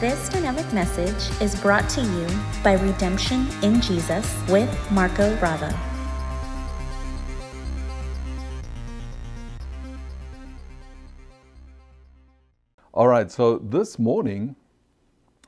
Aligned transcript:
This 0.00 0.30
dynamic 0.30 0.72
message 0.72 1.42
is 1.42 1.54
brought 1.60 1.86
to 1.90 2.00
you 2.00 2.26
by 2.64 2.72
Redemption 2.72 3.46
in 3.62 3.82
Jesus 3.82 4.34
with 4.48 4.90
Marco 4.90 5.36
Bravo. 5.36 5.68
All 12.94 13.08
right, 13.08 13.30
so 13.30 13.58
this 13.58 13.98
morning 13.98 14.56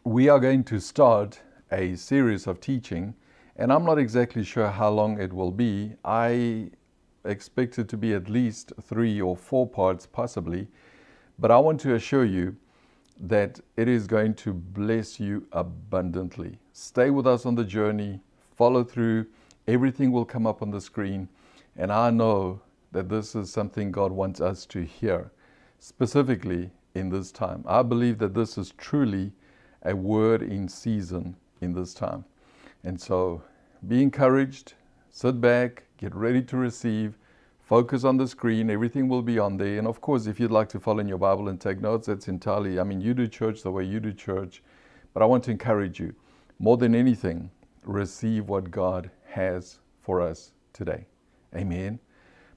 we 0.05 0.29
are 0.29 0.39
going 0.39 0.65
to 0.65 0.79
start 0.81 1.41
a 1.71 1.97
series 1.97 2.47
of 2.47 2.61
teaching, 2.61 3.15
and 3.57 3.73
I'm 3.73 3.87
not 3.87 3.99
exactly 3.99 4.45
sure 4.45 4.69
how 4.69 4.91
long 4.91 5.19
it 5.19 5.33
will 5.33 5.51
be. 5.51 5.95
I 6.05 6.73
expect 7.25 7.79
it 7.79 7.89
to 7.89 7.97
be 7.97 8.13
at 8.13 8.29
least 8.29 8.75
three 8.83 9.19
or 9.19 9.35
four 9.35 9.67
parts, 9.67 10.05
possibly, 10.05 10.69
but 11.39 11.51
I 11.51 11.57
want 11.57 11.81
to 11.81 11.95
assure 11.95 12.27
you 12.27 12.57
that 13.23 13.61
it 13.77 13.89
is 13.89 14.09
going 14.09 14.35
to 14.35 14.53
bless 14.53 15.21
you 15.21 15.47
abundantly. 15.53 16.59
Stay 16.73 17.09
with 17.09 17.27
us 17.27 17.47
on 17.47 17.55
the 17.55 17.65
journey, 17.65 18.21
follow 18.57 18.83
through, 18.83 19.27
everything 19.69 20.11
will 20.11 20.25
come 20.25 20.45
up 20.47 20.61
on 20.61 20.73
the 20.73 20.81
screen, 20.81 21.29
and 21.77 21.93
I 21.93 22.11
know 22.11 22.61
that 22.91 23.09
this 23.09 23.37
is 23.37 23.51
something 23.51 23.93
God 23.93 24.11
wants 24.11 24.41
us 24.41 24.67
to 24.67 24.83
hear, 24.83 25.31
specifically 25.79 26.73
in 26.95 27.09
this 27.11 27.31
time. 27.31 27.65
I 27.67 27.83
believe 27.83 28.19
that 28.19 28.35
this 28.35 28.59
is 28.59 28.73
truly 28.77 29.33
a 29.83 29.95
word 29.95 30.43
in 30.43 30.69
season 30.69 31.37
in 31.61 31.73
this 31.73 31.95
time. 31.95 32.25
And 32.85 33.01
so 33.01 33.43
be 33.87 34.03
encouraged, 34.03 34.75
sit 35.11 35.41
back, 35.41 35.85
get 35.97 36.15
ready 36.15 36.43
to 36.43 36.57
receive, 36.57 37.17
focus 37.73 38.05
on 38.05 38.19
the 38.19 38.29
screen, 38.29 38.69
everything 38.69 39.09
will 39.09 39.23
be 39.23 39.39
on 39.39 39.57
there. 39.57 39.79
And 39.79 39.87
of 39.87 40.03
course, 40.03 40.27
if 40.27 40.39
you'd 40.39 40.51
like 40.51 40.69
to 40.69 40.79
follow 40.79 40.99
in 40.99 41.09
your 41.09 41.17
Bible 41.17 41.49
and 41.49 41.59
take 41.59 41.81
notes, 41.81 42.07
that's 42.07 42.29
entirely, 42.29 42.79
I 42.79 42.83
mean, 42.83 43.01
you 43.01 43.15
do 43.15 43.27
church 43.27 43.63
the 43.63 43.71
way 43.71 43.83
you 43.83 43.99
do 43.99 44.13
church. 44.13 44.63
But 45.15 45.23
I 45.23 45.25
want 45.25 45.43
to 45.45 45.53
encourage 45.53 45.99
you, 45.99 46.15
more 46.59 46.77
than 46.77 46.95
anything, 46.95 47.51
receive 47.85 48.51
what 48.51 48.71
God 48.71 49.11
has 49.25 49.79
for 50.03 50.21
us 50.21 50.53
today. 50.75 51.07
Amen. 51.57 51.99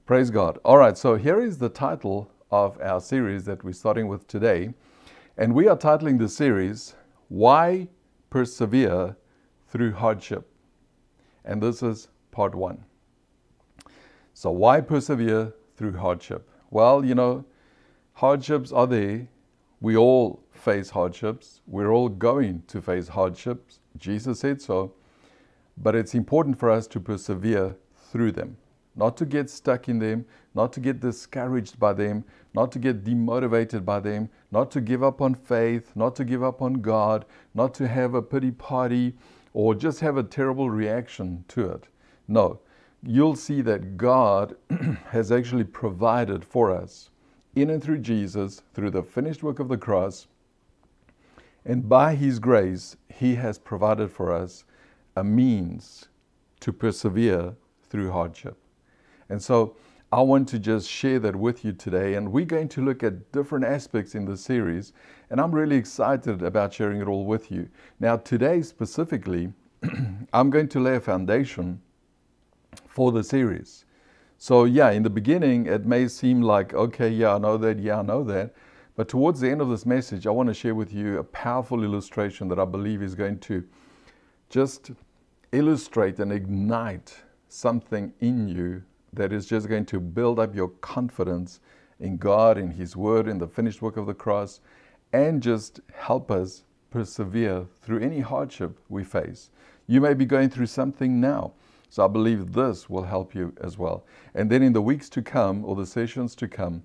Praise 0.04 0.28
God. 0.28 0.58
All 0.66 0.76
right, 0.76 0.98
so 0.98 1.14
here 1.14 1.40
is 1.40 1.56
the 1.56 1.70
title 1.70 2.30
of 2.50 2.78
our 2.82 3.00
series 3.00 3.44
that 3.44 3.64
we're 3.64 3.72
starting 3.72 4.08
with 4.08 4.28
today. 4.28 4.74
And 5.38 5.54
we 5.54 5.66
are 5.66 5.78
titling 5.78 6.18
the 6.18 6.28
series, 6.28 6.94
Why 7.28 7.88
Persevere 8.28 9.16
Through 9.68 9.94
Hardship. 9.94 10.46
And 11.42 11.62
this 11.62 11.82
is 11.82 12.08
part 12.32 12.54
one. 12.54 12.84
So, 14.38 14.50
why 14.50 14.82
persevere 14.82 15.54
through 15.76 15.96
hardship? 15.96 16.46
Well, 16.70 17.02
you 17.06 17.14
know, 17.14 17.46
hardships 18.12 18.70
are 18.70 18.86
there. 18.86 19.28
We 19.80 19.96
all 19.96 20.42
face 20.50 20.90
hardships. 20.90 21.62
We're 21.66 21.90
all 21.90 22.10
going 22.10 22.64
to 22.66 22.82
face 22.82 23.08
hardships. 23.08 23.80
Jesus 23.96 24.40
said 24.40 24.60
so. 24.60 24.92
But 25.78 25.94
it's 25.94 26.14
important 26.14 26.58
for 26.58 26.70
us 26.70 26.86
to 26.88 27.00
persevere 27.00 27.76
through 28.12 28.32
them 28.32 28.58
not 28.96 29.16
to 29.18 29.26
get 29.26 29.50
stuck 29.50 29.88
in 29.88 29.98
them, 29.98 30.24
not 30.54 30.72
to 30.72 30.80
get 30.80 31.00
discouraged 31.00 31.78
by 31.78 31.92
them, 31.92 32.24
not 32.54 32.72
to 32.72 32.78
get 32.78 33.04
demotivated 33.04 33.84
by 33.84 34.00
them, 34.00 34.28
not 34.50 34.70
to 34.70 34.80
give 34.80 35.02
up 35.02 35.20
on 35.20 35.34
faith, 35.34 35.92
not 35.94 36.16
to 36.16 36.24
give 36.24 36.42
up 36.42 36.62
on 36.62 36.74
God, 36.74 37.26
not 37.54 37.74
to 37.74 37.86
have 37.86 38.14
a 38.14 38.22
pity 38.22 38.50
party 38.50 39.14
or 39.52 39.74
just 39.74 40.00
have 40.00 40.16
a 40.16 40.22
terrible 40.22 40.70
reaction 40.70 41.44
to 41.48 41.70
it. 41.70 41.88
No, 42.26 42.60
you'll 43.02 43.36
see 43.36 43.60
that 43.62 43.96
God 43.96 44.56
has 45.10 45.30
actually 45.30 45.64
provided 45.64 46.44
for 46.44 46.70
us 46.70 47.10
in 47.54 47.70
and 47.70 47.82
through 47.82 47.98
Jesus, 47.98 48.62
through 48.74 48.90
the 48.90 49.02
finished 49.02 49.42
work 49.42 49.58
of 49.58 49.68
the 49.68 49.78
cross. 49.78 50.26
And 51.64 51.88
by 51.88 52.14
His 52.14 52.38
grace, 52.38 52.96
He 53.08 53.34
has 53.36 53.58
provided 53.58 54.10
for 54.10 54.32
us 54.32 54.64
a 55.16 55.24
means 55.24 56.08
to 56.60 56.72
persevere 56.72 57.54
through 57.88 58.10
hardship. 58.10 58.56
And 59.28 59.42
so 59.42 59.76
I 60.12 60.22
want 60.22 60.48
to 60.48 60.58
just 60.58 60.88
share 60.88 61.18
that 61.20 61.34
with 61.34 61.64
you 61.64 61.72
today. 61.72 62.14
And 62.14 62.30
we're 62.30 62.44
going 62.44 62.68
to 62.68 62.84
look 62.84 63.02
at 63.02 63.32
different 63.32 63.64
aspects 63.64 64.14
in 64.14 64.24
the 64.24 64.36
series. 64.36 64.92
And 65.30 65.40
I'm 65.40 65.52
really 65.52 65.76
excited 65.76 66.42
about 66.42 66.72
sharing 66.72 67.00
it 67.00 67.08
all 67.08 67.24
with 67.24 67.50
you. 67.50 67.68
Now, 67.98 68.16
today 68.16 68.62
specifically, 68.62 69.52
I'm 70.32 70.50
going 70.50 70.68
to 70.68 70.80
lay 70.80 70.96
a 70.96 71.00
foundation 71.00 71.80
for 72.96 73.12
the 73.12 73.22
series. 73.22 73.84
So, 74.38 74.64
yeah, 74.64 74.90
in 74.90 75.02
the 75.02 75.10
beginning, 75.10 75.66
it 75.66 75.84
may 75.84 76.08
seem 76.08 76.40
like, 76.40 76.72
okay, 76.72 77.10
yeah, 77.10 77.34
I 77.34 77.38
know 77.38 77.58
that, 77.58 77.78
yeah, 77.78 77.98
I 77.98 78.02
know 78.02 78.24
that. 78.24 78.54
But 78.96 79.06
towards 79.06 79.38
the 79.40 79.50
end 79.50 79.60
of 79.60 79.68
this 79.68 79.84
message, 79.84 80.26
I 80.26 80.30
want 80.30 80.46
to 80.46 80.54
share 80.54 80.74
with 80.74 80.94
you 80.94 81.18
a 81.18 81.24
powerful 81.24 81.84
illustration 81.84 82.48
that 82.48 82.58
I 82.58 82.64
believe 82.64 83.02
is 83.02 83.14
going 83.14 83.40
to 83.40 83.62
just 84.48 84.92
illustrate 85.52 86.20
and 86.20 86.32
ignite 86.32 87.14
something 87.50 88.14
in 88.20 88.48
you 88.48 88.82
that 89.12 89.30
is 89.30 89.44
just 89.44 89.68
going 89.68 89.84
to 89.84 90.00
build 90.00 90.38
up 90.38 90.54
your 90.54 90.68
confidence 90.80 91.60
in 92.00 92.16
God, 92.16 92.56
in 92.56 92.70
His 92.70 92.96
Word, 92.96 93.28
in 93.28 93.36
the 93.36 93.46
finished 93.46 93.82
work 93.82 93.98
of 93.98 94.06
the 94.06 94.14
cross, 94.14 94.60
and 95.12 95.42
just 95.42 95.80
help 95.92 96.30
us 96.30 96.64
persevere 96.90 97.66
through 97.82 98.00
any 98.00 98.20
hardship 98.20 98.80
we 98.88 99.04
face. 99.04 99.50
You 99.86 100.00
may 100.00 100.14
be 100.14 100.24
going 100.24 100.48
through 100.48 100.68
something 100.68 101.20
now. 101.20 101.52
So 101.88 102.04
I 102.04 102.08
believe 102.08 102.52
this 102.52 102.90
will 102.90 103.04
help 103.04 103.34
you 103.34 103.54
as 103.60 103.78
well. 103.78 104.04
And 104.34 104.50
then 104.50 104.62
in 104.62 104.72
the 104.72 104.82
weeks 104.82 105.08
to 105.10 105.22
come, 105.22 105.64
or 105.64 105.76
the 105.76 105.86
sessions 105.86 106.34
to 106.36 106.48
come, 106.48 106.82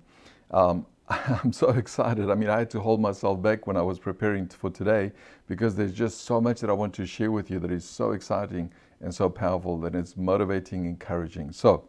um, 0.50 0.86
I'm 1.08 1.52
so 1.52 1.70
excited. 1.70 2.30
I 2.30 2.34
mean, 2.34 2.48
I 2.48 2.58
had 2.58 2.70
to 2.70 2.80
hold 2.80 3.00
myself 3.00 3.42
back 3.42 3.66
when 3.66 3.76
I 3.76 3.82
was 3.82 3.98
preparing 3.98 4.48
for 4.48 4.70
today 4.70 5.12
because 5.46 5.74
there's 5.74 5.92
just 5.92 6.22
so 6.22 6.40
much 6.40 6.60
that 6.60 6.70
I 6.70 6.74
want 6.74 6.94
to 6.94 7.06
share 7.06 7.30
with 7.30 7.50
you 7.50 7.58
that 7.60 7.70
is 7.70 7.84
so 7.84 8.12
exciting 8.12 8.72
and 9.00 9.14
so 9.14 9.28
powerful 9.28 9.78
that 9.80 9.94
it's 9.94 10.16
motivating, 10.16 10.86
encouraging. 10.86 11.52
So, 11.52 11.88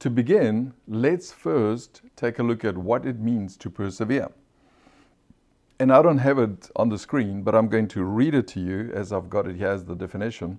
to 0.00 0.10
begin, 0.10 0.74
let's 0.88 1.32
first 1.32 2.02
take 2.16 2.38
a 2.38 2.42
look 2.42 2.64
at 2.64 2.76
what 2.76 3.06
it 3.06 3.20
means 3.20 3.56
to 3.58 3.70
persevere. 3.70 4.28
And 5.78 5.92
I 5.92 6.02
don't 6.02 6.18
have 6.18 6.38
it 6.38 6.70
on 6.76 6.88
the 6.90 6.98
screen, 6.98 7.42
but 7.42 7.54
I'm 7.54 7.68
going 7.68 7.88
to 7.88 8.04
read 8.04 8.34
it 8.34 8.46
to 8.48 8.60
you 8.60 8.90
as 8.92 9.12
I've 9.12 9.30
got 9.30 9.46
it 9.46 9.56
here 9.56 9.68
as 9.68 9.84
the 9.84 9.94
definition. 9.94 10.58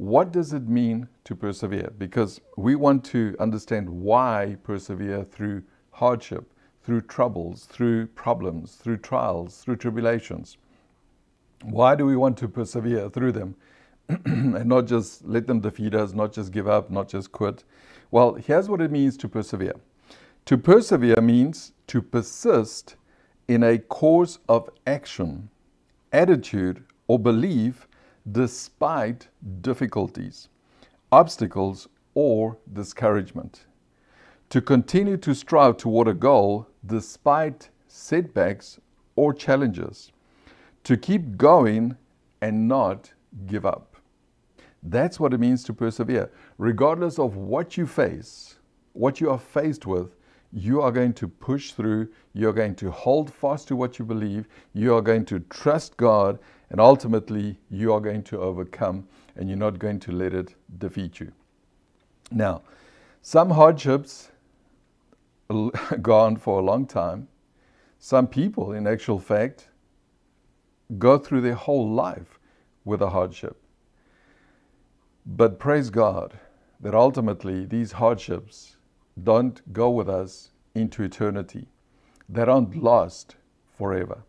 What 0.00 0.32
does 0.32 0.54
it 0.54 0.66
mean 0.66 1.08
to 1.24 1.36
persevere? 1.36 1.92
Because 1.98 2.40
we 2.56 2.74
want 2.74 3.04
to 3.12 3.36
understand 3.38 3.90
why 3.90 4.56
persevere 4.62 5.24
through 5.24 5.62
hardship, 5.90 6.50
through 6.82 7.02
troubles, 7.02 7.66
through 7.66 8.06
problems, 8.06 8.76
through 8.76 8.96
trials, 8.96 9.58
through 9.58 9.76
tribulations. 9.76 10.56
Why 11.64 11.96
do 11.96 12.06
we 12.06 12.16
want 12.16 12.38
to 12.38 12.48
persevere 12.48 13.10
through 13.10 13.32
them 13.32 13.56
and 14.08 14.64
not 14.64 14.86
just 14.86 15.22
let 15.26 15.46
them 15.46 15.60
defeat 15.60 15.94
us, 15.94 16.14
not 16.14 16.32
just 16.32 16.50
give 16.50 16.66
up, 16.66 16.90
not 16.90 17.10
just 17.10 17.30
quit? 17.30 17.62
Well, 18.10 18.32
here's 18.36 18.70
what 18.70 18.80
it 18.80 18.90
means 18.90 19.18
to 19.18 19.28
persevere. 19.28 19.74
To 20.46 20.56
persevere 20.56 21.20
means 21.20 21.72
to 21.88 22.00
persist 22.00 22.96
in 23.48 23.62
a 23.62 23.76
course 23.76 24.38
of 24.48 24.70
action, 24.86 25.50
attitude, 26.10 26.84
or 27.06 27.18
belief 27.18 27.86
despite 28.32 29.28
difficulties, 29.60 30.48
obstacles, 31.10 31.88
or 32.14 32.58
discouragement. 32.72 33.66
To 34.50 34.60
continue 34.60 35.16
to 35.18 35.34
strive 35.34 35.76
toward 35.76 36.08
a 36.08 36.14
goal 36.14 36.66
despite 36.84 37.70
setbacks 37.86 38.80
or 39.16 39.32
challenges. 39.32 40.12
To 40.84 40.96
keep 40.96 41.36
going 41.36 41.96
and 42.40 42.66
not 42.66 43.12
give 43.46 43.64
up. 43.64 43.96
That's 44.82 45.20
what 45.20 45.34
it 45.34 45.40
means 45.40 45.62
to 45.64 45.74
persevere. 45.74 46.30
Regardless 46.58 47.18
of 47.18 47.36
what 47.36 47.76
you 47.76 47.86
face, 47.86 48.56
what 48.92 49.20
you 49.20 49.30
are 49.30 49.38
faced 49.38 49.86
with, 49.86 50.16
you 50.52 50.80
are 50.80 50.90
going 50.90 51.12
to 51.14 51.28
push 51.28 51.72
through, 51.72 52.08
you're 52.32 52.52
going 52.52 52.74
to 52.76 52.90
hold 52.90 53.32
fast 53.32 53.68
to 53.68 53.76
what 53.76 53.98
you 53.98 54.04
believe, 54.04 54.48
you 54.72 54.94
are 54.94 55.02
going 55.02 55.24
to 55.26 55.40
trust 55.40 55.96
God, 55.96 56.38
and 56.70 56.80
ultimately 56.80 57.58
you 57.70 57.92
are 57.92 58.00
going 58.00 58.22
to 58.24 58.40
overcome, 58.40 59.06
and 59.36 59.48
you're 59.48 59.58
not 59.58 59.78
going 59.78 60.00
to 60.00 60.12
let 60.12 60.34
it 60.34 60.54
defeat 60.78 61.20
you. 61.20 61.32
Now, 62.32 62.62
some 63.22 63.50
hardships 63.50 64.30
go 66.02 66.18
on 66.18 66.36
for 66.36 66.58
a 66.58 66.62
long 66.62 66.86
time. 66.86 67.28
Some 67.98 68.26
people, 68.26 68.72
in 68.72 68.86
actual 68.86 69.18
fact, 69.18 69.68
go 70.98 71.18
through 71.18 71.42
their 71.42 71.54
whole 71.54 71.88
life 71.88 72.38
with 72.84 73.02
a 73.02 73.10
hardship. 73.10 73.56
But 75.26 75.58
praise 75.58 75.90
God 75.90 76.38
that 76.80 76.94
ultimately 76.94 77.66
these 77.66 77.92
hardships 77.92 78.76
don't 79.24 79.72
go 79.72 79.90
with 79.90 80.08
us 80.08 80.50
into 80.74 81.02
eternity. 81.02 81.66
They 82.28 82.42
aren't 82.42 82.82
lost 82.82 83.36
forever. 83.76 84.22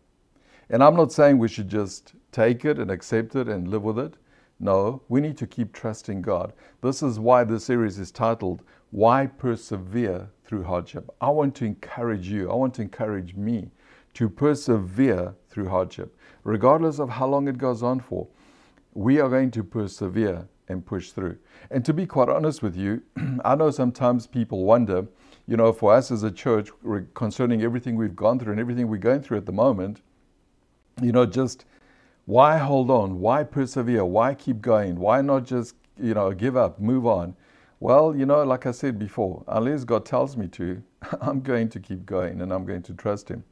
And 0.68 0.82
I'm 0.82 0.96
not 0.96 1.12
saying 1.12 1.38
we 1.38 1.48
should 1.48 1.68
just 1.68 2.14
take 2.32 2.64
it 2.64 2.78
and 2.78 2.90
accept 2.90 3.36
it 3.36 3.48
and 3.48 3.68
live 3.68 3.82
with 3.82 3.98
it. 3.98 4.14
No, 4.58 5.02
we 5.08 5.20
need 5.20 5.36
to 5.38 5.46
keep 5.46 5.72
trusting 5.72 6.22
God. 6.22 6.52
This 6.82 7.02
is 7.02 7.18
why 7.18 7.44
this 7.44 7.64
series 7.64 7.98
is 7.98 8.10
titled, 8.10 8.62
Why 8.90 9.26
Persevere 9.26 10.30
Through 10.44 10.64
Hardship. 10.64 11.10
I 11.20 11.30
want 11.30 11.54
to 11.56 11.64
encourage 11.64 12.28
you, 12.28 12.50
I 12.50 12.54
want 12.54 12.74
to 12.74 12.82
encourage 12.82 13.34
me 13.34 13.70
to 14.14 14.28
persevere 14.28 15.34
through 15.48 15.68
hardship. 15.68 16.16
Regardless 16.44 16.98
of 16.98 17.08
how 17.08 17.26
long 17.26 17.48
it 17.48 17.58
goes 17.58 17.82
on 17.82 18.00
for, 18.00 18.28
we 18.94 19.20
are 19.20 19.28
going 19.28 19.50
to 19.52 19.64
persevere 19.64 20.48
and 20.72 20.84
push 20.84 21.10
through. 21.10 21.38
And 21.70 21.84
to 21.84 21.92
be 21.92 22.06
quite 22.06 22.28
honest 22.28 22.62
with 22.62 22.76
you, 22.76 23.02
I 23.44 23.54
know 23.54 23.70
sometimes 23.70 24.26
people 24.26 24.64
wonder, 24.64 25.06
you 25.46 25.56
know, 25.56 25.72
for 25.72 25.94
us 25.94 26.10
as 26.10 26.22
a 26.22 26.30
church, 26.30 26.70
concerning 27.14 27.62
everything 27.62 27.96
we've 27.96 28.16
gone 28.16 28.38
through 28.38 28.52
and 28.52 28.60
everything 28.60 28.88
we're 28.88 28.96
going 28.96 29.22
through 29.22 29.38
at 29.38 29.46
the 29.46 29.52
moment, 29.52 30.00
you 31.00 31.12
know, 31.12 31.26
just 31.26 31.64
why 32.24 32.58
hold 32.58 32.90
on? 32.90 33.20
Why 33.20 33.42
persevere? 33.42 34.04
Why 34.04 34.34
keep 34.34 34.60
going? 34.60 34.96
Why 34.96 35.20
not 35.22 35.44
just, 35.44 35.74
you 36.00 36.14
know, 36.14 36.32
give 36.32 36.56
up, 36.56 36.80
move 36.80 37.06
on? 37.06 37.34
Well, 37.80 38.14
you 38.14 38.26
know, 38.26 38.44
like 38.44 38.66
I 38.66 38.70
said 38.70 38.98
before, 38.98 39.42
unless 39.48 39.82
God 39.82 40.06
tells 40.06 40.36
me 40.36 40.46
to, 40.48 40.82
I'm 41.20 41.40
going 41.40 41.68
to 41.70 41.80
keep 41.80 42.06
going 42.06 42.40
and 42.40 42.52
I'm 42.52 42.64
going 42.64 42.82
to 42.82 42.94
trust 42.94 43.28
Him. 43.28 43.42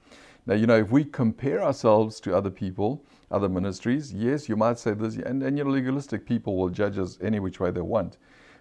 Now, 0.51 0.57
you 0.57 0.67
know, 0.67 0.79
if 0.79 0.91
we 0.91 1.05
compare 1.05 1.63
ourselves 1.63 2.19
to 2.23 2.35
other 2.35 2.51
people, 2.51 3.05
other 3.31 3.49
ministries, 3.49 4.13
yes, 4.13 4.49
you 4.49 4.57
might 4.57 4.81
say 4.81 4.95
this, 4.95 5.15
and, 5.15 5.45
and 5.45 5.57
you 5.57 5.63
know, 5.63 5.71
legalistic 5.71 6.27
people 6.27 6.57
will 6.57 6.71
judge 6.71 6.99
us 6.99 7.19
any 7.23 7.39
which 7.39 7.61
way 7.61 7.71
they 7.71 7.83
want. 7.83 8.17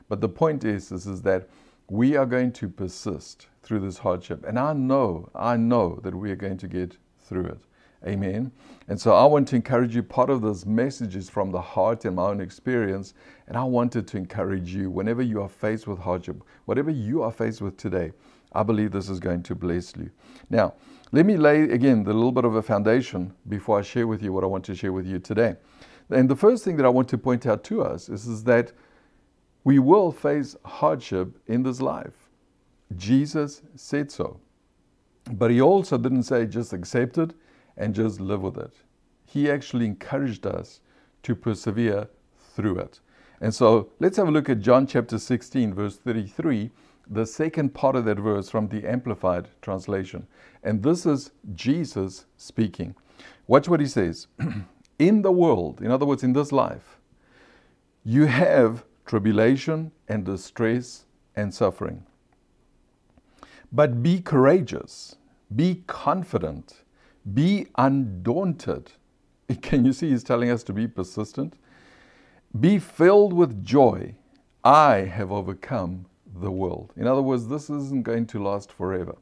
But 0.08 0.22
the 0.22 0.30
point 0.30 0.66
is, 0.66 0.92
is, 0.92 1.08
is 1.08 1.24
that 1.24 1.50
we 1.90 2.16
are 2.16 2.28
going 2.28 2.52
to 2.52 2.70
persist 2.70 3.48
through 3.64 3.80
this 3.80 3.98
hardship. 3.98 4.46
And 4.46 4.60
I 4.60 4.74
know, 4.74 5.32
I 5.34 5.58
know 5.58 6.00
that 6.04 6.14
we 6.14 6.30
are 6.30 6.36
going 6.36 6.58
to 6.58 6.68
get 6.68 6.96
through 7.22 7.46
it. 7.46 7.60
Amen. 8.06 8.52
And 8.88 9.02
so 9.02 9.16
I 9.16 9.26
want 9.26 9.48
to 9.48 9.56
encourage 9.56 9.96
you. 9.96 10.04
Part 10.04 10.30
of 10.30 10.44
this 10.44 10.68
message 10.68 11.16
is 11.16 11.28
from 11.28 11.52
the 11.52 11.60
heart 11.60 12.06
and 12.06 12.18
my 12.18 12.28
own 12.28 12.40
experience. 12.40 13.16
And 13.48 13.58
I 13.58 13.64
wanted 13.64 14.08
to 14.10 14.18
encourage 14.18 14.76
you 14.76 14.92
whenever 14.92 15.24
you 15.24 15.42
are 15.42 15.50
faced 15.50 15.88
with 15.88 15.98
hardship, 15.98 16.44
whatever 16.66 16.92
you 16.92 17.24
are 17.24 17.32
faced 17.32 17.62
with 17.62 17.78
today, 17.78 18.12
I 18.54 18.64
believe 18.64 18.92
this 18.92 19.10
is 19.10 19.20
going 19.20 19.44
to 19.44 19.56
bless 19.56 19.96
you. 19.96 20.10
Now, 20.50 20.74
let 21.12 21.26
me 21.26 21.38
lay 21.38 21.64
again 21.64 22.04
the 22.04 22.14
little 22.14 22.32
bit 22.32 22.46
of 22.46 22.56
a 22.56 22.62
foundation 22.62 23.34
before 23.48 23.80
I 23.80 23.82
share 23.82 24.08
with 24.08 24.22
you 24.22 24.32
what 24.32 24.44
I 24.44 24.48
want 24.48 24.64
to 24.66 24.76
share 24.76 24.94
with 24.94 25.08
you 25.08 25.20
today. 25.20 25.56
And 26.10 26.30
the 26.30 26.36
first 26.36 26.64
thing 26.64 26.78
that 26.78 26.86
I 26.86 26.90
want 26.90 27.08
to 27.10 27.18
point 27.18 27.46
out 27.46 27.64
to 27.66 27.82
us 27.82 28.10
is, 28.10 28.28
is 28.28 28.44
that 28.44 28.72
we 29.64 29.80
will 29.80 30.12
face 30.12 30.56
hardship 30.66 31.38
in 31.48 31.64
this 31.64 31.82
life. 31.82 32.30
Jesus 32.96 33.62
said 33.76 34.12
so. 34.12 34.40
But 35.32 35.52
he 35.52 35.62
also 35.62 35.98
didn't 35.98 36.24
say 36.24 36.46
just 36.46 36.74
accept 36.74 37.18
it 37.18 37.34
and 37.78 37.94
just 37.94 38.20
live 38.20 38.42
with 38.42 38.58
it. 38.58 38.74
He 39.26 39.50
actually 39.50 39.86
encouraged 39.86 40.46
us 40.46 40.82
to 41.24 41.36
persevere 41.36 42.08
through 42.56 42.80
it. 42.80 43.00
And 43.42 43.54
so 43.54 43.90
let's 44.00 44.18
have 44.18 44.28
a 44.28 44.32
look 44.32 44.50
at 44.50 44.60
John 44.60 44.88
chapter 44.88 45.18
16, 45.18 45.74
verse 45.74 45.98
33, 45.98 46.72
the 47.10 47.26
second 47.26 47.74
part 47.74 47.96
of 47.96 48.06
that 48.06 48.20
verse 48.20 48.50
from 48.50 48.68
the 48.68 48.88
Amplified 48.88 49.50
translation. 49.62 50.28
And 50.64 50.84
this 50.84 51.06
is 51.06 51.32
Jesus 51.56 52.26
speaking. 52.38 52.96
Watch 53.48 53.68
what 53.68 53.80
he 53.80 53.88
says. 53.88 54.28
in 55.00 55.22
the 55.24 55.32
world, 55.32 55.82
in 55.82 55.90
other 55.90 56.06
words, 56.06 56.24
in 56.24 56.34
this 56.34 56.52
life, 56.52 57.00
you 58.06 58.26
have 58.26 58.86
tribulation 59.06 59.92
and 60.08 60.24
distress 60.24 61.06
and 61.36 61.54
suffering. 61.54 62.06
But 63.72 64.04
be 64.04 64.22
courageous, 64.22 65.16
be 65.56 65.84
confident, 65.88 66.84
be 67.34 67.68
undaunted. 67.78 68.92
Can 69.62 69.86
you 69.86 69.94
see 69.94 70.10
he's 70.10 70.24
telling 70.24 70.50
us 70.50 70.64
to 70.64 70.74
be 70.74 70.88
persistent? 70.88 71.56
Be 72.60 72.80
filled 72.80 73.34
with 73.34 73.64
joy. 73.64 74.16
I 74.64 74.98
have 74.98 75.32
overcome 75.32 76.06
the 76.36 76.52
world. 76.52 76.94
In 76.96 77.08
other 77.08 77.22
words, 77.22 77.48
this 77.48 77.70
isn't 77.70 78.04
going 78.04 78.28
to 78.28 78.44
last 78.44 78.72
forever. 78.72 79.16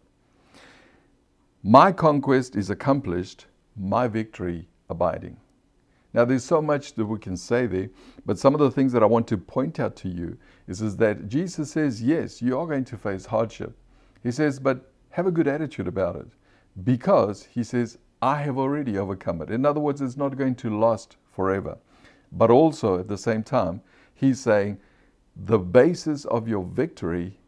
My 1.63 1.91
conquest 1.91 2.55
is 2.55 2.69
accomplished, 2.69 3.45
my 3.75 4.07
victory 4.07 4.67
abiding. 4.89 5.37
Now, 6.13 6.25
there's 6.25 6.43
so 6.43 6.61
much 6.61 6.93
that 6.93 7.05
we 7.05 7.19
can 7.19 7.37
say 7.37 7.67
there, 7.67 7.89
but 8.25 8.39
some 8.39 8.53
of 8.53 8.59
the 8.59 8.71
things 8.71 8.91
that 8.93 9.03
I 9.03 9.05
want 9.05 9.27
to 9.27 9.37
point 9.37 9.79
out 9.79 9.95
to 9.97 10.09
you 10.09 10.37
is, 10.67 10.81
is 10.81 10.97
that 10.97 11.27
Jesus 11.27 11.71
says, 11.71 12.01
yes, 12.01 12.41
you 12.41 12.57
are 12.57 12.65
going 12.65 12.85
to 12.85 12.97
face 12.97 13.25
hardship. 13.25 13.77
He 14.23 14.31
says, 14.31 14.59
but 14.59 14.91
have 15.11 15.27
a 15.27 15.31
good 15.31 15.47
attitude 15.47 15.87
about 15.87 16.15
it 16.15 16.27
because 16.83 17.43
he 17.51 17.63
says, 17.63 17.97
I 18.21 18.41
have 18.41 18.57
already 18.57 18.97
overcome 18.97 19.41
it. 19.41 19.51
In 19.51 19.65
other 19.65 19.79
words, 19.79 20.01
it's 20.01 20.17
not 20.17 20.37
going 20.37 20.55
to 20.55 20.79
last 20.79 21.17
forever. 21.31 21.77
But 22.31 22.49
also 22.49 22.99
at 22.99 23.07
the 23.07 23.17
same 23.17 23.43
time, 23.43 23.81
he's 24.15 24.39
saying, 24.39 24.79
the 25.45 25.59
basis 25.59 26.25
of 26.25 26.47
your 26.47 26.63
victory 26.63 27.39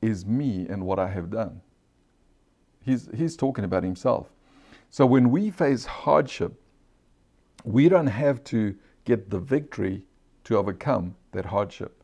is 0.00 0.24
me 0.24 0.66
and 0.68 0.84
what 0.84 0.98
I 0.98 1.08
have 1.08 1.30
done. 1.30 1.60
He's, 2.84 3.08
he's 3.14 3.36
talking 3.36 3.64
about 3.64 3.82
himself. 3.82 4.28
So 4.90 5.06
when 5.06 5.30
we 5.30 5.50
face 5.50 5.84
hardship, 5.84 6.60
we 7.64 7.88
don't 7.88 8.08
have 8.08 8.42
to 8.44 8.74
get 9.04 9.30
the 9.30 9.38
victory 9.38 10.02
to 10.44 10.56
overcome 10.56 11.14
that 11.32 11.46
hardship. 11.46 12.02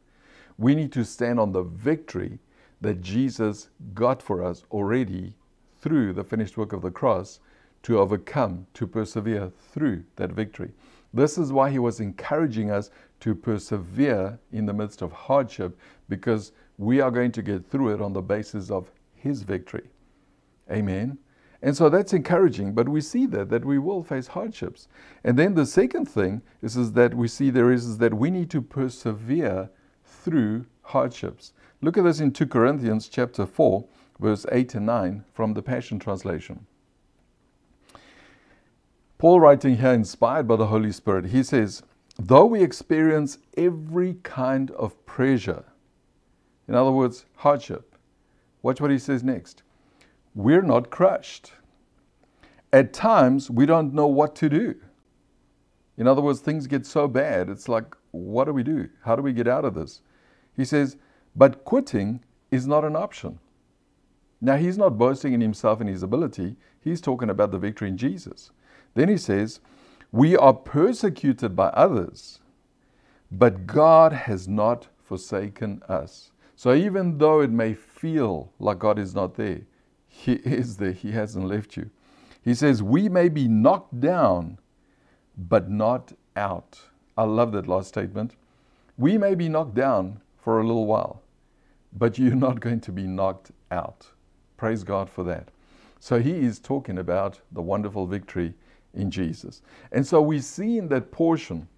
We 0.57 0.75
need 0.75 0.93
to 0.93 1.05
stand 1.05 1.39
on 1.39 1.53
the 1.53 1.63
victory 1.63 2.39
that 2.81 3.01
Jesus 3.01 3.69
got 3.95 4.23
for 4.23 4.45
us 4.45 4.65
already 4.71 5.35
through 5.81 6.13
the 6.13 6.25
finished 6.25 6.57
work 6.57 6.73
of 6.73 6.83
the 6.83 6.91
cross 6.91 7.41
to 7.83 7.99
overcome, 7.99 8.67
to 8.75 8.87
persevere 8.87 9.51
through 9.73 10.05
that 10.17 10.33
victory. 10.33 10.73
This 11.13 11.39
is 11.39 11.53
why 11.53 11.71
he 11.71 11.79
was 11.79 12.01
encouraging 12.01 12.71
us 12.71 12.91
to 13.21 13.35
persevere 13.35 14.39
in 14.53 14.67
the 14.67 14.73
midst 14.73 15.03
of 15.03 15.13
hardship 15.13 15.79
because 16.09 16.53
we 16.77 17.01
are 17.01 17.11
going 17.11 17.33
to 17.33 17.43
get 17.43 17.69
through 17.69 17.95
it 17.95 18.01
on 18.01 18.13
the 18.13 18.23
basis 18.23 18.71
of 18.71 18.91
his 19.15 19.43
victory. 19.43 19.89
Amen. 20.71 21.19
And 21.61 21.77
so 21.77 21.89
that's 21.89 22.13
encouraging, 22.13 22.73
but 22.73 22.89
we 22.89 23.01
see 23.01 23.27
that 23.27 23.49
that 23.51 23.65
we 23.65 23.79
will 23.79 24.05
face 24.05 24.29
hardships. 24.29 24.87
And 25.25 25.37
then 25.37 25.55
the 25.55 25.67
second 25.67 26.07
thing 26.07 26.43
is, 26.63 26.77
is 26.77 26.93
that 26.93 27.15
we 27.15 27.27
see 27.27 27.51
there 27.51 27.73
is, 27.73 27.85
is 27.85 27.99
that 27.99 28.15
we 28.15 28.31
need 28.31 28.49
to 28.51 28.63
persevere 28.63 29.71
through 30.05 30.67
hardships. 30.83 31.53
Look 31.81 31.99
at 31.99 32.05
this 32.05 32.21
in 32.21 32.33
2 32.33 32.47
Corinthians 32.47 33.09
chapter 33.09 33.45
4, 33.45 33.85
verse 34.21 34.47
8 34.53 34.77
and 34.77 34.87
9 34.87 35.25
from 35.33 35.55
the 35.55 35.63
Passion 35.63 35.99
Translation. 35.99 36.65
Paul, 39.19 39.41
writing 39.41 39.77
here, 39.79 39.93
inspired 39.93 40.47
by 40.47 40.55
the 40.55 40.69
Holy 40.69 40.93
Spirit, 40.93 41.27
he 41.27 41.43
says, 41.43 41.83
Though 42.21 42.47
we 42.47 42.63
experience 42.63 43.39
every 43.57 44.15
kind 44.23 44.71
of 44.73 45.05
pressure, 45.07 45.65
in 46.69 46.75
other 46.77 46.93
words, 46.93 47.25
hardship, 47.37 47.97
watch 48.63 48.81
what 48.81 48.93
he 48.93 48.99
says 48.99 49.25
next. 49.25 49.63
We're 50.37 50.63
not 50.63 50.91
crushed. 50.91 51.53
At 52.73 52.93
times, 52.93 53.51
we 53.51 53.67
don't 53.67 53.93
know 53.93 54.07
what 54.07 54.37
to 54.37 54.49
do. 54.49 54.77
In 55.97 56.07
other 56.07 56.23
words, 56.23 56.39
things 56.39 56.69
get 56.69 56.87
so 56.87 57.09
bad, 57.09 57.49
it's 57.49 57.69
like, 57.69 57.97
what 58.13 58.45
do 58.45 58.53
we 58.53 58.63
do? 58.63 58.89
How 59.03 59.17
do 59.17 59.23
we 59.23 59.33
get 59.33 59.49
out 59.49 59.65
of 59.65 59.75
this? 59.75 60.01
He 60.57 60.65
says, 60.65 60.97
but 61.35 61.65
quitting 61.65 62.25
is 62.53 62.67
not 62.67 62.85
an 62.85 62.95
option. 62.95 63.41
Now, 64.41 64.57
he's 64.57 64.79
not 64.79 64.97
boasting 64.97 65.33
in 65.33 65.41
himself 65.41 65.81
and 65.81 65.89
his 65.89 66.05
ability, 66.05 66.57
he's 66.81 67.01
talking 67.01 67.31
about 67.31 67.51
the 67.51 67.59
victory 67.59 67.89
in 67.89 67.97
Jesus. 67.97 68.53
Then 68.95 69.09
he 69.09 69.17
says, 69.17 69.61
We 70.13 70.37
are 70.37 70.53
persecuted 70.55 71.55
by 71.55 71.69
others, 71.69 72.41
but 73.31 73.67
God 73.67 74.13
has 74.13 74.49
not 74.49 74.89
forsaken 75.03 75.83
us. 75.89 76.31
So 76.57 76.75
even 76.75 77.19
though 77.19 77.41
it 77.41 77.51
may 77.51 77.75
feel 77.75 78.53
like 78.59 78.81
God 78.81 78.99
is 78.99 79.15
not 79.15 79.37
there, 79.37 79.61
He 80.09 80.33
is 80.33 80.77
there, 80.79 80.93
He 80.93 81.13
hasn't 81.13 81.47
left 81.47 81.77
you. 81.77 81.91
He 82.43 82.55
says, 82.55 82.83
We 82.83 83.09
may 83.09 83.29
be 83.29 83.47
knocked 83.47 84.01
down, 84.01 84.59
but 85.37 85.71
not 85.71 86.13
out. 86.37 86.81
I 87.17 87.25
love 87.25 87.53
that 87.53 87.69
last 87.69 87.89
statement. 87.89 88.35
We 88.97 89.19
may 89.19 89.35
be 89.35 89.49
knocked 89.49 89.75
down 89.75 90.21
for 90.37 90.59
a 90.59 90.67
little 90.67 90.87
while, 90.87 91.23
but 91.93 92.19
you're 92.19 92.35
not 92.35 92.61
going 92.61 92.81
to 92.81 92.93
be 92.93 93.07
knocked 93.07 93.53
out. 93.71 94.09
Praise 94.57 94.83
God 94.83 95.09
for 95.09 95.23
that. 95.25 95.51
So 96.01 96.21
he 96.21 96.33
is 96.33 96.59
talking 96.59 96.99
about 96.99 97.41
the 97.53 97.63
wonderful 97.63 98.07
victory 98.07 98.55
in 98.95 99.11
Jesus. 99.11 99.63
And 99.93 100.07
so 100.07 100.21
we 100.21 100.41
see 100.41 100.79
in 100.79 100.89
that 100.89 101.11
portion, 101.11 101.69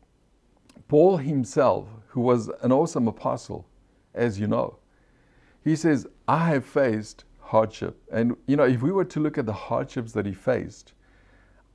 Paul 0.88 1.18
himself, 1.18 1.88
who 2.08 2.20
was 2.20 2.50
an 2.62 2.72
awesome 2.72 3.08
apostle, 3.08 3.66
as 4.14 4.40
you 4.40 4.46
know, 4.46 4.76
he 5.62 5.76
says, 5.76 6.06
I 6.26 6.48
have 6.48 6.64
faced 6.64 7.24
hardship. 7.38 8.00
And, 8.10 8.36
you 8.46 8.56
know, 8.56 8.64
if 8.64 8.82
we 8.82 8.92
were 8.92 9.04
to 9.04 9.20
look 9.20 9.38
at 9.38 9.46
the 9.46 9.52
hardships 9.52 10.12
that 10.12 10.26
he 10.26 10.32
faced, 10.32 10.92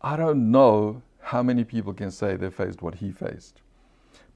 I 0.01 0.17
don't 0.17 0.51
know 0.51 1.01
how 1.19 1.41
many 1.43 1.63
people 1.63 1.93
can 1.93 2.11
say 2.11 2.35
they 2.35 2.49
faced 2.49 2.81
what 2.81 2.95
he 2.95 3.11
faced. 3.11 3.61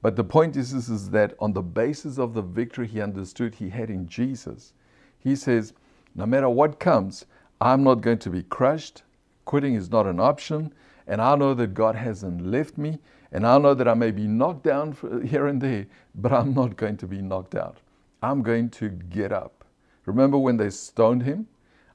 But 0.02 0.16
the 0.16 0.24
point 0.24 0.56
is, 0.56 0.72
is, 0.72 0.88
is 0.88 1.10
that 1.10 1.34
on 1.38 1.52
the 1.52 1.62
basis 1.62 2.18
of 2.18 2.34
the 2.34 2.42
victory 2.42 2.86
he 2.86 3.00
understood 3.00 3.54
he 3.54 3.68
had 3.68 3.90
in 3.90 4.08
Jesus, 4.08 4.72
he 5.18 5.36
says, 5.36 5.74
no 6.14 6.26
matter 6.26 6.48
what 6.48 6.80
comes, 6.80 7.26
I'm 7.60 7.84
not 7.84 8.00
going 8.00 8.18
to 8.18 8.30
be 8.30 8.42
crushed. 8.42 9.02
Quitting 9.44 9.74
is 9.74 9.90
not 9.90 10.06
an 10.06 10.20
option. 10.20 10.72
And 11.06 11.20
I 11.20 11.34
know 11.36 11.54
that 11.54 11.74
God 11.74 11.96
hasn't 11.96 12.46
left 12.46 12.78
me. 12.78 12.98
And 13.32 13.46
I 13.46 13.58
know 13.58 13.74
that 13.74 13.86
I 13.86 13.94
may 13.94 14.10
be 14.10 14.26
knocked 14.26 14.64
down 14.64 14.96
here 15.24 15.46
and 15.46 15.60
there, 15.60 15.86
but 16.14 16.32
I'm 16.32 16.52
not 16.52 16.76
going 16.76 16.96
to 16.98 17.06
be 17.06 17.22
knocked 17.22 17.54
out. 17.54 17.78
I'm 18.22 18.42
going 18.42 18.70
to 18.70 18.88
get 18.88 19.32
up. 19.32 19.64
Remember 20.04 20.36
when 20.36 20.56
they 20.56 20.70
stoned 20.70 21.22
him? 21.22 21.46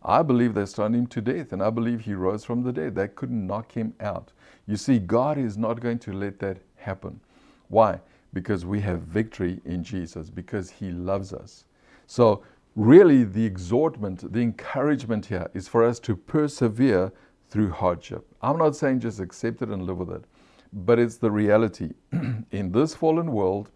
I 0.02 0.22
believe 0.22 0.54
they 0.54 0.66
stoned 0.66 0.96
him 0.96 1.08
to 1.08 1.22
death, 1.22 1.52
and 1.52 1.62
I 1.62 1.72
believe 1.72 2.02
he 2.02 2.14
rose 2.14 2.46
from 2.46 2.62
the 2.64 2.72
dead. 2.72 2.96
They 2.96 3.08
couldn't 3.08 3.46
knock 3.46 3.72
him 3.72 3.96
out. 4.00 4.32
You 4.68 4.78
see, 4.78 5.00
God 5.00 5.38
is 5.38 5.58
not 5.58 5.82
going 5.82 6.00
to 6.00 6.14
let 6.14 6.40
that 6.40 6.58
happen. 6.76 7.20
Why? 7.68 8.00
Because 8.32 8.66
we 8.66 8.80
have 8.82 9.02
victory 9.02 9.60
in 9.66 9.84
Jesus, 9.84 10.30
because 10.30 10.70
he 10.70 10.92
loves 10.92 11.34
us. 11.34 11.66
So, 12.06 12.44
really, 12.76 13.24
the 13.24 13.46
exhortment, 13.46 14.32
the 14.32 14.42
encouragement 14.42 15.26
here 15.26 15.50
is 15.54 15.68
for 15.68 15.84
us 15.84 16.00
to 16.02 16.16
persevere 16.16 17.12
through 17.56 17.72
hardship. 17.72 18.28
I'm 18.42 18.58
not 18.58 18.76
saying 18.76 19.00
just 19.00 19.22
accept 19.22 19.62
it 19.62 19.70
and 19.70 19.84
live 19.84 20.00
with 20.00 20.12
it, 20.12 20.26
but 20.74 21.00
it's 21.00 21.16
the 21.16 21.32
reality. 21.32 21.92
in 22.52 22.74
this 22.74 22.94
fallen 22.94 23.32
world, 23.32 23.70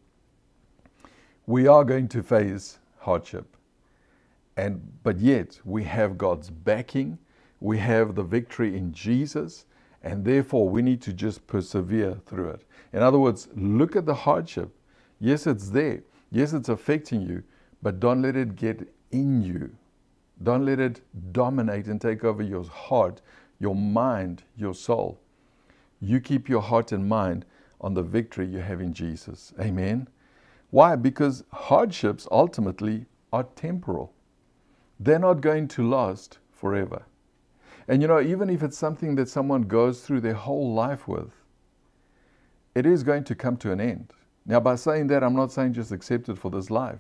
we 1.46 1.66
are 1.66 1.86
going 1.86 2.10
to 2.10 2.22
face 2.22 2.80
hardship. 2.98 3.56
And, 4.58 4.82
but 5.02 5.18
yet, 5.18 5.62
we 5.64 5.86
have 5.86 6.18
God's 6.18 6.50
backing, 6.50 7.20
we 7.62 7.78
have 7.78 8.16
the 8.16 8.24
victory 8.24 8.76
in 8.76 8.92
Jesus, 8.92 9.64
and 10.04 10.26
therefore 10.26 10.68
we 10.68 10.82
need 10.82 11.02
to 11.04 11.14
just 11.14 11.48
persevere 11.48 12.18
through 12.26 12.50
it. 12.50 12.66
In 12.92 13.02
other 13.02 13.18
words, 13.18 13.48
look 13.56 13.96
at 13.96 14.06
the 14.06 14.14
hardship. 14.14 14.76
Yes, 15.22 15.48
it's 15.48 15.70
there. 15.70 16.04
Yes, 16.32 16.52
it's 16.52 16.68
affecting 16.68 17.22
you, 17.22 17.44
but 17.82 18.02
don't 18.02 18.22
let 18.22 18.36
it 18.36 18.58
get 18.58 18.94
in 19.12 19.42
you. 19.42 19.72
Don't 20.44 20.66
let 20.66 20.80
it 20.82 21.02
dominate 21.32 21.88
and 21.88 22.00
take 22.00 22.26
over 22.26 22.44
your 22.44 22.66
heart, 22.66 23.22
your 23.60 23.76
mind, 23.76 24.44
your 24.58 24.74
soul. 24.74 25.20
You 26.02 26.20
keep 26.20 26.48
your 26.48 26.62
heart 26.62 26.92
and 26.92 27.08
mind 27.08 27.46
on 27.82 27.94
the 27.94 28.04
victory 28.04 28.48
you 28.48 28.60
have 28.60 28.82
in 28.82 28.94
Jesus. 28.94 29.54
Amen. 29.60 30.08
Why? 30.72 30.96
Because 30.96 31.44
hardships 31.52 32.28
ultimately 32.32 33.06
are 33.34 33.44
temporal. 33.56 34.14
They're 35.00 35.20
not 35.20 35.42
going 35.42 35.68
to 35.70 35.88
last 35.88 36.40
forever. 36.52 37.04
And 37.88 38.02
you 38.02 38.08
know, 38.08 38.22
even 38.22 38.50
if 38.50 38.62
it's 38.64 38.78
something 38.78 39.16
that 39.16 39.30
someone 39.30 39.64
goes 39.64 40.02
through 40.02 40.22
their 40.22 40.34
whole 40.34 40.74
life 40.74 41.08
with, 41.08 41.32
it 42.76 42.86
is 42.86 43.04
going 43.04 43.24
to 43.26 43.36
come 43.36 43.58
to 43.58 43.72
an 43.72 43.82
end. 43.82 44.14
Now, 44.46 44.60
by 44.60 44.76
saying 44.76 45.08
that, 45.08 45.24
I'm 45.24 45.36
not 45.36 45.52
saying 45.52 45.74
just 45.74 45.92
accept 45.92 46.30
it 46.30 46.38
for 46.38 46.52
this 46.52 46.70
life. 46.70 47.00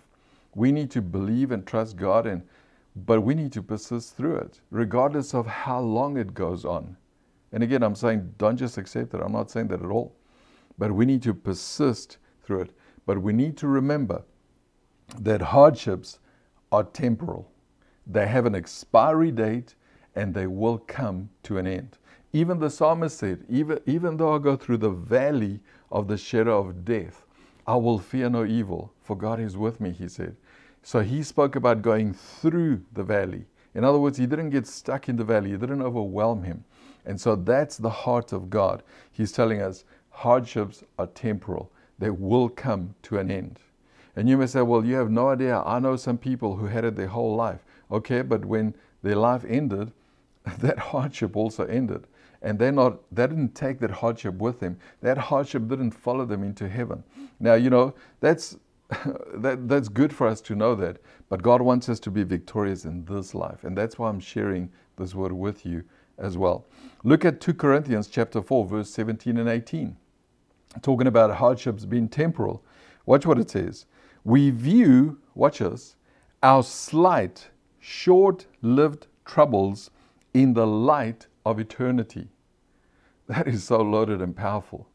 We 0.56 0.72
need 0.72 0.92
to 0.92 1.01
believe 1.01 1.51
and 1.51 1.66
trust 1.66 1.96
God, 1.96 2.25
and, 2.25 2.42
but 3.06 3.22
we 3.22 3.36
need 3.36 3.51
to 3.53 3.62
persist 3.62 4.15
through 4.18 4.38
it, 4.38 4.62
regardless 4.72 5.34
of 5.34 5.46
how 5.46 5.79
long 5.79 6.18
it 6.18 6.34
goes 6.34 6.65
on. 6.65 6.98
And 7.51 7.63
again, 7.63 7.84
I'm 7.84 7.96
saying 7.96 8.34
don't 8.38 8.58
just 8.58 8.77
accept 8.77 9.13
it. 9.13 9.22
I'm 9.22 9.32
not 9.32 9.51
saying 9.51 9.68
that 9.70 9.82
at 9.82 9.89
all. 9.89 10.15
But 10.77 10.91
we 10.91 11.06
need 11.06 11.22
to 11.24 11.34
persist 11.34 12.18
through 12.44 12.62
it. 12.62 12.72
But 13.06 13.22
we 13.22 13.34
need 13.34 13.58
to 13.58 13.68
remember 13.68 14.24
that 15.20 15.41
hardships 15.41 16.20
are 16.72 16.84
temporal, 16.84 17.51
they 18.06 18.27
have 18.27 18.46
an 18.46 18.56
expiry 18.56 19.32
date 19.32 19.75
and 20.15 20.34
they 20.34 20.48
will 20.48 20.77
come 20.77 21.29
to 21.44 21.58
an 21.58 21.68
end. 21.68 21.98
Even 22.34 22.60
the 22.60 22.70
psalmist 22.70 23.18
said, 23.18 23.44
even, 23.50 23.79
even 23.86 24.18
though 24.18 24.36
I 24.36 24.39
go 24.39 24.56
through 24.56 24.77
the 24.77 24.89
valley 24.91 25.60
of 25.91 26.08
the 26.08 26.18
shadow 26.18 26.60
of 26.60 26.86
death, 26.86 27.25
I 27.65 27.75
will 27.75 28.00
fear 28.00 28.29
no 28.29 28.46
evil, 28.46 28.94
for 29.01 29.15
God 29.15 29.39
is 29.39 29.58
with 29.58 29.79
me, 29.79 29.91
he 29.91 30.08
said. 30.08 30.36
So 30.83 31.01
he 31.01 31.24
spoke 31.24 31.55
about 31.55 31.81
going 31.81 32.13
through 32.13 32.83
the 32.93 33.03
valley. 33.03 33.45
In 33.75 33.83
other 33.83 34.00
words, 34.00 34.17
he 34.17 34.25
didn't 34.25 34.50
get 34.50 34.67
stuck 34.67 35.09
in 35.09 35.17
the 35.17 35.24
valley, 35.24 35.53
it 35.53 35.59
didn't 35.59 35.81
overwhelm 35.81 36.43
him. 36.43 36.63
And 37.05 37.19
so 37.19 37.36
that's 37.36 37.77
the 37.77 37.89
heart 37.89 38.33
of 38.33 38.50
God. 38.50 38.83
He's 39.12 39.31
telling 39.31 39.62
us 39.62 39.83
hardships 40.09 40.83
are 40.98 41.07
temporal 41.07 41.71
they 42.00 42.09
will 42.09 42.50
come 42.50 42.95
to 43.03 43.19
an 43.19 43.29
end. 43.29 43.59
And 44.15 44.27
you 44.27 44.38
may 44.38 44.48
say, 44.48 44.62
well, 44.62 44.83
you 44.83 44.95
have 44.95 45.12
no 45.12 45.29
idea. 45.29 45.62
I 45.65 45.79
know 45.79 45.95
some 45.95 46.17
people 46.17 46.55
who 46.55 46.65
had 46.65 46.83
it 46.83 46.95
their 46.95 47.07
whole 47.07 47.36
life. 47.36 47.63
Okay, 47.91 48.21
but 48.21 48.45
when 48.45 48.74
their 49.03 49.15
life 49.15 49.45
ended, 49.48 49.91
that 50.59 50.79
hardship 50.79 51.36
also 51.36 51.65
ended. 51.65 52.07
And 52.41 52.57
they're 52.57 52.71
not 52.71 53.00
they 53.12 53.27
didn't 53.27 53.53
take 53.53 53.79
that 53.79 53.91
hardship 53.91 54.36
with 54.36 54.62
them. 54.62 54.79
That 55.01 55.17
hardship 55.17 55.67
didn't 55.67 55.91
follow 55.91 56.25
them 56.25 56.41
into 56.41 56.69
heaven. 56.69 57.03
Now, 57.39 57.55
you 57.55 57.69
know, 57.69 57.93
that's 58.21 58.57
that, 59.36 59.67
that's 59.67 59.89
good 59.89 60.13
for 60.13 60.27
us 60.27 60.41
to 60.41 60.55
know 60.55 60.75
that. 60.75 60.98
But 61.29 61.41
God 61.41 61.62
wants 61.62 61.89
us 61.89 62.00
to 62.01 62.12
be 62.12 62.24
victorious 62.24 62.86
in 62.86 63.05
this 63.05 63.36
life. 63.36 63.63
And 63.63 63.77
that's 63.77 64.00
why 64.00 64.10
I'm 64.10 64.19
sharing 64.19 64.72
this 64.98 65.13
word 65.15 65.31
with 65.31 65.65
you 65.65 65.84
as 66.17 66.38
well. 66.38 66.67
Look 67.03 67.24
at 67.24 67.39
2 67.39 67.53
Corinthians 67.53 68.08
chapter 68.08 68.41
4, 68.41 68.65
verse 68.65 68.89
17 68.89 69.38
and 69.38 69.48
18 69.48 69.96
talking 70.81 71.08
about 71.08 71.36
hardships 71.36 71.86
being 71.86 72.08
temporal. 72.08 72.63
Watch 73.05 73.25
what 73.25 73.39
it 73.39 73.50
says. 73.50 73.86
We 74.24 74.51
view, 74.51 75.19
watch 75.34 75.62
us, 75.62 75.96
our 76.43 76.63
slight, 76.63 77.50
short 77.79 78.46
lived 78.62 79.08
troubles 79.25 79.89
in 80.34 80.53
the 80.53 80.67
light 80.67 81.27
of 81.46 81.60
eternity. 81.60 82.27
That 83.27 83.48
is 83.48 83.63
so 83.63 83.81
loaded 83.81 84.22
and 84.22 84.36
powerful. 84.36 84.88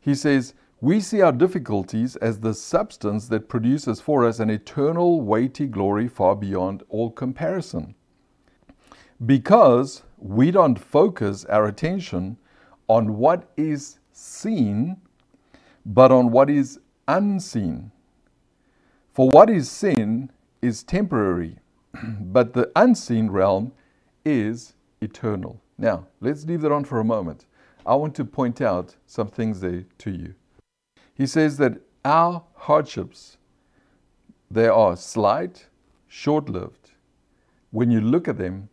He 0.00 0.14
says, 0.14 0.54
We 0.82 0.98
see 0.98 1.20
our 1.20 1.30
difficulties 1.30 2.16
as 2.16 2.40
the 2.40 2.52
substance 2.52 3.28
that 3.28 3.48
produces 3.48 4.00
for 4.00 4.26
us 4.26 4.40
an 4.40 4.50
eternal, 4.50 5.20
weighty 5.20 5.68
glory 5.68 6.08
far 6.08 6.34
beyond 6.34 6.82
all 6.88 7.08
comparison. 7.08 7.94
Because 9.24 10.02
we 10.18 10.50
don't 10.50 10.76
focus 10.76 11.44
our 11.44 11.66
attention 11.66 12.36
on 12.88 13.16
what 13.16 13.48
is 13.56 14.00
seen, 14.10 14.96
but 15.86 16.10
on 16.10 16.32
what 16.32 16.50
is 16.50 16.80
unseen. 17.06 17.92
For 19.12 19.30
what 19.30 19.48
is 19.50 19.70
seen 19.70 20.32
is 20.62 20.82
temporary, 20.82 21.58
but 22.20 22.54
the 22.54 22.72
unseen 22.74 23.30
realm 23.30 23.70
is 24.24 24.74
eternal. 25.00 25.60
Now, 25.78 26.08
let's 26.20 26.44
leave 26.44 26.62
that 26.62 26.72
on 26.72 26.82
for 26.82 26.98
a 26.98 27.04
moment. 27.04 27.46
I 27.86 27.94
want 27.94 28.16
to 28.16 28.24
point 28.24 28.60
out 28.60 28.96
some 29.06 29.28
things 29.28 29.60
there 29.60 29.84
to 29.98 30.10
you. 30.10 30.34
He 31.14 31.26
says 31.26 31.56
that 31.58 31.78
our 32.04 32.42
hardships, 32.54 33.36
they 34.50 34.68
are 34.68 34.96
slight, 34.96 35.66
short-lived, 36.08 36.90
when 37.70 37.90
you 37.90 38.00
look 38.00 38.28
at 38.28 38.38
them 38.38 38.68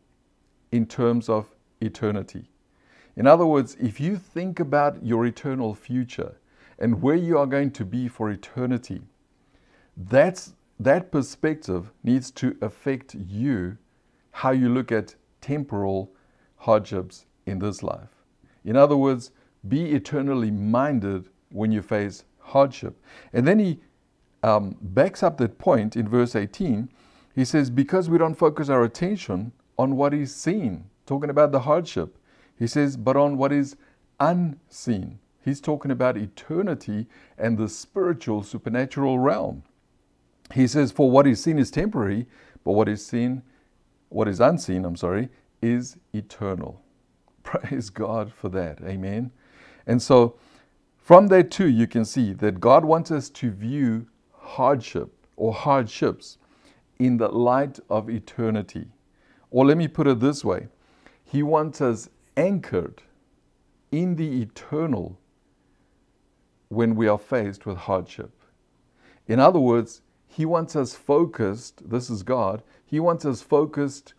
in 0.72 0.86
terms 0.86 1.30
of 1.30 1.54
eternity. 1.82 2.50
In 3.16 3.28
other 3.28 3.46
words, 3.46 3.76
if 3.80 4.00
you 4.00 4.18
think 4.18 4.60
about 4.60 5.06
your 5.06 5.26
eternal 5.26 5.74
future 5.74 6.36
and 6.78 7.02
where 7.02 7.16
you 7.16 7.38
are 7.38 7.46
going 7.46 7.72
to 7.72 7.86
be 7.86 8.08
for 8.08 8.30
eternity, 8.30 9.02
that's, 9.98 10.54
that 10.80 11.12
perspective 11.12 11.92
needs 12.04 12.32
to 12.32 12.56
affect 12.62 13.16
you, 13.16 13.78
how 14.32 14.52
you 14.52 14.70
look 14.70 14.92
at 14.92 15.16
temporal 15.42 16.12
hardships 16.56 17.26
in 17.46 17.60
this 17.60 17.84
life. 17.84 18.24
In 18.64 18.76
other 18.76 18.96
words, 18.96 19.32
be 19.68 19.92
eternally 19.92 20.52
minded 20.52 21.30
when 21.52 21.72
you 21.72 21.82
face 21.82 22.24
hardship. 22.50 23.02
And 23.34 23.48
then 23.48 23.60
he 23.60 23.80
um, 24.44 24.76
backs 24.82 25.24
up 25.24 25.38
that 25.38 25.58
point 25.58 25.96
in 25.96 26.08
verse 26.08 26.36
18. 26.36 26.90
He 27.36 27.46
says, 27.46 27.70
Because 27.70 28.10
we 28.10 28.18
don't 28.18 28.36
focus 28.36 28.70
our 28.70 28.84
attention 28.84 29.52
on 29.78 29.96
what 29.96 30.14
is 30.14 30.36
seen, 30.36 30.86
talking 31.06 31.30
about 31.30 31.52
the 31.52 31.62
hardship, 31.62 32.18
he 32.60 32.68
says, 32.68 32.98
but 32.98 33.16
on 33.16 33.38
what 33.38 33.54
is 33.54 33.78
unseen. 34.20 35.20
He's 35.44 35.62
talking 35.62 35.92
about 35.92 36.18
eternity 36.18 37.08
and 37.38 37.58
the 37.58 37.70
spiritual, 37.70 38.44
supernatural 38.44 39.18
realm. 39.18 39.64
He 40.54 40.68
says, 40.68 40.92
For 40.92 41.10
what 41.10 41.26
is 41.26 41.42
seen 41.42 41.58
is 41.58 41.72
temporary, 41.72 42.28
but 42.66 42.74
what 42.74 42.90
is 42.90 43.06
seen, 43.06 43.44
what 44.10 44.28
is 44.28 44.42
unseen, 44.42 44.84
I'm 44.84 44.98
sorry, 44.98 45.30
is 45.62 45.98
eternal. 46.14 46.82
Praise 47.44 47.90
God 47.90 48.34
for 48.34 48.50
that. 48.50 48.80
Amen. 48.84 49.32
And 49.88 50.02
so, 50.02 50.36
from 51.10 51.26
there 51.26 51.42
too, 51.42 51.68
you 51.68 51.88
can 51.88 52.06
see 52.06 52.34
that 52.34 52.60
God 52.60 52.86
wants 52.86 53.10
us 53.10 53.32
to 53.32 53.50
view 53.50 54.06
hardship 54.32 55.12
or 55.38 55.52
hardships 55.52 56.38
in 57.00 57.18
the 57.18 57.30
light 57.30 57.80
of 57.90 58.12
eternity. 58.12 58.86
Or 59.50 59.66
let 59.66 59.76
me 59.76 59.88
put 59.88 60.06
it 60.06 60.20
this 60.20 60.46
way 60.46 60.68
He 61.24 61.42
wants 61.42 61.82
us 61.82 62.12
anchored 62.38 63.02
in 63.92 64.18
the 64.18 64.44
eternal 64.44 65.18
when 66.68 66.94
we 66.94 67.08
are 67.08 67.18
faced 67.18 67.66
with 67.66 67.78
hardship. 67.78 68.44
In 69.28 69.40
other 69.40 69.60
words, 69.60 70.04
He 70.28 70.46
wants 70.46 70.76
us 70.76 70.94
focused, 70.94 71.90
this 71.90 72.12
is 72.12 72.22
God, 72.22 72.62
He 72.86 73.00
wants 73.00 73.26
us 73.26 73.42
focused 73.42 74.14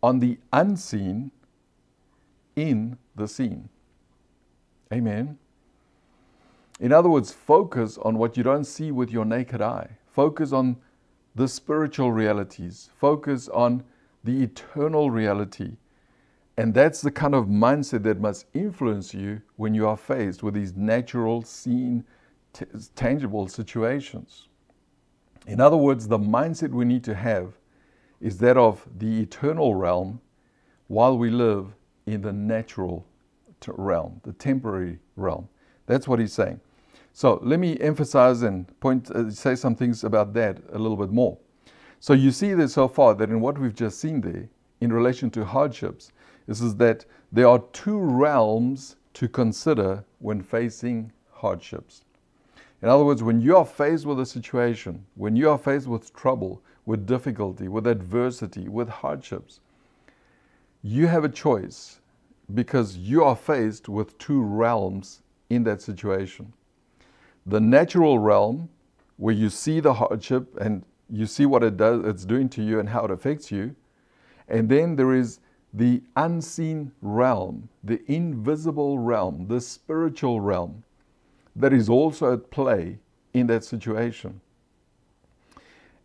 on 0.00 0.20
the 0.20 0.38
unseen 0.52 1.32
in 2.54 2.98
the 3.16 3.26
seen. 3.26 3.68
Amen. 4.92 5.38
In 6.80 6.92
other 6.92 7.08
words, 7.08 7.32
focus 7.32 7.98
on 7.98 8.18
what 8.18 8.36
you 8.36 8.42
don't 8.42 8.64
see 8.64 8.90
with 8.90 9.10
your 9.10 9.24
naked 9.24 9.62
eye. 9.62 9.98
Focus 10.06 10.52
on 10.52 10.76
the 11.34 11.48
spiritual 11.48 12.12
realities. 12.12 12.90
Focus 12.96 13.48
on 13.48 13.84
the 14.24 14.42
eternal 14.42 15.10
reality 15.10 15.76
and 16.56 16.72
that's 16.72 17.02
the 17.02 17.10
kind 17.10 17.34
of 17.34 17.46
mindset 17.46 18.02
that 18.04 18.20
must 18.20 18.46
influence 18.54 19.12
you 19.12 19.42
when 19.56 19.74
you 19.74 19.86
are 19.86 19.96
faced 19.96 20.42
with 20.42 20.54
these 20.54 20.74
natural, 20.74 21.42
seen, 21.42 22.04
t- 22.52 22.64
tangible 22.94 23.46
situations. 23.46 24.48
In 25.46 25.60
other 25.60 25.76
words, 25.76 26.08
the 26.08 26.18
mindset 26.18 26.70
we 26.70 26.86
need 26.86 27.04
to 27.04 27.14
have 27.14 27.52
is 28.20 28.38
that 28.38 28.56
of 28.56 28.86
the 28.96 29.20
eternal 29.20 29.74
realm 29.74 30.20
while 30.88 31.18
we 31.18 31.28
live 31.28 31.74
in 32.06 32.22
the 32.22 32.32
natural 32.32 33.06
realm, 33.68 34.20
the 34.24 34.32
temporary 34.32 34.98
realm. 35.16 35.48
That's 35.86 36.08
what 36.08 36.20
he's 36.20 36.32
saying. 36.32 36.60
So 37.16 37.40
let 37.42 37.60
me 37.60 37.78
emphasize 37.80 38.42
and 38.42 38.68
point, 38.78 39.10
uh, 39.10 39.30
say 39.30 39.54
some 39.54 39.74
things 39.74 40.04
about 40.04 40.34
that 40.34 40.58
a 40.70 40.78
little 40.78 40.98
bit 40.98 41.10
more. 41.10 41.38
So 41.98 42.12
you 42.12 42.30
see 42.30 42.52
there 42.52 42.68
so 42.68 42.88
far 42.88 43.14
that 43.14 43.30
in 43.30 43.40
what 43.40 43.56
we've 43.56 43.74
just 43.74 43.98
seen 43.98 44.20
there, 44.20 44.50
in 44.82 44.92
relation 44.92 45.30
to 45.30 45.42
hardships, 45.46 46.12
this 46.46 46.60
is 46.60 46.76
that 46.76 47.06
there 47.32 47.48
are 47.48 47.64
two 47.72 47.98
realms 47.98 48.96
to 49.14 49.28
consider 49.28 50.04
when 50.18 50.42
facing 50.42 51.10
hardships. 51.32 52.04
In 52.82 52.90
other 52.90 53.06
words, 53.06 53.22
when 53.22 53.40
you 53.40 53.56
are 53.56 53.64
faced 53.64 54.04
with 54.04 54.20
a 54.20 54.26
situation, 54.26 55.06
when 55.14 55.36
you 55.36 55.48
are 55.48 55.56
faced 55.56 55.86
with 55.86 56.12
trouble, 56.12 56.60
with 56.84 57.06
difficulty, 57.06 57.66
with 57.66 57.86
adversity, 57.86 58.68
with 58.68 58.90
hardships, 58.90 59.60
you 60.82 61.06
have 61.06 61.24
a 61.24 61.30
choice 61.30 61.98
because 62.52 62.98
you 62.98 63.24
are 63.24 63.36
faced 63.36 63.88
with 63.88 64.18
two 64.18 64.42
realms 64.42 65.22
in 65.48 65.64
that 65.64 65.80
situation. 65.80 66.52
The 67.46 67.60
natural 67.60 68.18
realm, 68.18 68.68
where 69.16 69.34
you 69.34 69.50
see 69.50 69.80
the 69.80 69.94
hardship 69.94 70.56
and 70.60 70.84
you 71.08 71.26
see 71.26 71.46
what 71.46 71.62
it 71.62 71.76
does, 71.76 72.04
it's 72.04 72.24
doing 72.24 72.48
to 72.50 72.62
you 72.62 72.80
and 72.80 72.88
how 72.88 73.04
it 73.04 73.10
affects 73.10 73.52
you. 73.52 73.76
And 74.48 74.68
then 74.68 74.96
there 74.96 75.14
is 75.14 75.40
the 75.72 76.02
unseen 76.16 76.92
realm, 77.02 77.68
the 77.84 78.00
invisible 78.10 78.98
realm, 78.98 79.46
the 79.48 79.60
spiritual 79.60 80.40
realm 80.40 80.82
that 81.54 81.72
is 81.72 81.88
also 81.88 82.32
at 82.32 82.50
play 82.50 82.98
in 83.32 83.46
that 83.46 83.64
situation. 83.64 84.40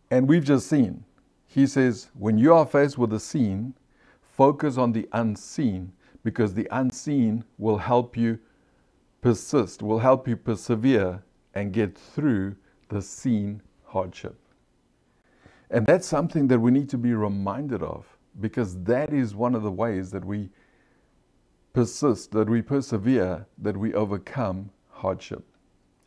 And 0.10 0.28
we've 0.28 0.44
just 0.44 0.68
seen, 0.68 1.04
he 1.48 1.66
says, 1.66 2.10
when 2.14 2.38
you 2.38 2.54
are 2.54 2.66
faced 2.66 2.98
with 2.98 3.10
the 3.10 3.20
seen, 3.20 3.74
focus 4.22 4.78
on 4.78 4.92
the 4.92 5.08
unseen 5.14 5.92
because 6.24 6.54
the 6.54 6.68
unseen 6.72 7.44
will 7.58 7.78
help 7.78 8.16
you 8.16 8.40
persist, 9.22 9.82
will 9.82 10.00
help 10.00 10.28
you 10.28 10.36
persevere 10.36 11.24
and 11.54 11.74
get 11.74 11.98
through 11.98 12.56
the 12.90 13.02
seen 13.02 13.62
hardship. 13.86 14.36
And 15.70 15.86
that's 15.86 16.08
something 16.08 16.48
that 16.48 16.60
we 16.60 16.72
need 16.72 16.90
to 16.90 16.98
be 16.98 17.14
reminded 17.14 17.82
of 17.82 18.06
because 18.40 18.82
that 18.84 19.14
is 19.14 19.36
one 19.36 19.56
of 19.56 19.64
the 19.64 19.72
ways 19.72 20.12
that 20.12 20.24
we 20.24 20.50
persist, 21.74 22.32
that 22.32 22.50
we 22.50 22.62
persevere, 22.62 23.46
that 23.58 23.78
we 23.78 23.94
overcome 23.94 24.70
hardship. 24.90 25.44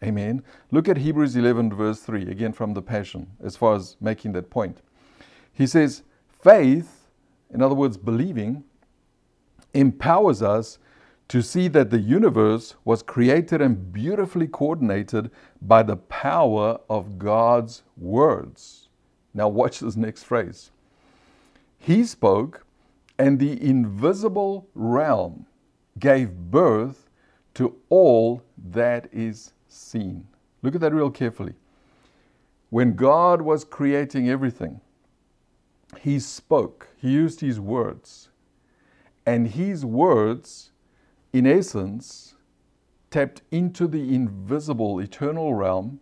Amen. 0.03 0.43
Look 0.71 0.89
at 0.89 0.99
Hebrews 0.99 1.37
11, 1.37 1.73
verse 1.75 2.01
3, 2.01 2.31
again 2.31 2.53
from 2.53 2.75
the 2.75 2.83
Passion, 2.83 3.27
as 3.43 3.57
far 3.57 3.75
as 3.75 3.97
making 4.01 4.33
that 4.33 4.51
point. 4.51 4.79
He 5.53 5.67
says, 5.67 6.03
Faith, 6.43 7.09
in 7.53 7.63
other 7.63 7.75
words, 7.75 7.97
believing, 7.97 8.65
empowers 9.73 10.43
us 10.43 10.79
to 11.29 11.43
see 11.43 11.69
that 11.69 11.91
the 11.91 11.99
universe 11.99 12.75
was 12.85 13.03
created 13.03 13.61
and 13.63 13.93
beautifully 13.93 14.47
coordinated 14.47 15.31
by 15.63 15.83
the 15.83 15.97
power 15.97 16.79
of 16.89 17.19
God's 17.19 17.83
words. 17.97 18.89
Now, 19.33 19.49
watch 19.49 19.81
this 19.81 19.97
next 19.97 20.25
phrase. 20.25 20.71
He 21.79 22.05
spoke, 22.05 22.65
and 23.19 23.39
the 23.39 23.61
invisible 23.63 24.69
realm 24.75 25.47
gave 25.99 26.31
birth 26.31 27.09
to 27.55 27.77
all 27.89 28.43
that 28.71 29.09
is 29.13 29.53
seen. 29.69 30.27
Look 30.63 30.75
at 30.75 30.81
that 30.81 30.95
real 30.95 31.11
carefully. 31.11 31.55
When 32.71 32.95
God 32.95 33.43
was 33.43 33.65
creating 33.65 34.29
everything, 34.29 34.81
He 36.01 36.19
spoke, 36.19 36.89
He 36.97 37.11
used 37.11 37.41
His 37.41 37.61
words. 37.61 38.31
And 39.27 39.49
His 39.49 39.85
words 39.85 40.73
in 41.35 41.49
essence, 41.49 42.37
tapped 43.11 43.43
into 43.51 43.89
the 43.89 44.15
invisible 44.15 45.01
eternal 45.01 45.53
realm, 45.53 45.99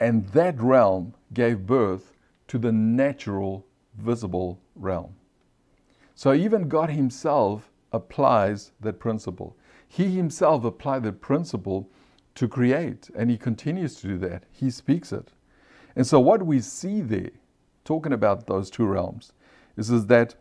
and 0.00 0.26
that 0.30 0.60
realm 0.60 1.14
gave 1.32 1.64
birth 1.64 2.12
to 2.48 2.58
the 2.58 2.72
natural 2.72 3.64
visible 3.96 4.60
realm. 4.74 5.14
So 6.16 6.32
even 6.32 6.68
God 6.68 6.90
Himself 6.90 7.70
applies 7.92 8.72
that 8.80 8.98
principle. 8.98 9.56
He 9.86 10.16
Himself 10.16 10.64
applied 10.64 11.04
that 11.04 11.20
principle 11.20 11.88
to 12.34 12.48
create, 12.48 13.10
and 13.14 13.30
He 13.30 13.38
continues 13.38 13.94
to 14.00 14.08
do 14.08 14.18
that. 14.18 14.42
He 14.50 14.70
speaks 14.70 15.12
it. 15.12 15.30
And 15.94 16.04
so, 16.04 16.18
what 16.18 16.44
we 16.44 16.60
see 16.60 17.00
there, 17.00 17.30
talking 17.84 18.12
about 18.12 18.48
those 18.48 18.70
two 18.70 18.86
realms, 18.86 19.34
is, 19.76 19.90
is 19.90 20.06
that 20.06 20.34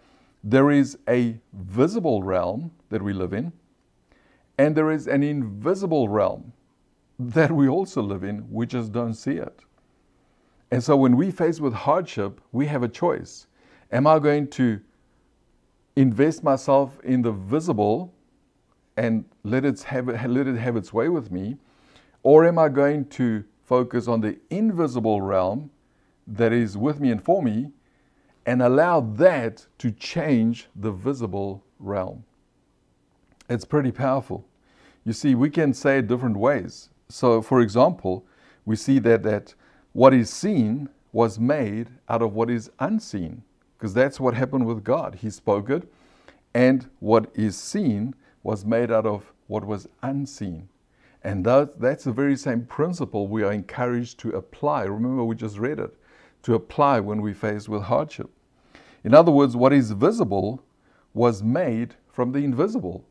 there 0.43 0.71
is 0.71 0.97
a 1.07 1.37
visible 1.53 2.23
realm 2.23 2.71
that 2.89 3.03
we 3.03 3.13
live 3.13 3.33
in, 3.33 3.53
and 4.61 4.75
there 4.75 4.91
is 4.91 5.07
an 5.07 5.23
invisible 5.23 6.07
realm 6.07 6.53
that 7.17 7.51
we 7.51 7.67
also 7.67 7.99
live 7.99 8.23
in, 8.23 8.45
we 8.51 8.67
just 8.67 8.91
don't 8.91 9.15
see 9.15 9.37
it. 9.37 9.61
And 10.69 10.83
so 10.83 10.95
when 10.95 11.17
we 11.17 11.31
face 11.31 11.59
with 11.59 11.73
hardship, 11.73 12.39
we 12.51 12.67
have 12.67 12.83
a 12.83 12.87
choice. 12.87 13.47
Am 13.91 14.05
I 14.05 14.19
going 14.19 14.47
to 14.49 14.79
invest 15.95 16.43
myself 16.43 16.99
in 17.03 17.23
the 17.23 17.31
visible 17.31 18.13
and 18.97 19.25
let 19.43 19.65
it 19.65 19.81
have, 19.81 20.05
let 20.07 20.45
it 20.45 20.57
have 20.57 20.75
its 20.75 20.93
way 20.93 21.09
with 21.09 21.31
me? 21.31 21.57
Or 22.21 22.45
am 22.45 22.59
I 22.59 22.69
going 22.69 23.05
to 23.17 23.43
focus 23.65 24.07
on 24.07 24.21
the 24.21 24.37
invisible 24.51 25.23
realm 25.23 25.71
that 26.27 26.53
is 26.53 26.77
with 26.77 26.99
me 26.99 27.09
and 27.09 27.23
for 27.23 27.41
me 27.41 27.71
and 28.45 28.61
allow 28.61 28.99
that 28.99 29.65
to 29.79 29.89
change 29.89 30.67
the 30.75 30.91
visible 30.91 31.63
realm? 31.79 32.23
It's 33.49 33.65
pretty 33.65 33.91
powerful. 33.91 34.45
You 35.03 35.13
see, 35.13 35.35
we 35.35 35.49
can 35.49 35.73
say 35.73 35.99
it 35.99 36.07
different 36.07 36.37
ways. 36.37 36.89
So, 37.09 37.41
for 37.41 37.61
example, 37.61 38.25
we 38.65 38.75
see 38.75 38.99
that, 38.99 39.23
that 39.23 39.53
what 39.93 40.13
is 40.13 40.29
seen 40.29 40.89
was 41.11 41.39
made 41.39 41.89
out 42.07 42.21
of 42.21 42.33
what 42.33 42.49
is 42.49 42.71
unseen, 42.79 43.43
because 43.77 43.93
that's 43.93 44.19
what 44.19 44.33
happened 44.33 44.65
with 44.65 44.83
God. 44.83 45.15
He 45.15 45.29
spoke 45.29 45.69
it, 45.69 45.91
and 46.53 46.87
what 46.99 47.31
is 47.33 47.57
seen 47.57 48.15
was 48.43 48.63
made 48.63 48.91
out 48.91 49.05
of 49.05 49.31
what 49.47 49.65
was 49.65 49.87
unseen. 50.03 50.69
And 51.23 51.45
that, 51.45 51.79
that's 51.79 52.05
the 52.05 52.11
very 52.11 52.35
same 52.35 52.65
principle 52.65 53.27
we 53.27 53.43
are 53.43 53.51
encouraged 53.51 54.19
to 54.19 54.29
apply. 54.29 54.83
Remember, 54.83 55.23
we 55.23 55.35
just 55.35 55.57
read 55.57 55.79
it 55.79 55.93
to 56.43 56.55
apply 56.55 56.99
when 56.99 57.21
we 57.21 57.33
face 57.33 57.67
with 57.67 57.83
hardship. 57.83 58.29
In 59.03 59.13
other 59.13 59.31
words, 59.31 59.55
what 59.55 59.73
is 59.73 59.91
visible 59.91 60.63
was 61.13 61.43
made 61.43 61.95
from 62.11 62.31
the 62.31 62.39
invisible. 62.39 63.05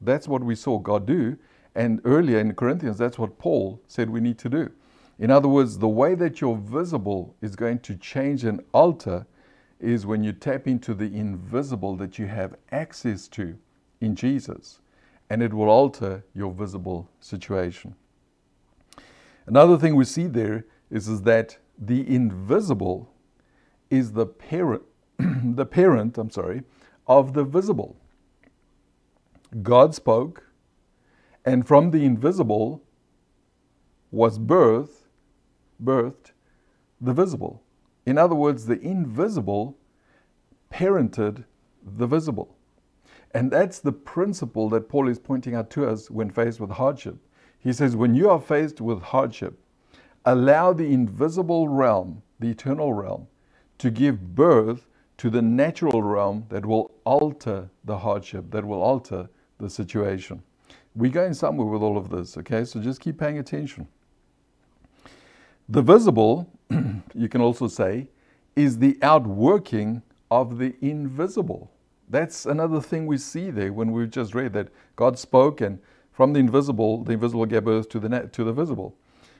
That's 0.00 0.28
what 0.28 0.42
we 0.42 0.54
saw 0.54 0.78
God 0.78 1.06
do. 1.06 1.36
And 1.74 2.00
earlier 2.04 2.38
in 2.38 2.54
Corinthians, 2.54 2.98
that's 2.98 3.18
what 3.18 3.38
Paul 3.38 3.80
said 3.86 4.10
we 4.10 4.20
need 4.20 4.38
to 4.38 4.48
do. 4.48 4.70
In 5.18 5.30
other 5.30 5.48
words, 5.48 5.78
the 5.78 5.88
way 5.88 6.14
that 6.14 6.40
you're 6.40 6.56
visible 6.56 7.36
is 7.42 7.54
going 7.54 7.80
to 7.80 7.94
change 7.94 8.44
and 8.44 8.62
alter 8.72 9.26
is 9.78 10.06
when 10.06 10.24
you 10.24 10.32
tap 10.32 10.66
into 10.66 10.94
the 10.94 11.14
invisible 11.14 11.96
that 11.96 12.18
you 12.18 12.26
have 12.26 12.56
access 12.72 13.28
to 13.28 13.56
in 14.00 14.14
Jesus, 14.16 14.80
and 15.28 15.42
it 15.42 15.52
will 15.52 15.68
alter 15.68 16.24
your 16.34 16.52
visible 16.52 17.08
situation. 17.20 17.94
Another 19.46 19.76
thing 19.76 19.94
we 19.96 20.04
see 20.04 20.26
there 20.26 20.64
is, 20.90 21.08
is 21.08 21.22
that 21.22 21.58
the 21.78 22.06
invisible 22.12 23.10
is 23.90 24.12
the 24.12 24.26
parent, 24.26 24.82
the 25.18 25.66
parent, 25.66 26.18
I'm 26.18 26.30
sorry, 26.30 26.62
of 27.06 27.34
the 27.34 27.44
visible. 27.44 27.96
God 29.62 29.94
spoke, 29.94 30.44
and 31.44 31.66
from 31.66 31.90
the 31.90 32.04
invisible 32.04 32.82
was 34.10 34.38
birth, 34.38 35.08
birthed 35.82 36.32
the 37.00 37.12
visible. 37.12 37.62
In 38.06 38.18
other 38.18 38.34
words, 38.34 38.66
the 38.66 38.80
invisible 38.80 39.76
parented 40.70 41.44
the 41.82 42.06
visible. 42.06 42.56
And 43.32 43.50
that's 43.50 43.78
the 43.78 43.92
principle 43.92 44.68
that 44.70 44.88
Paul 44.88 45.08
is 45.08 45.18
pointing 45.18 45.54
out 45.54 45.70
to 45.70 45.86
us 45.88 46.10
when 46.10 46.30
faced 46.30 46.60
with 46.60 46.70
hardship. 46.70 47.16
He 47.58 47.72
says, 47.72 47.96
when 47.96 48.14
you 48.14 48.30
are 48.30 48.40
faced 48.40 48.80
with 48.80 49.02
hardship, 49.02 49.58
allow 50.24 50.72
the 50.72 50.92
invisible 50.92 51.68
realm, 51.68 52.22
the 52.38 52.50
eternal 52.50 52.92
realm, 52.92 53.26
to 53.78 53.90
give 53.90 54.34
birth 54.34 54.86
to 55.18 55.30
the 55.30 55.42
natural 55.42 56.02
realm 56.02 56.46
that 56.48 56.64
will 56.64 56.92
alter 57.04 57.70
the 57.84 57.98
hardship, 57.98 58.50
that 58.50 58.64
will 58.64 58.82
alter 58.82 59.28
the 59.60 59.70
situation. 59.70 60.42
We're 60.94 61.10
going 61.10 61.34
somewhere 61.34 61.66
with 61.66 61.82
all 61.82 61.96
of 61.96 62.10
this, 62.10 62.36
okay? 62.38 62.64
So 62.64 62.80
just 62.80 63.00
keep 63.00 63.18
paying 63.18 63.38
attention. 63.38 63.86
The 65.68 65.82
visible, 65.82 66.50
you 67.14 67.28
can 67.28 67.40
also 67.40 67.68
say, 67.68 68.08
is 68.56 68.78
the 68.78 68.98
outworking 69.02 70.02
of 70.30 70.58
the 70.58 70.74
invisible. 70.80 71.70
That's 72.08 72.44
another 72.44 72.80
thing 72.80 73.06
we 73.06 73.18
see 73.18 73.50
there 73.50 73.72
when 73.72 73.92
we've 73.92 74.10
just 74.10 74.34
read 74.34 74.52
that 74.54 74.68
God 74.96 75.18
spoke 75.18 75.60
and 75.60 75.78
from 76.10 76.32
the 76.32 76.40
invisible, 76.40 77.04
the 77.04 77.12
invisible 77.12 77.46
gave 77.46 77.64
birth 77.64 77.88
to 77.90 78.00
the, 78.00 78.28
to 78.32 78.44
the 78.44 78.52
visible. 78.52 78.96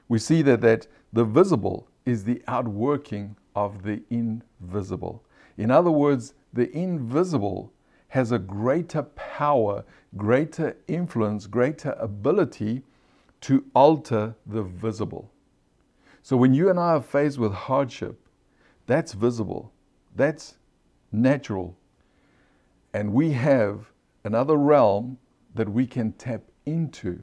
We 0.08 0.18
see 0.18 0.42
that, 0.42 0.60
that 0.60 0.86
the 1.12 1.24
visible 1.24 1.88
is 2.06 2.24
the 2.24 2.42
outworking 2.46 3.36
of 3.54 3.82
the 3.82 4.02
invisible. 4.08 5.24
In 5.58 5.70
other 5.70 5.90
words, 5.90 6.34
the 6.52 6.70
invisible 6.76 7.72
has 8.10 8.32
a 8.32 8.38
greater 8.38 9.02
power, 9.02 9.84
greater 10.16 10.76
influence, 10.88 11.46
greater 11.46 11.92
ability 11.92 12.82
to 13.40 13.64
alter 13.74 14.34
the 14.46 14.62
visible. 14.62 15.30
So 16.22 16.36
when 16.36 16.52
you 16.52 16.68
and 16.68 16.78
I 16.78 16.94
are 16.94 17.02
faced 17.02 17.38
with 17.38 17.52
hardship, 17.52 18.20
that's 18.86 19.12
visible, 19.12 19.72
that's 20.14 20.56
natural. 21.12 21.76
And 22.92 23.12
we 23.12 23.30
have 23.32 23.92
another 24.24 24.56
realm 24.56 25.18
that 25.54 25.68
we 25.68 25.86
can 25.86 26.12
tap 26.12 26.42
into. 26.66 27.22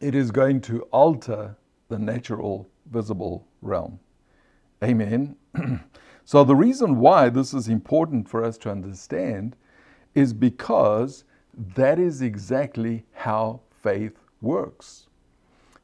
It 0.00 0.16
is 0.16 0.32
going 0.32 0.60
to 0.62 0.82
alter 0.90 1.56
the 1.88 1.98
natural, 1.98 2.68
visible 2.90 3.46
realm. 3.62 4.00
Amen. 4.82 5.36
so, 6.24 6.42
the 6.42 6.56
reason 6.56 6.98
why 6.98 7.28
this 7.28 7.54
is 7.54 7.68
important 7.68 8.28
for 8.28 8.44
us 8.44 8.58
to 8.58 8.70
understand 8.70 9.54
is 10.14 10.32
because 10.32 11.24
that 11.74 11.98
is 11.98 12.22
exactly 12.22 13.04
how 13.12 13.60
faith 13.82 14.18
works. 14.40 15.06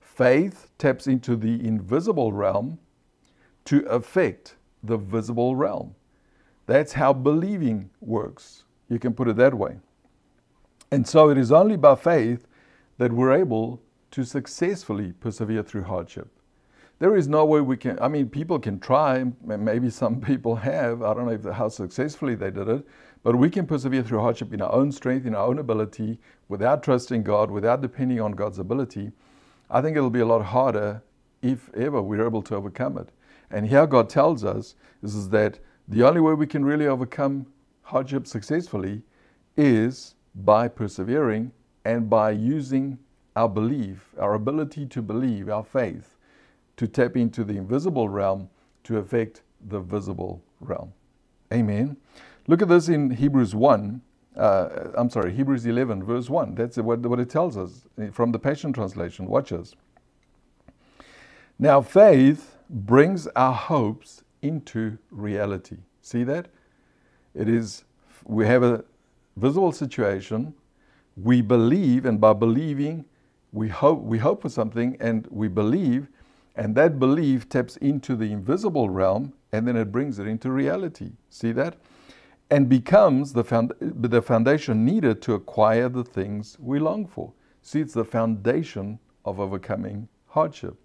Faith 0.01 0.71
taps 0.79 1.07
into 1.07 1.37
the 1.37 1.67
invisible 1.67 2.33
realm 2.33 2.79
to 3.65 3.81
affect 3.87 4.57
the 4.83 4.97
visible 4.97 5.57
realm. 5.57 5.95
That's 6.67 6.93
how 6.93 7.13
believing 7.13 7.91
works. 8.01 8.65
You 8.89 8.99
can 8.99 9.15
put 9.15 9.29
it 9.29 9.37
that 9.37 9.55
way. 9.55 9.77
And 10.91 11.07
so 11.07 11.31
it 11.31 11.39
is 11.39 11.53
only 11.53 11.77
by 11.77 11.95
faith 11.95 12.47
that 12.99 13.13
we're 13.13 13.33
able 13.33 13.81
to 14.11 14.25
successfully 14.25 15.13
persevere 15.13 15.63
through 15.63 15.85
hardship. 15.85 16.29
There 17.01 17.17
is 17.17 17.29
no 17.29 17.47
way 17.47 17.63
we 17.63 17.79
can, 17.79 17.99
I 17.99 18.09
mean, 18.09 18.29
people 18.29 18.59
can 18.59 18.79
try, 18.79 19.25
maybe 19.43 19.89
some 19.89 20.21
people 20.33 20.55
have, 20.57 21.03
I 21.03 21.15
don't 21.15 21.27
know 21.27 21.33
if, 21.33 21.45
how 21.57 21.69
successfully 21.69 22.35
they 22.35 22.51
did 22.51 22.69
it, 22.69 22.87
but 23.23 23.37
we 23.37 23.49
can 23.49 23.67
persevere 23.67 24.03
through 24.03 24.21
hardship 24.21 24.53
in 24.53 24.61
our 24.61 24.71
own 24.71 24.93
strength, 24.93 25.25
in 25.25 25.35
our 25.35 25.47
own 25.47 25.59
ability, 25.59 26.19
without 26.49 26.83
trusting 26.83 27.23
God, 27.23 27.51
without 27.51 27.81
depending 27.81 28.21
on 28.21 28.33
God's 28.33 28.59
ability. 28.59 29.13
I 29.71 29.81
think 29.81 29.97
it'll 29.97 30.11
be 30.11 30.21
a 30.21 30.27
lot 30.27 30.43
harder 30.43 31.03
if 31.41 31.73
ever 31.75 32.03
we're 32.03 32.25
able 32.25 32.43
to 32.43 32.55
overcome 32.55 32.99
it. 32.99 33.09
And 33.51 33.67
here 33.67 33.87
God 33.87 34.11
tells 34.11 34.45
us 34.45 34.75
is, 35.03 35.15
is 35.15 35.31
that 35.31 35.59
the 35.89 36.07
only 36.07 36.21
way 36.21 36.35
we 36.35 36.47
can 36.47 36.67
really 36.67 36.87
overcome 36.87 37.47
hardship 37.83 38.27
successfully 38.27 39.03
is 39.57 40.17
by 40.35 40.69
persevering 40.69 41.53
and 41.87 42.11
by 42.11 42.31
using 42.33 42.99
our 43.37 43.49
belief, 43.49 44.15
our 44.19 44.35
ability 44.35 44.85
to 44.85 45.01
believe, 45.01 45.49
our 45.49 45.65
faith, 45.65 46.17
to 46.81 46.89
tap 46.89 47.15
into 47.15 47.45
the 47.45 47.59
invisible 47.59 48.09
realm 48.09 48.49
to 48.83 48.97
affect 48.97 49.43
the 49.69 49.81
visible 49.81 50.43
realm. 50.61 50.91
Amen. 51.53 51.95
Look 52.47 52.63
at 52.63 52.69
this 52.69 52.89
in 52.89 53.11
Hebrews 53.11 53.55
1. 53.55 54.01
Uh, 54.35 54.69
I'm 54.95 55.11
sorry, 55.11 55.35
Hebrews 55.35 55.67
11, 55.67 56.03
verse 56.03 56.31
1. 56.31 56.55
That's 56.55 56.79
what, 56.79 57.01
what 57.01 57.21
it 57.21 57.29
tells 57.29 57.59
us 57.59 57.83
from 58.13 58.33
the 58.33 58.39
Passion 58.39 58.73
Translation. 58.73 59.27
Watch 59.27 59.53
us. 59.53 59.75
Now, 61.59 61.83
faith 61.83 62.57
brings 62.71 63.27
our 63.37 63.53
hopes 63.53 64.25
into 64.41 64.97
reality. 65.11 65.77
See 66.01 66.25
that? 66.25 66.49
It 67.35 67.51
is, 67.51 67.85
we 68.25 68.47
have 68.47 68.63
a 68.63 68.87
visible 69.37 69.73
situation, 69.73 70.55
we 71.15 71.43
believe, 71.43 72.07
and 72.07 72.19
by 72.19 72.33
believing, 72.33 73.05
we 73.53 73.69
hope, 73.69 74.01
we 74.01 74.17
hope 74.17 74.41
for 74.41 74.49
something 74.49 74.97
and 74.99 75.27
we 75.31 75.47
believe, 75.47 76.09
and 76.61 76.75
that 76.75 76.99
belief 76.99 77.49
taps 77.49 77.79
into 77.79 78.15
the 78.15 78.31
invisible 78.31 78.91
realm 78.91 79.33
and 79.51 79.67
then 79.67 79.77
it 79.77 79.91
brings 79.91 80.19
it 80.19 80.27
into 80.27 80.53
reality. 80.53 81.13
See 81.31 81.53
that? 81.53 81.79
And 82.51 82.69
becomes 82.69 83.33
the, 83.33 83.43
found, 83.43 83.73
the 83.81 84.21
foundation 84.21 84.85
needed 84.85 85.23
to 85.23 85.33
acquire 85.33 85.89
the 85.89 86.05
things 86.05 86.59
we 86.61 86.79
long 86.79 87.07
for. 87.07 87.33
See, 87.63 87.81
it's 87.81 87.95
the 87.95 88.05
foundation 88.05 88.99
of 89.25 89.41
overcoming 89.41 90.07
hardship. 90.27 90.77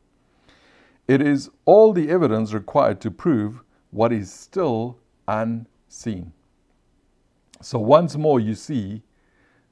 It 1.10 1.22
is 1.22 1.50
all 1.66 1.92
the 1.92 2.10
evidence 2.10 2.54
required 2.54 3.02
to 3.02 3.12
prove 3.12 3.62
what 3.92 4.14
is 4.14 4.32
still 4.32 4.98
unseen. 5.28 6.32
So, 7.62 7.80
once 7.80 8.16
more, 8.16 8.40
you 8.40 8.56
see 8.56 9.02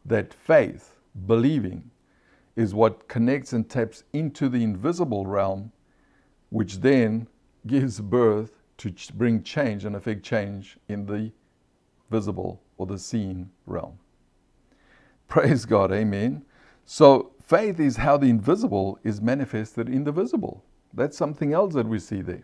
that 0.03 0.33
faith, 0.33 0.97
believing, 1.27 1.91
is 2.57 2.73
what 2.73 3.07
connects 3.07 3.53
and 3.53 3.69
taps 3.69 4.03
into 4.11 4.49
the 4.49 4.63
invisible 4.63 5.25
realm, 5.25 5.71
which 6.53 6.81
then 6.81 7.27
gives 7.65 7.99
birth 7.99 8.61
to 8.77 8.93
bring 9.15 9.41
change 9.41 9.85
and 9.85 9.95
affect 9.95 10.21
change 10.21 10.77
in 10.87 11.03
the 11.07 11.31
visible 12.11 12.61
or 12.77 12.85
the 12.85 12.99
seen 12.99 13.49
realm. 13.65 13.97
Praise 15.27 15.65
God, 15.65 15.91
amen. 15.91 16.45
So, 16.85 17.31
faith 17.41 17.79
is 17.79 17.97
how 17.97 18.17
the 18.17 18.29
invisible 18.29 18.99
is 19.03 19.19
manifested 19.19 19.89
in 19.89 20.03
the 20.03 20.11
visible. 20.11 20.63
That's 20.93 21.17
something 21.17 21.53
else 21.53 21.73
that 21.73 21.87
we 21.87 21.97
see 21.97 22.21
there. 22.21 22.43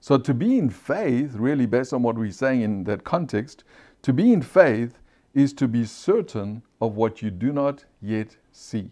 So, 0.00 0.16
to 0.16 0.32
be 0.32 0.56
in 0.56 0.70
faith, 0.70 1.34
really 1.34 1.66
based 1.66 1.92
on 1.92 2.02
what 2.02 2.16
we're 2.16 2.30
saying 2.30 2.62
in 2.62 2.84
that 2.84 3.04
context, 3.04 3.64
to 4.00 4.14
be 4.14 4.32
in 4.32 4.40
faith 4.40 4.98
is 5.34 5.52
to 5.54 5.68
be 5.68 5.84
certain 5.84 6.62
of 6.80 6.96
what 6.96 7.20
you 7.20 7.30
do 7.30 7.52
not 7.52 7.84
yet 8.00 8.38
see. 8.50 8.90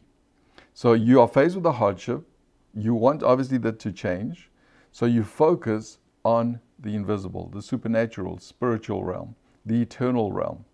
So, 0.75 0.93
you 0.93 1.19
are 1.19 1.29
faced 1.29 1.57
with 1.57 1.65
a 1.65 1.73
hardship. 1.73 2.27
You 2.75 2.95
want 2.95 3.23
obviously 3.23 3.59
that 3.59 3.79
to 3.81 3.93
change. 3.93 4.51
So, 4.91 5.07
you 5.07 5.25
focus 5.25 5.99
on 6.25 6.61
the 6.79 6.95
invisible, 6.95 7.49
the 7.49 7.63
supernatural, 7.63 8.39
spiritual 8.39 9.05
realm, 9.05 9.35
the 9.65 9.81
eternal 9.81 10.33
realm. 10.33 10.65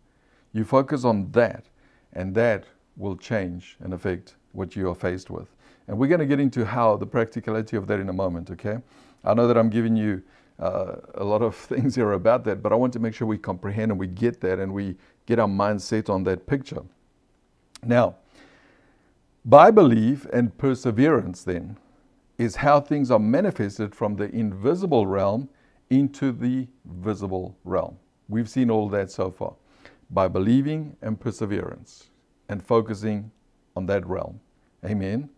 You 0.52 0.64
focus 0.64 1.04
on 1.04 1.30
that, 1.32 1.66
and 2.12 2.34
that 2.34 2.64
will 2.96 3.16
change 3.16 3.76
and 3.80 3.92
affect 3.92 4.34
what 4.52 4.74
you 4.74 4.88
are 4.88 4.94
faced 4.94 5.30
with. 5.30 5.54
And 5.86 5.96
we're 5.98 6.08
going 6.08 6.20
to 6.20 6.26
get 6.26 6.40
into 6.40 6.64
how 6.64 6.96
the 6.96 7.06
practicality 7.06 7.76
of 7.76 7.86
that 7.86 8.00
in 8.00 8.08
a 8.08 8.12
moment, 8.12 8.50
okay? 8.50 8.78
I 9.24 9.34
know 9.34 9.46
that 9.46 9.56
I'm 9.56 9.70
giving 9.70 9.96
you 9.96 10.22
uh, 10.58 10.96
a 11.14 11.24
lot 11.24 11.42
of 11.42 11.54
things 11.72 11.94
here 11.94 12.12
about 12.12 12.44
that, 12.44 12.62
but 12.62 12.72
I 12.72 12.76
want 12.76 12.92
to 12.94 12.98
make 12.98 13.14
sure 13.14 13.26
we 13.26 13.38
comprehend 13.38 13.92
and 13.92 13.98
we 13.98 14.06
get 14.06 14.40
that 14.40 14.58
and 14.58 14.72
we 14.72 14.96
get 15.26 15.38
our 15.38 15.48
mind 15.48 15.80
set 15.80 16.10
on 16.10 16.24
that 16.24 16.46
picture. 16.46 16.82
Now, 17.84 18.16
by 19.44 19.70
belief 19.70 20.26
and 20.32 20.56
perseverance, 20.58 21.44
then, 21.44 21.76
is 22.38 22.56
how 22.56 22.80
things 22.80 23.10
are 23.10 23.18
manifested 23.18 23.94
from 23.94 24.16
the 24.16 24.30
invisible 24.34 25.06
realm 25.06 25.48
into 25.90 26.32
the 26.32 26.66
visible 26.84 27.56
realm. 27.64 27.98
We've 28.28 28.48
seen 28.48 28.70
all 28.70 28.88
that 28.90 29.10
so 29.10 29.30
far. 29.30 29.54
By 30.10 30.28
believing 30.28 30.96
and 31.02 31.20
perseverance 31.20 32.08
and 32.48 32.62
focusing 32.64 33.30
on 33.76 33.86
that 33.86 34.06
realm. 34.06 34.40
Amen. 34.84 35.28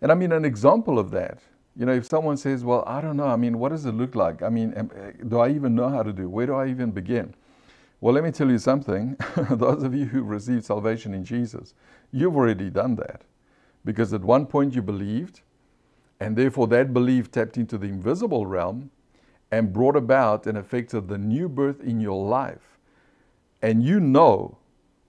And 0.00 0.12
I 0.12 0.14
mean, 0.14 0.32
an 0.32 0.44
example 0.44 0.98
of 0.98 1.10
that, 1.10 1.40
you 1.76 1.84
know, 1.84 1.92
if 1.92 2.06
someone 2.06 2.36
says, 2.36 2.64
Well, 2.64 2.84
I 2.86 3.00
don't 3.00 3.16
know, 3.16 3.26
I 3.26 3.36
mean, 3.36 3.58
what 3.58 3.70
does 3.70 3.84
it 3.84 3.92
look 3.92 4.14
like? 4.14 4.42
I 4.42 4.48
mean, 4.48 4.90
do 5.28 5.38
I 5.40 5.50
even 5.50 5.74
know 5.74 5.88
how 5.88 6.02
to 6.02 6.12
do? 6.12 6.28
Where 6.28 6.46
do 6.46 6.54
I 6.54 6.68
even 6.68 6.90
begin? 6.90 7.34
Well, 8.00 8.14
let 8.14 8.24
me 8.24 8.30
tell 8.30 8.50
you 8.50 8.58
something. 8.58 9.16
Those 9.50 9.82
of 9.82 9.94
you 9.94 10.06
who 10.06 10.22
received 10.22 10.64
salvation 10.64 11.14
in 11.14 11.24
Jesus, 11.24 11.74
you've 12.12 12.36
already 12.36 12.70
done 12.70 12.94
that. 12.96 13.22
Because 13.84 14.12
at 14.12 14.22
one 14.22 14.46
point 14.46 14.74
you 14.74 14.82
believed, 14.82 15.40
and 16.20 16.36
therefore 16.36 16.66
that 16.68 16.92
belief 16.92 17.30
tapped 17.30 17.56
into 17.56 17.78
the 17.78 17.86
invisible 17.86 18.46
realm 18.46 18.90
and 19.50 19.72
brought 19.72 19.96
about 19.96 20.46
and 20.46 20.58
affected 20.58 21.08
the 21.08 21.18
new 21.18 21.48
birth 21.48 21.80
in 21.82 22.00
your 22.00 22.26
life. 22.26 22.78
And 23.62 23.82
you 23.82 24.00
know 24.00 24.58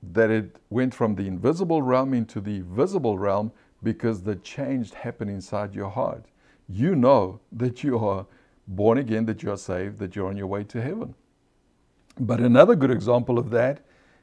that 0.01 0.29
it 0.29 0.57
went 0.69 0.93
from 0.93 1.15
the 1.15 1.27
invisible 1.27 1.81
realm 1.81 2.13
into 2.13 2.39
the 2.39 2.61
visible 2.61 3.17
realm 3.17 3.51
because 3.83 4.23
the 4.23 4.35
change 4.37 4.93
happened 4.93 5.31
inside 5.31 5.75
your 5.75 5.89
heart. 5.89 6.25
You 6.67 6.95
know 6.95 7.39
that 7.51 7.83
you 7.83 7.97
are 7.99 8.25
born 8.67 8.97
again, 8.97 9.25
that 9.25 9.43
you 9.43 9.51
are 9.51 9.57
saved, 9.57 9.99
that 9.99 10.15
you're 10.15 10.27
on 10.27 10.37
your 10.37 10.47
way 10.47 10.63
to 10.65 10.81
heaven. 10.81 11.15
But 12.19 12.39
another 12.39 12.75
good 12.75 12.91
example 12.91 13.39
of 13.39 13.49
that 13.51 13.81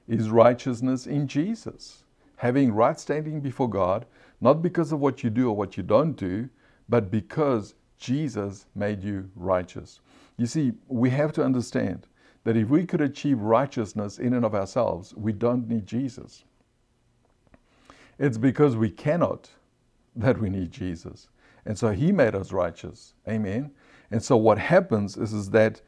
is 0.09 0.31
righteousness 0.31 1.07
in 1.07 1.27
Jesus. 1.27 2.05
Having 2.37 2.73
right 2.73 2.99
standing 3.01 3.41
before 3.41 3.69
God, 3.69 4.07
not 4.41 4.63
because 4.63 4.93
of 4.93 5.01
what 5.01 5.25
you 5.25 5.31
do 5.31 5.49
or 5.49 5.57
what 5.57 5.77
you 5.77 5.83
don't 5.83 6.13
do, 6.13 6.49
but 6.89 7.11
because 7.11 7.75
Jesus 7.99 8.67
made 8.75 9.03
you 9.03 9.31
righteous. 9.35 10.01
You 10.37 10.47
see, 10.47 10.73
we 10.89 11.11
have 11.11 11.33
to 11.33 11.45
understand 11.45 12.07
that 12.45 12.57
if 12.57 12.69
we 12.69 12.85
could 12.87 13.01
achieve 13.01 13.41
righteousness 13.41 14.19
in 14.19 14.35
and 14.35 14.45
of 14.45 14.55
ourselves, 14.55 15.15
we 15.17 15.33
don't 15.33 15.69
need 15.69 15.87
Jesus. 15.87 16.45
It's 18.19 18.39
because 18.39 18.77
we 18.77 18.91
cannot 18.91 19.51
that 20.15 20.41
we 20.41 20.49
need 20.49 20.71
Jesus. 20.71 21.29
And 21.67 21.77
so 21.77 21.91
he 21.91 22.13
made 22.13 22.35
us 22.35 22.53
righteous. 22.53 23.15
Amen. 23.29 23.73
And 24.11 24.23
so 24.23 24.37
what 24.37 24.59
happens 24.59 25.17
is, 25.17 25.33
is 25.33 25.51
that 25.51 25.81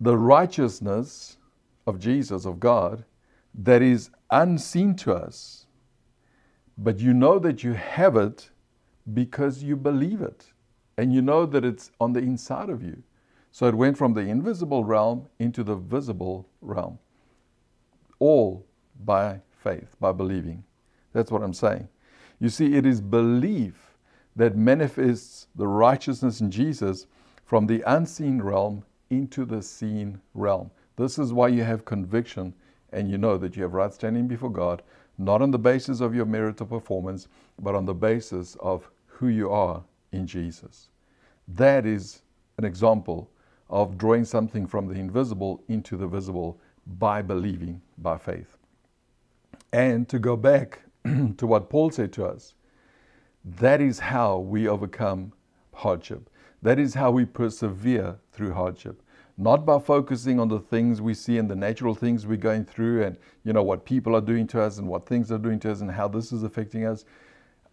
the 0.00 0.16
righteousness 0.16 1.36
of 1.86 1.98
Jesus, 1.98 2.46
of 2.46 2.58
God, 2.58 3.04
that 3.54 3.82
is 3.82 4.10
unseen 4.30 4.94
to 4.96 5.14
us, 5.14 5.66
but 6.76 6.98
you 6.98 7.12
know 7.12 7.38
that 7.38 7.62
you 7.62 7.74
have 7.74 8.16
it 8.16 8.50
because 9.14 9.62
you 9.62 9.76
believe 9.76 10.22
it 10.22 10.46
and 10.98 11.14
you 11.14 11.22
know 11.22 11.46
that 11.46 11.64
it's 11.64 11.90
on 12.00 12.12
the 12.14 12.20
inside 12.20 12.70
of 12.70 12.82
you. 12.82 13.02
So 13.52 13.66
it 13.68 13.74
went 13.74 13.98
from 13.98 14.14
the 14.14 14.22
invisible 14.22 14.84
realm 14.84 15.28
into 15.40 15.64
the 15.64 15.76
visible 15.76 16.48
realm. 16.62 16.98
all 18.20 18.66
by 19.04 19.40
faith, 19.52 19.96
by 20.00 20.12
believing. 20.12 20.64
That's 21.12 21.30
what 21.30 21.42
I'm 21.42 21.54
saying. 21.54 21.88
You 22.40 22.48
see, 22.50 22.76
it 22.76 22.86
is 22.86 23.00
belief 23.00 23.96
that 24.36 24.56
manifests 24.56 25.48
the 25.56 25.68
righteousness 25.68 26.40
in 26.40 26.50
Jesus 26.50 27.06
from 27.44 27.66
the 27.66 27.82
unseen 27.86 28.42
realm 28.42 28.84
into 29.10 29.44
the 29.44 29.62
seen 29.62 30.20
realm. 30.34 30.70
This 30.96 31.18
is 31.18 31.32
why 31.32 31.48
you 31.48 31.64
have 31.64 31.84
conviction 31.84 32.54
and 32.92 33.10
you 33.10 33.18
know 33.18 33.38
that 33.38 33.56
you 33.56 33.64
have 33.64 33.74
right 33.74 33.92
standing 33.92 34.28
before 34.28 34.50
God, 34.50 34.82
not 35.18 35.42
on 35.42 35.50
the 35.52 35.58
basis 35.58 36.00
of 36.00 36.14
your 36.14 36.26
merit 36.26 36.60
or 36.60 36.66
performance, 36.66 37.28
but 37.60 37.74
on 37.74 37.86
the 37.86 37.94
basis 37.94 38.56
of 38.60 38.90
who 39.18 39.26
you 39.26 39.50
are 39.50 39.82
in 40.12 40.26
Jesus. 40.26 40.90
That 41.48 41.84
is 41.86 42.22
an 42.56 42.64
example 42.64 43.28
of 43.68 43.98
drawing 43.98 44.24
something 44.24 44.64
from 44.64 44.86
the 44.86 44.94
invisible 44.94 45.60
into 45.68 45.96
the 45.96 46.06
visible 46.06 46.60
by 46.98 47.20
believing 47.22 47.82
by 47.98 48.16
faith. 48.16 48.56
And 49.72 50.08
to 50.08 50.20
go 50.20 50.36
back 50.36 50.82
to 51.04 51.46
what 51.46 51.68
Paul 51.68 51.90
said 51.90 52.12
to 52.12 52.26
us, 52.26 52.54
that 53.44 53.80
is 53.80 53.98
how 53.98 54.38
we 54.38 54.68
overcome 54.68 55.32
hardship. 55.74 56.30
That 56.62 56.78
is 56.78 56.94
how 56.94 57.10
we 57.10 57.24
persevere 57.24 58.16
through 58.32 58.52
hardship. 58.52 59.02
Not 59.36 59.66
by 59.66 59.80
focusing 59.80 60.38
on 60.38 60.48
the 60.48 60.60
things 60.60 61.02
we 61.02 61.14
see 61.14 61.38
and 61.38 61.50
the 61.50 61.56
natural 61.56 61.94
things 61.94 62.26
we're 62.26 62.36
going 62.36 62.64
through 62.64 63.04
and 63.04 63.16
you 63.44 63.52
know 63.52 63.62
what 63.62 63.84
people 63.84 64.14
are 64.14 64.20
doing 64.20 64.46
to 64.48 64.60
us 64.60 64.78
and 64.78 64.86
what 64.86 65.06
things 65.06 65.32
are 65.32 65.38
doing 65.38 65.58
to 65.60 65.72
us 65.72 65.80
and 65.80 65.90
how 65.90 66.06
this 66.06 66.32
is 66.32 66.44
affecting 66.44 66.84
us. 66.84 67.04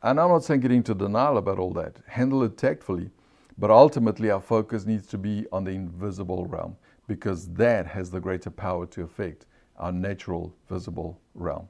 And 0.05 0.19
I'm 0.19 0.29
not 0.29 0.43
saying 0.43 0.59
get 0.59 0.71
into 0.71 0.93
denial 0.93 1.37
about 1.39 1.57
all 1.57 1.73
that. 1.73 1.97
Handle 2.05 2.43
it 2.43 2.57
tactfully. 2.57 3.09
But 3.57 3.71
ultimately 3.71 4.29
our 4.29 4.39
focus 4.39 4.85
needs 4.85 5.07
to 5.07 5.17
be 5.17 5.47
on 5.51 5.63
the 5.63 5.71
invisible 5.71 6.45
realm 6.45 6.77
because 7.07 7.47
that 7.53 7.87
has 7.87 8.11
the 8.11 8.19
greater 8.19 8.51
power 8.51 8.85
to 8.85 9.01
affect 9.01 9.47
our 9.77 9.91
natural 9.91 10.55
visible 10.69 11.19
realm. 11.33 11.67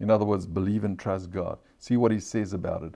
In 0.00 0.10
other 0.10 0.24
words, 0.24 0.46
believe 0.46 0.84
and 0.84 0.98
trust 0.98 1.30
God. 1.30 1.58
See 1.78 1.98
what 1.98 2.10
He 2.10 2.20
says 2.20 2.54
about 2.54 2.84
it. 2.84 2.94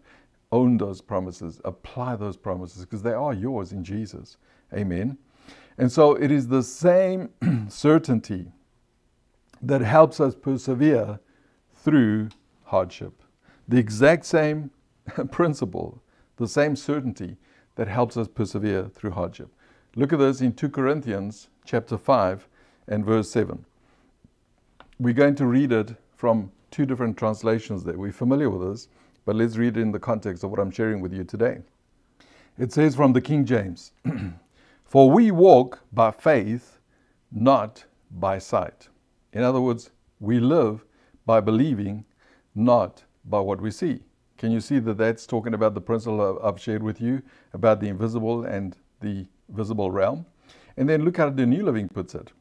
Own 0.52 0.78
those 0.78 1.02
promises. 1.02 1.60
Apply 1.66 2.16
those 2.16 2.38
promises 2.38 2.86
because 2.86 3.02
they 3.02 3.12
are 3.12 3.34
yours 3.34 3.72
in 3.72 3.84
Jesus. 3.84 4.38
Amen. 4.72 5.18
And 5.76 5.92
so 5.92 6.14
it 6.14 6.30
is 6.30 6.48
the 6.48 6.62
same 6.62 7.28
certainty 7.68 8.52
that 9.60 9.82
helps 9.82 10.18
us 10.18 10.34
persevere 10.34 11.20
through 11.74 12.30
hardship. 12.64 13.22
The 13.68 13.78
exact 13.78 14.24
same 14.24 14.70
principle, 15.30 16.02
the 16.36 16.48
same 16.48 16.76
certainty 16.76 17.36
that 17.76 17.88
helps 17.88 18.16
us 18.16 18.28
persevere 18.28 18.88
through 18.88 19.12
hardship. 19.12 19.48
Look 19.94 20.12
at 20.12 20.18
this 20.18 20.40
in 20.40 20.54
2 20.54 20.68
Corinthians 20.68 21.48
chapter 21.64 21.96
5 21.96 22.48
and 22.88 23.04
verse 23.04 23.30
7. 23.30 23.64
We're 24.98 25.14
going 25.14 25.34
to 25.36 25.46
read 25.46 25.72
it 25.72 25.94
from 26.16 26.50
two 26.70 26.86
different 26.86 27.16
translations 27.16 27.84
there. 27.84 27.98
We're 27.98 28.12
familiar 28.12 28.50
with 28.50 28.70
this, 28.70 28.88
but 29.24 29.36
let's 29.36 29.56
read 29.56 29.76
it 29.76 29.80
in 29.80 29.92
the 29.92 29.98
context 29.98 30.44
of 30.44 30.50
what 30.50 30.60
I'm 30.60 30.70
sharing 30.70 31.00
with 31.00 31.12
you 31.12 31.24
today. 31.24 31.58
It 32.58 32.72
says 32.72 32.94
from 32.94 33.12
the 33.12 33.20
King 33.20 33.44
James, 33.44 33.92
For 34.84 35.10
we 35.10 35.30
walk 35.30 35.80
by 35.92 36.10
faith, 36.10 36.78
not 37.30 37.84
by 38.10 38.38
sight. 38.38 38.88
In 39.32 39.42
other 39.42 39.60
words, 39.60 39.90
we 40.20 40.38
live 40.38 40.84
by 41.24 41.40
believing, 41.40 42.04
not 42.54 43.04
by 43.24 43.40
what 43.40 43.60
we 43.60 43.70
see. 43.70 44.00
Can 44.38 44.50
you 44.50 44.60
see 44.60 44.78
that 44.80 44.98
that's 44.98 45.26
talking 45.26 45.54
about 45.54 45.74
the 45.74 45.80
principle 45.80 46.40
I've 46.42 46.60
shared 46.60 46.82
with 46.82 47.00
you 47.00 47.22
about 47.52 47.80
the 47.80 47.88
invisible 47.88 48.44
and 48.44 48.76
the 49.00 49.26
visible 49.48 49.90
realm? 49.90 50.26
And 50.76 50.88
then 50.88 51.04
look 51.04 51.18
how 51.18 51.30
the 51.30 51.46
New 51.46 51.64
Living 51.64 51.88
puts 51.88 52.14
it. 52.14 52.32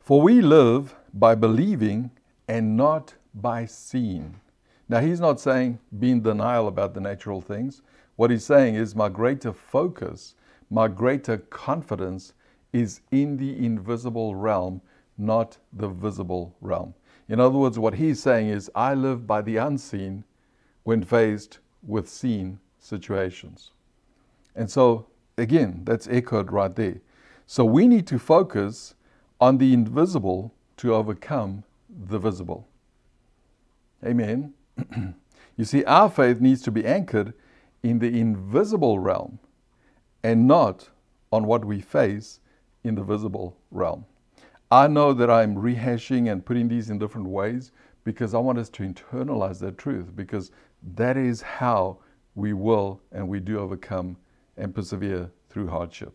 For 0.00 0.20
we 0.20 0.40
live 0.40 0.94
by 1.12 1.34
believing 1.34 2.10
and 2.48 2.76
not 2.76 3.14
by 3.34 3.66
seeing. 3.66 4.40
Now, 4.88 5.00
he's 5.00 5.20
not 5.20 5.40
saying 5.40 5.78
be 5.98 6.10
in 6.10 6.22
denial 6.22 6.68
about 6.68 6.94
the 6.94 7.00
natural 7.00 7.40
things. 7.40 7.82
What 8.16 8.30
he's 8.30 8.44
saying 8.44 8.74
is 8.74 8.94
my 8.94 9.08
greater 9.08 9.52
focus, 9.52 10.34
my 10.70 10.88
greater 10.88 11.38
confidence 11.38 12.34
is 12.72 13.00
in 13.10 13.36
the 13.36 13.64
invisible 13.64 14.34
realm, 14.34 14.82
not 15.16 15.56
the 15.72 15.88
visible 15.88 16.54
realm. 16.60 16.92
In 17.28 17.40
other 17.40 17.56
words, 17.56 17.78
what 17.78 17.94
he's 17.94 18.20
saying 18.20 18.48
is 18.48 18.70
I 18.74 18.94
live 18.94 19.26
by 19.26 19.42
the 19.42 19.56
unseen 19.56 20.24
when 20.82 21.02
faced 21.02 21.58
with 21.82 22.08
seen 22.08 22.58
situations. 22.78 23.70
And 24.54 24.70
so, 24.70 25.06
again, 25.38 25.82
that's 25.84 26.06
echoed 26.08 26.52
right 26.52 26.74
there. 26.74 27.00
So 27.46 27.64
we 27.64 27.86
need 27.86 28.06
to 28.08 28.18
focus 28.18 28.94
on 29.40 29.58
the 29.58 29.72
invisible 29.72 30.52
to 30.78 30.94
overcome 30.94 31.64
the 31.88 32.18
visible. 32.18 32.66
Amen. 34.04 34.52
you 35.56 35.64
see, 35.64 35.84
our 35.84 36.10
faith 36.10 36.40
needs 36.40 36.62
to 36.62 36.70
be 36.70 36.84
anchored 36.84 37.32
in 37.82 37.98
the 37.98 38.18
invisible 38.18 38.98
realm 38.98 39.38
and 40.22 40.46
not 40.46 40.88
on 41.32 41.46
what 41.46 41.64
we 41.64 41.80
face 41.80 42.40
in 42.82 42.94
the 42.94 43.02
visible 43.02 43.56
realm. 43.70 44.04
I 44.74 44.88
know 44.88 45.12
that 45.12 45.30
I'm 45.30 45.54
rehashing 45.54 46.32
and 46.32 46.44
putting 46.44 46.66
these 46.66 46.90
in 46.90 46.98
different 46.98 47.28
ways 47.28 47.70
because 48.02 48.34
I 48.34 48.38
want 48.38 48.58
us 48.58 48.68
to 48.70 48.82
internalize 48.82 49.60
that 49.60 49.78
truth 49.78 50.16
because 50.16 50.50
that 50.96 51.16
is 51.16 51.42
how 51.42 51.98
we 52.34 52.54
will 52.54 53.00
and 53.12 53.28
we 53.28 53.38
do 53.38 53.60
overcome 53.60 54.16
and 54.56 54.74
persevere 54.74 55.30
through 55.48 55.68
hardship. 55.68 56.12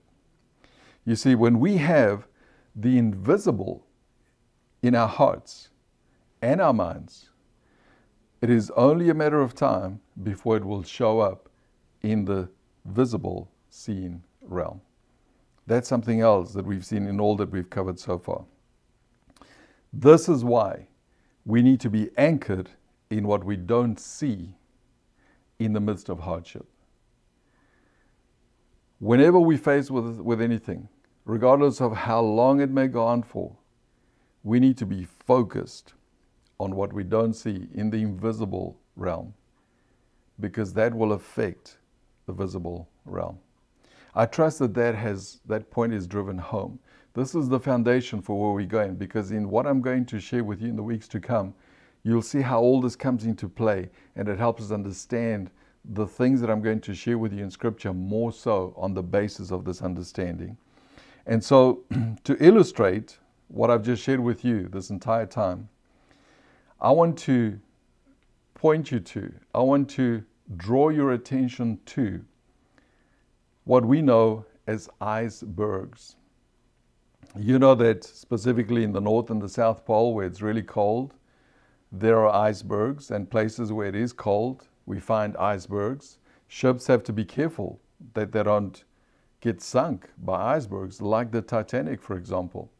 You 1.05 1.15
see, 1.15 1.35
when 1.35 1.61
we 1.61 1.77
have 1.77 2.27
the 2.75 2.97
invisible 2.97 3.87
in 4.81 4.93
our 4.93 5.07
hearts 5.07 5.69
and 6.41 6.59
our 6.59 6.73
minds, 6.73 7.29
it 8.41 8.49
is 8.49 8.71
only 8.71 9.09
a 9.09 9.13
matter 9.13 9.39
of 9.39 9.55
time 9.55 10.01
before 10.21 10.57
it 10.57 10.65
will 10.65 10.83
show 10.83 11.21
up 11.21 11.47
in 12.01 12.25
the 12.25 12.49
visible, 12.83 13.49
seen 13.69 14.21
realm. 14.41 14.81
That's 15.69 15.87
something 15.87 16.19
else 16.19 16.53
that 16.53 16.65
we've 16.65 16.83
seen 16.83 17.05
in 17.05 17.21
all 17.21 17.35
that 17.35 17.51
we've 17.51 17.69
covered 17.69 17.99
so 17.99 18.17
far. 18.17 18.43
This 19.93 20.27
is 20.27 20.43
why 20.43 20.87
we 21.45 21.61
need 21.61 21.79
to 21.81 21.91
be 21.91 22.09
anchored 22.17 22.71
in 23.11 23.27
what 23.27 23.43
we 23.43 23.55
don't 23.55 23.99
see 23.99 24.55
in 25.59 25.73
the 25.73 25.79
midst 25.79 26.09
of 26.09 26.21
hardship. 26.21 26.65
Whenever 28.97 29.39
we 29.39 29.57
face 29.57 29.91
with, 29.91 30.19
with 30.19 30.41
anything, 30.41 30.89
regardless 31.23 31.81
of 31.81 31.95
how 31.95 32.19
long 32.19 32.61
it 32.61 32.71
may 32.71 32.87
go 32.87 33.05
on 33.05 33.21
for, 33.21 33.55
we 34.43 34.59
need 34.59 34.75
to 34.79 34.87
be 34.87 35.03
focused 35.03 35.93
on 36.59 36.75
what 36.75 36.91
we 36.91 37.03
don't 37.03 37.33
see 37.33 37.67
in 37.75 37.91
the 37.91 37.97
invisible 37.97 38.79
realm 38.95 39.35
because 40.39 40.73
that 40.73 40.95
will 40.95 41.13
affect 41.13 41.77
the 42.25 42.33
visible 42.33 42.89
realm. 43.05 43.37
I 44.19 44.25
trust 44.25 44.59
that 44.59 44.73
that, 44.73 44.95
has, 44.95 45.39
that 45.45 45.71
point 45.71 45.93
is 45.93 46.05
driven 46.05 46.37
home. 46.37 46.77
This 47.13 47.35
is 47.35 47.47
the 47.47 47.57
foundation 47.57 48.21
for 48.21 48.37
where 48.37 48.51
we're 48.51 48.67
going 48.67 48.95
because 48.95 49.31
in 49.31 49.49
what 49.49 49.65
I'm 49.65 49.79
going 49.79 50.05
to 50.07 50.19
share 50.19 50.43
with 50.43 50.61
you 50.61 50.67
in 50.67 50.75
the 50.75 50.83
weeks 50.83 51.07
to 51.09 51.21
come, 51.21 51.53
you'll 52.03 52.21
see 52.21 52.41
how 52.41 52.59
all 52.59 52.81
this 52.81 52.97
comes 52.97 53.23
into 53.23 53.47
play 53.47 53.89
and 54.17 54.27
it 54.27 54.37
helps 54.37 54.61
us 54.61 54.71
understand 54.71 55.51
the 55.85 56.05
things 56.05 56.41
that 56.41 56.49
I'm 56.49 56.61
going 56.61 56.81
to 56.81 56.93
share 56.93 57.17
with 57.17 57.31
you 57.31 57.45
in 57.45 57.49
Scripture 57.49 57.93
more 57.93 58.33
so 58.33 58.73
on 58.75 58.93
the 58.93 59.01
basis 59.01 59.53
of 59.53 59.63
this 59.63 59.81
understanding. 59.81 60.57
And 61.25 61.41
so, 61.41 61.85
to 62.25 62.35
illustrate 62.45 63.19
what 63.47 63.71
I've 63.71 63.83
just 63.83 64.03
shared 64.03 64.19
with 64.19 64.43
you 64.43 64.67
this 64.67 64.89
entire 64.89 65.27
time, 65.27 65.69
I 66.81 66.91
want 66.91 67.17
to 67.19 67.57
point 68.53 68.91
you 68.91 68.99
to, 68.99 69.31
I 69.55 69.59
want 69.59 69.89
to 69.91 70.25
draw 70.57 70.89
your 70.89 71.13
attention 71.13 71.79
to 71.85 72.25
what 73.69 73.85
we 73.85 74.01
know 74.01 74.43
as 74.65 74.89
icebergs. 74.99 76.15
You 77.37 77.59
know 77.59 77.75
that 77.75 78.03
specifically 78.03 78.83
in 78.83 78.93
the 78.93 78.99
North 78.99 79.29
and 79.29 79.39
the 79.39 79.47
South 79.47 79.85
Pole, 79.85 80.15
where 80.15 80.25
it's 80.25 80.41
really 80.41 80.63
cold, 80.63 81.13
there 81.91 82.17
are 82.25 82.33
icebergs, 82.33 83.11
and 83.11 83.29
places 83.29 83.71
where 83.71 83.85
it 83.85 83.93
is 83.93 84.11
cold, 84.11 84.67
we 84.87 84.99
find 84.99 85.37
icebergs. 85.37 86.17
Ships 86.47 86.87
have 86.87 87.03
to 87.03 87.13
be 87.13 87.23
careful 87.23 87.79
that 88.15 88.31
they 88.31 88.41
don't 88.41 88.83
get 89.39 89.61
sunk 89.61 90.09
by 90.17 90.55
icebergs, 90.55 90.99
like 90.99 91.31
the 91.31 91.43
Titanic, 91.43 92.01
for 92.01 92.17
example. 92.17 92.71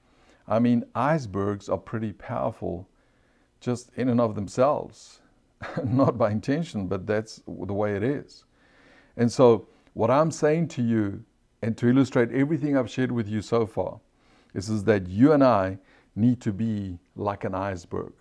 I 0.47 0.57
mean, 0.57 0.85
icebergs 0.95 1.69
are 1.69 1.77
pretty 1.77 2.13
powerful 2.13 2.89
just 3.59 3.91
in 3.95 4.09
and 4.09 4.19
of 4.19 4.33
themselves, 4.33 5.21
not 5.83 6.17
by 6.17 6.31
intention, 6.31 6.87
but 6.87 7.05
that's 7.05 7.43
the 7.45 7.73
way 7.73 7.95
it 7.95 8.01
is. 8.01 8.45
And 9.17 9.31
so, 9.31 9.67
what 9.93 10.09
I'm 10.11 10.31
saying 10.31 10.69
to 10.69 10.81
you, 10.81 11.23
and 11.61 11.77
to 11.77 11.89
illustrate 11.89 12.31
everything 12.31 12.77
I've 12.77 12.89
shared 12.89 13.11
with 13.11 13.27
you 13.27 13.41
so 13.41 13.65
far, 13.65 13.99
is, 14.53 14.69
is 14.69 14.83
that 14.85 15.07
you 15.07 15.33
and 15.33 15.43
I 15.43 15.77
need 16.15 16.41
to 16.41 16.53
be 16.53 16.99
like 17.15 17.43
an 17.43 17.55
iceberg. 17.55 18.13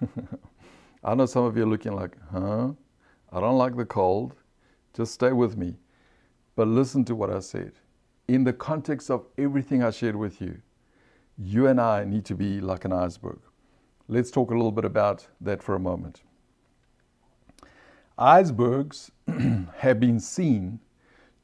I 1.04 1.14
know 1.14 1.26
some 1.26 1.44
of 1.44 1.56
you 1.56 1.64
are 1.64 1.66
looking 1.66 1.92
like, 1.92 2.16
huh? 2.30 2.72
I 3.32 3.40
don't 3.40 3.58
like 3.58 3.76
the 3.76 3.84
cold. 3.84 4.34
Just 4.94 5.14
stay 5.14 5.32
with 5.32 5.56
me. 5.56 5.76
But 6.56 6.68
listen 6.68 7.04
to 7.06 7.14
what 7.14 7.30
I 7.30 7.40
said. 7.40 7.72
In 8.26 8.44
the 8.44 8.52
context 8.52 9.10
of 9.10 9.26
everything 9.38 9.82
I 9.82 9.90
shared 9.90 10.16
with 10.16 10.40
you, 10.40 10.60
you 11.36 11.68
and 11.68 11.80
I 11.80 12.04
need 12.04 12.24
to 12.26 12.34
be 12.34 12.60
like 12.60 12.84
an 12.84 12.92
iceberg. 12.92 13.38
Let's 14.08 14.30
talk 14.30 14.50
a 14.50 14.54
little 14.54 14.72
bit 14.72 14.84
about 14.84 15.26
that 15.40 15.62
for 15.62 15.74
a 15.74 15.80
moment. 15.80 16.22
Icebergs 18.18 19.12
have 19.76 20.00
been 20.00 20.18
seen 20.18 20.80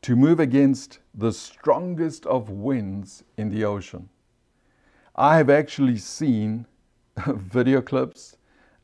to 0.02 0.16
move 0.16 0.40
against 0.40 0.98
the 1.14 1.32
strongest 1.32 2.26
of 2.26 2.50
winds 2.50 3.22
in 3.37 3.48
the 3.48 3.64
ocean. 3.64 4.08
I 5.14 5.37
have 5.37 5.48
actually 5.48 5.98
seen 5.98 6.66
video 7.26 7.80
clips, 7.80 8.37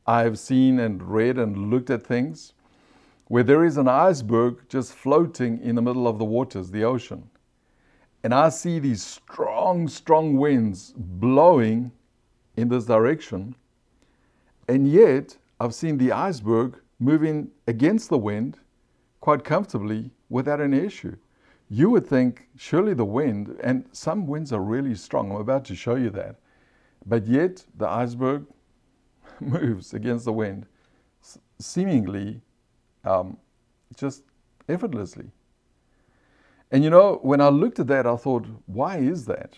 I 0.07 0.23
have 0.23 0.39
seen 0.39 0.79
and 0.79 1.03
read 1.03 1.37
and 1.37 1.69
looked 1.69 1.89
at 1.89 2.01
things 2.01 2.53
where 3.27 3.43
there 3.43 3.65
is 3.65 3.75
an 3.75 3.89
iceberg 3.89 4.61
just 4.69 4.93
floating 4.93 5.59
in 5.59 5.75
the 5.75 5.81
middle 5.81 6.07
of 6.07 6.17
the 6.17 6.25
waters, 6.25 6.71
the 6.71 6.85
ocean. 6.85 7.29
And 8.23 8.33
I 8.33 8.49
see 8.49 8.79
these 8.79 9.03
strong, 9.03 9.89
strong 9.89 10.37
winds 10.37 10.93
blowing 10.95 11.91
in 12.55 12.69
this 12.69 12.85
direction. 12.85 13.55
And 14.69 14.89
yet, 14.89 15.37
I've 15.59 15.73
seen 15.73 15.97
the 15.97 16.13
iceberg 16.13 16.79
moving 17.01 17.49
against 17.67 18.09
the 18.09 18.17
wind 18.17 18.59
quite 19.19 19.43
comfortably 19.43 20.11
without 20.29 20.61
any 20.61 20.77
issue. 20.77 21.17
You 21.69 21.89
would 21.89 22.05
think, 22.05 22.47
surely 22.55 22.93
the 22.93 23.05
wind, 23.05 23.57
and 23.63 23.85
some 23.91 24.27
winds 24.27 24.53
are 24.53 24.61
really 24.61 24.93
strong. 24.95 25.31
I'm 25.31 25.37
about 25.37 25.65
to 25.65 25.75
show 25.75 25.95
you 25.95 26.09
that. 26.11 26.35
But 27.05 27.25
yet, 27.27 27.65
the 27.75 27.89
iceberg 27.89 28.45
moves 29.39 29.93
against 29.93 30.25
the 30.25 30.33
wind, 30.33 30.67
seemingly 31.59 32.41
um, 33.03 33.37
just 33.95 34.23
effortlessly. 34.69 35.31
And 36.71 36.83
you 36.83 36.89
know, 36.89 37.19
when 37.21 37.41
I 37.41 37.49
looked 37.49 37.79
at 37.79 37.87
that, 37.87 38.05
I 38.05 38.15
thought, 38.15 38.45
why 38.67 38.97
is 38.97 39.25
that? 39.25 39.57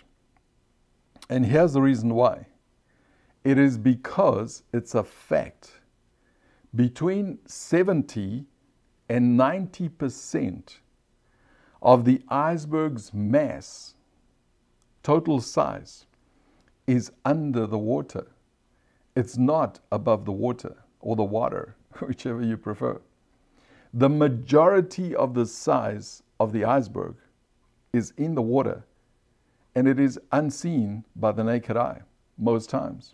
And 1.30 1.46
here's 1.46 1.74
the 1.74 1.82
reason 1.82 2.14
why 2.14 2.48
it 3.44 3.58
is 3.58 3.78
because 3.78 4.64
it's 4.72 4.96
a 4.96 5.04
fact. 5.04 5.72
Between 6.76 7.40
70 7.46 8.46
and 9.10 9.40
90% 9.40 10.78
of 11.82 12.06
the 12.06 12.22
iceberg's 12.30 13.14
mass, 13.14 13.96
total 15.04 15.40
size, 15.40 16.06
is 16.88 17.12
under 17.26 17.68
the 17.68 17.78
water. 17.78 18.28
It's 19.16 19.38
not 19.38 19.80
above 19.92 20.26
the 20.26 20.32
water 20.32 20.76
or 21.00 21.16
the 21.16 21.24
water, 21.24 21.76
whichever 22.00 22.42
you 22.42 22.58
prefer. 22.58 23.00
The 23.94 24.10
majority 24.10 25.16
of 25.16 25.36
the 25.36 25.46
size 25.46 26.24
of 26.40 26.52
the 26.52 26.66
iceberg 26.66 27.16
is 27.94 28.14
in 28.18 28.34
the 28.34 28.42
water 28.42 28.84
and 29.76 29.88
it 29.88 30.00
is 30.00 30.20
unseen 30.32 31.04
by 31.16 31.32
the 31.32 31.44
naked 31.44 31.78
eye 31.78 32.02
most 32.38 32.70
times. 32.70 33.14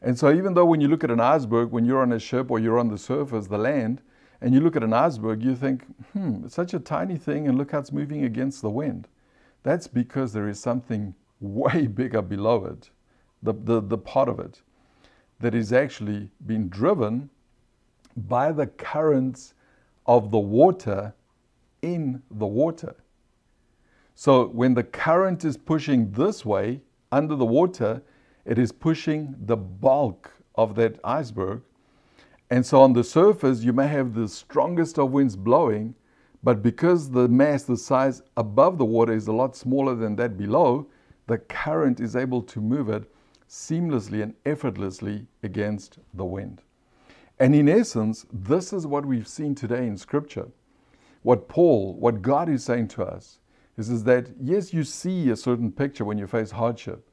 And 0.00 0.18
so, 0.18 0.32
even 0.32 0.54
though 0.54 0.64
when 0.64 0.80
you 0.80 0.88
look 0.88 1.02
at 1.02 1.10
an 1.10 1.20
iceberg, 1.20 1.70
when 1.70 1.84
you're 1.84 2.00
on 2.00 2.12
a 2.12 2.18
ship 2.18 2.50
or 2.50 2.58
you're 2.58 2.78
on 2.78 2.88
the 2.88 2.98
surface, 2.98 3.48
the 3.48 3.58
land, 3.58 4.00
and 4.40 4.54
you 4.54 4.60
look 4.60 4.76
at 4.76 4.84
an 4.84 4.92
iceberg, 4.92 5.42
you 5.42 5.56
think, 5.56 5.84
hmm, 6.12 6.44
it's 6.44 6.54
such 6.54 6.72
a 6.72 6.78
tiny 6.78 7.16
thing, 7.16 7.48
and 7.48 7.58
look 7.58 7.72
how 7.72 7.80
it's 7.80 7.92
moving 7.92 8.24
against 8.24 8.62
the 8.62 8.70
wind. 8.70 9.08
That's 9.64 9.88
because 9.88 10.32
there 10.32 10.48
is 10.48 10.60
something 10.60 11.14
way 11.40 11.86
bigger 11.86 12.22
below 12.22 12.64
it, 12.64 12.90
the, 13.42 13.52
the, 13.52 13.80
the 13.80 13.98
part 13.98 14.28
of 14.28 14.38
it, 14.38 14.62
that 15.40 15.54
is 15.54 15.72
actually 15.72 16.30
being 16.46 16.68
driven 16.68 17.30
by 18.16 18.52
the 18.52 18.66
currents 18.66 19.54
of 20.06 20.30
the 20.30 20.38
water 20.38 21.14
in 21.82 22.22
the 22.30 22.46
water. 22.46 22.94
So 24.14 24.48
when 24.48 24.74
the 24.74 24.82
current 24.82 25.44
is 25.44 25.56
pushing 25.56 26.10
this 26.10 26.44
way 26.44 26.80
under 27.12 27.36
the 27.36 27.44
water, 27.44 28.02
it 28.48 28.58
is 28.58 28.72
pushing 28.72 29.36
the 29.38 29.58
bulk 29.58 30.32
of 30.54 30.74
that 30.74 30.98
iceberg. 31.04 31.60
And 32.50 32.64
so 32.64 32.80
on 32.80 32.94
the 32.94 33.04
surface, 33.04 33.62
you 33.62 33.74
may 33.74 33.86
have 33.88 34.14
the 34.14 34.26
strongest 34.26 34.98
of 34.98 35.12
winds 35.12 35.36
blowing, 35.36 35.94
but 36.42 36.62
because 36.62 37.10
the 37.10 37.28
mass, 37.28 37.64
the 37.64 37.76
size 37.76 38.22
above 38.38 38.78
the 38.78 38.86
water 38.86 39.12
is 39.12 39.26
a 39.26 39.32
lot 39.32 39.54
smaller 39.54 39.94
than 39.94 40.16
that 40.16 40.38
below, 40.38 40.86
the 41.26 41.36
current 41.36 42.00
is 42.00 42.16
able 42.16 42.40
to 42.42 42.60
move 42.60 42.88
it 42.88 43.04
seamlessly 43.50 44.22
and 44.22 44.34
effortlessly 44.46 45.26
against 45.42 45.98
the 46.14 46.24
wind. 46.24 46.62
And 47.38 47.54
in 47.54 47.68
essence, 47.68 48.24
this 48.32 48.72
is 48.72 48.86
what 48.86 49.04
we've 49.04 49.28
seen 49.28 49.54
today 49.54 49.86
in 49.86 49.98
Scripture. 49.98 50.48
What 51.22 51.48
Paul, 51.48 51.94
what 51.96 52.22
God 52.22 52.48
is 52.48 52.64
saying 52.64 52.88
to 52.88 53.04
us 53.04 53.40
is, 53.76 53.90
is 53.90 54.04
that 54.04 54.28
yes, 54.40 54.72
you 54.72 54.84
see 54.84 55.28
a 55.28 55.36
certain 55.36 55.70
picture 55.70 56.06
when 56.06 56.16
you 56.16 56.26
face 56.26 56.50
hardship, 56.50 57.07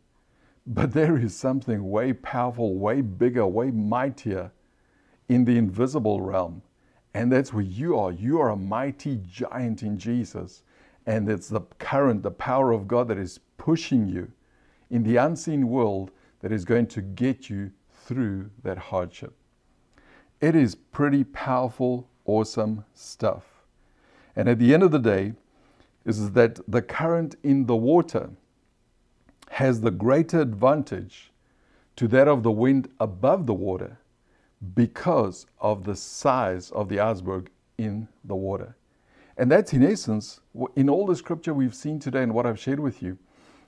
but 0.67 0.93
there 0.93 1.17
is 1.17 1.35
something 1.35 1.89
way 1.89 2.13
powerful, 2.13 2.75
way 2.75 3.01
bigger, 3.01 3.45
way 3.45 3.71
mightier 3.71 4.51
in 5.29 5.45
the 5.45 5.57
invisible 5.57 6.21
realm. 6.21 6.61
And 7.13 7.31
that's 7.31 7.53
where 7.53 7.63
you 7.63 7.97
are. 7.97 8.11
You 8.11 8.41
are 8.41 8.49
a 8.49 8.57
mighty 8.57 9.21
giant 9.25 9.83
in 9.83 9.97
Jesus. 9.97 10.63
And 11.05 11.29
it's 11.29 11.49
the 11.49 11.61
current, 11.79 12.23
the 12.23 12.31
power 12.31 12.71
of 12.71 12.87
God 12.87 13.07
that 13.07 13.17
is 13.17 13.39
pushing 13.57 14.07
you 14.07 14.31
in 14.89 15.03
the 15.03 15.17
unseen 15.17 15.69
world 15.69 16.11
that 16.41 16.51
is 16.51 16.65
going 16.65 16.87
to 16.87 17.01
get 17.01 17.49
you 17.49 17.71
through 18.05 18.49
that 18.63 18.77
hardship. 18.77 19.33
It 20.41 20.55
is 20.55 20.75
pretty 20.75 21.23
powerful, 21.23 22.09
awesome 22.25 22.85
stuff. 22.93 23.45
And 24.35 24.49
at 24.49 24.59
the 24.59 24.73
end 24.73 24.83
of 24.83 24.91
the 24.91 24.99
day, 24.99 25.33
is 26.05 26.31
that 26.31 26.59
the 26.67 26.81
current 26.81 27.35
in 27.43 27.65
the 27.65 27.75
water 27.75 28.29
has 29.51 29.81
the 29.81 29.91
greater 29.91 30.41
advantage 30.41 31.31
to 31.95 32.07
that 32.09 32.27
of 32.27 32.43
the 32.43 32.51
wind 32.51 32.89
above 32.99 33.45
the 33.45 33.53
water 33.53 33.97
because 34.73 35.45
of 35.59 35.83
the 35.83 35.95
size 35.95 36.71
of 36.71 36.89
the 36.89 36.99
iceberg 36.99 37.49
in 37.77 38.07
the 38.23 38.35
water. 38.35 38.75
And 39.37 39.51
that's 39.51 39.73
in 39.73 39.83
essence, 39.83 40.39
in 40.75 40.89
all 40.89 41.05
the 41.05 41.15
scripture 41.15 41.53
we've 41.53 41.75
seen 41.75 41.99
today 41.99 42.23
and 42.23 42.33
what 42.33 42.45
I've 42.45 42.59
shared 42.59 42.79
with 42.79 43.01
you, 43.03 43.17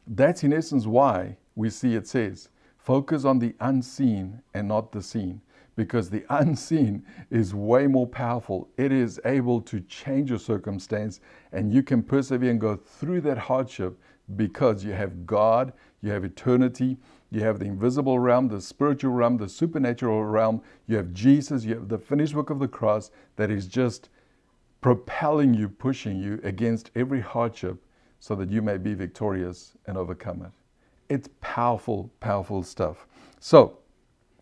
that's 0.07 0.43
in 0.43 0.53
essence 0.53 0.85
why 0.85 1.37
we 1.55 1.69
see 1.69 1.95
it 1.95 2.07
says, 2.07 2.49
focus 2.77 3.25
on 3.25 3.39
the 3.39 3.53
unseen 3.59 4.41
and 4.53 4.67
not 4.67 4.91
the 4.91 5.01
seen. 5.01 5.41
Because 5.77 6.09
the 6.09 6.25
unseen 6.29 7.05
is 7.31 7.53
way 7.55 7.87
more 7.87 8.07
powerful. 8.07 8.67
It 8.75 8.91
is 8.91 9.21
able 9.23 9.61
to 9.61 9.79
change 9.79 10.29
your 10.29 10.39
circumstance, 10.39 11.21
and 11.53 11.71
you 11.71 11.81
can 11.81 12.03
persevere 12.03 12.51
and 12.51 12.59
go 12.59 12.75
through 12.75 13.21
that 13.21 13.37
hardship 13.37 13.97
because 14.35 14.83
you 14.83 14.91
have 14.91 15.25
God, 15.25 15.71
you 16.01 16.11
have 16.11 16.25
eternity, 16.25 16.97
you 17.29 17.41
have 17.41 17.59
the 17.59 17.65
invisible 17.65 18.19
realm, 18.19 18.47
the 18.49 18.59
spiritual 18.59 19.11
realm, 19.11 19.37
the 19.37 19.47
supernatural 19.47 20.25
realm, 20.25 20.61
you 20.87 20.97
have 20.97 21.13
Jesus, 21.13 21.63
you 21.63 21.75
have 21.75 21.87
the 21.87 21.97
finished 21.97 22.33
work 22.33 22.49
of 22.49 22.59
the 22.59 22.67
cross 22.67 23.11
that 23.37 23.49
is 23.49 23.67
just 23.67 24.09
propelling 24.81 25.53
you, 25.53 25.69
pushing 25.69 26.17
you 26.19 26.39
against 26.43 26.91
every 26.95 27.21
hardship 27.21 27.83
so 28.19 28.35
that 28.35 28.49
you 28.49 28.61
may 28.61 28.77
be 28.77 28.93
victorious 28.93 29.73
and 29.85 29.97
overcome 29.97 30.41
it. 30.41 30.51
It's 31.09 31.29
powerful, 31.41 32.11
powerful 32.19 32.63
stuff. 32.63 33.07
So, 33.39 33.79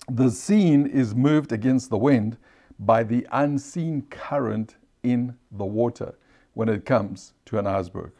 the 0.09 0.29
seen 0.29 0.85
is 0.85 1.15
moved 1.15 1.51
against 1.51 1.89
the 1.89 1.97
wind 1.97 2.37
by 2.79 3.03
the 3.03 3.25
unseen 3.31 4.03
current 4.09 4.75
in 5.03 5.35
the 5.51 5.65
water 5.65 6.15
when 6.53 6.69
it 6.69 6.85
comes 6.85 7.33
to 7.45 7.57
an 7.57 7.65
iceberg. 7.65 8.11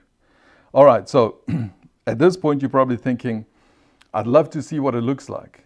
All 0.73 0.85
right, 0.85 1.07
so 1.07 1.41
at 2.07 2.17
this 2.17 2.35
point, 2.35 2.61
you're 2.61 2.69
probably 2.69 2.97
thinking, 2.97 3.45
I'd 4.13 4.27
love 4.27 4.49
to 4.51 4.61
see 4.61 4.79
what 4.79 4.95
it 4.95 5.01
looks 5.01 5.29
like. 5.29 5.63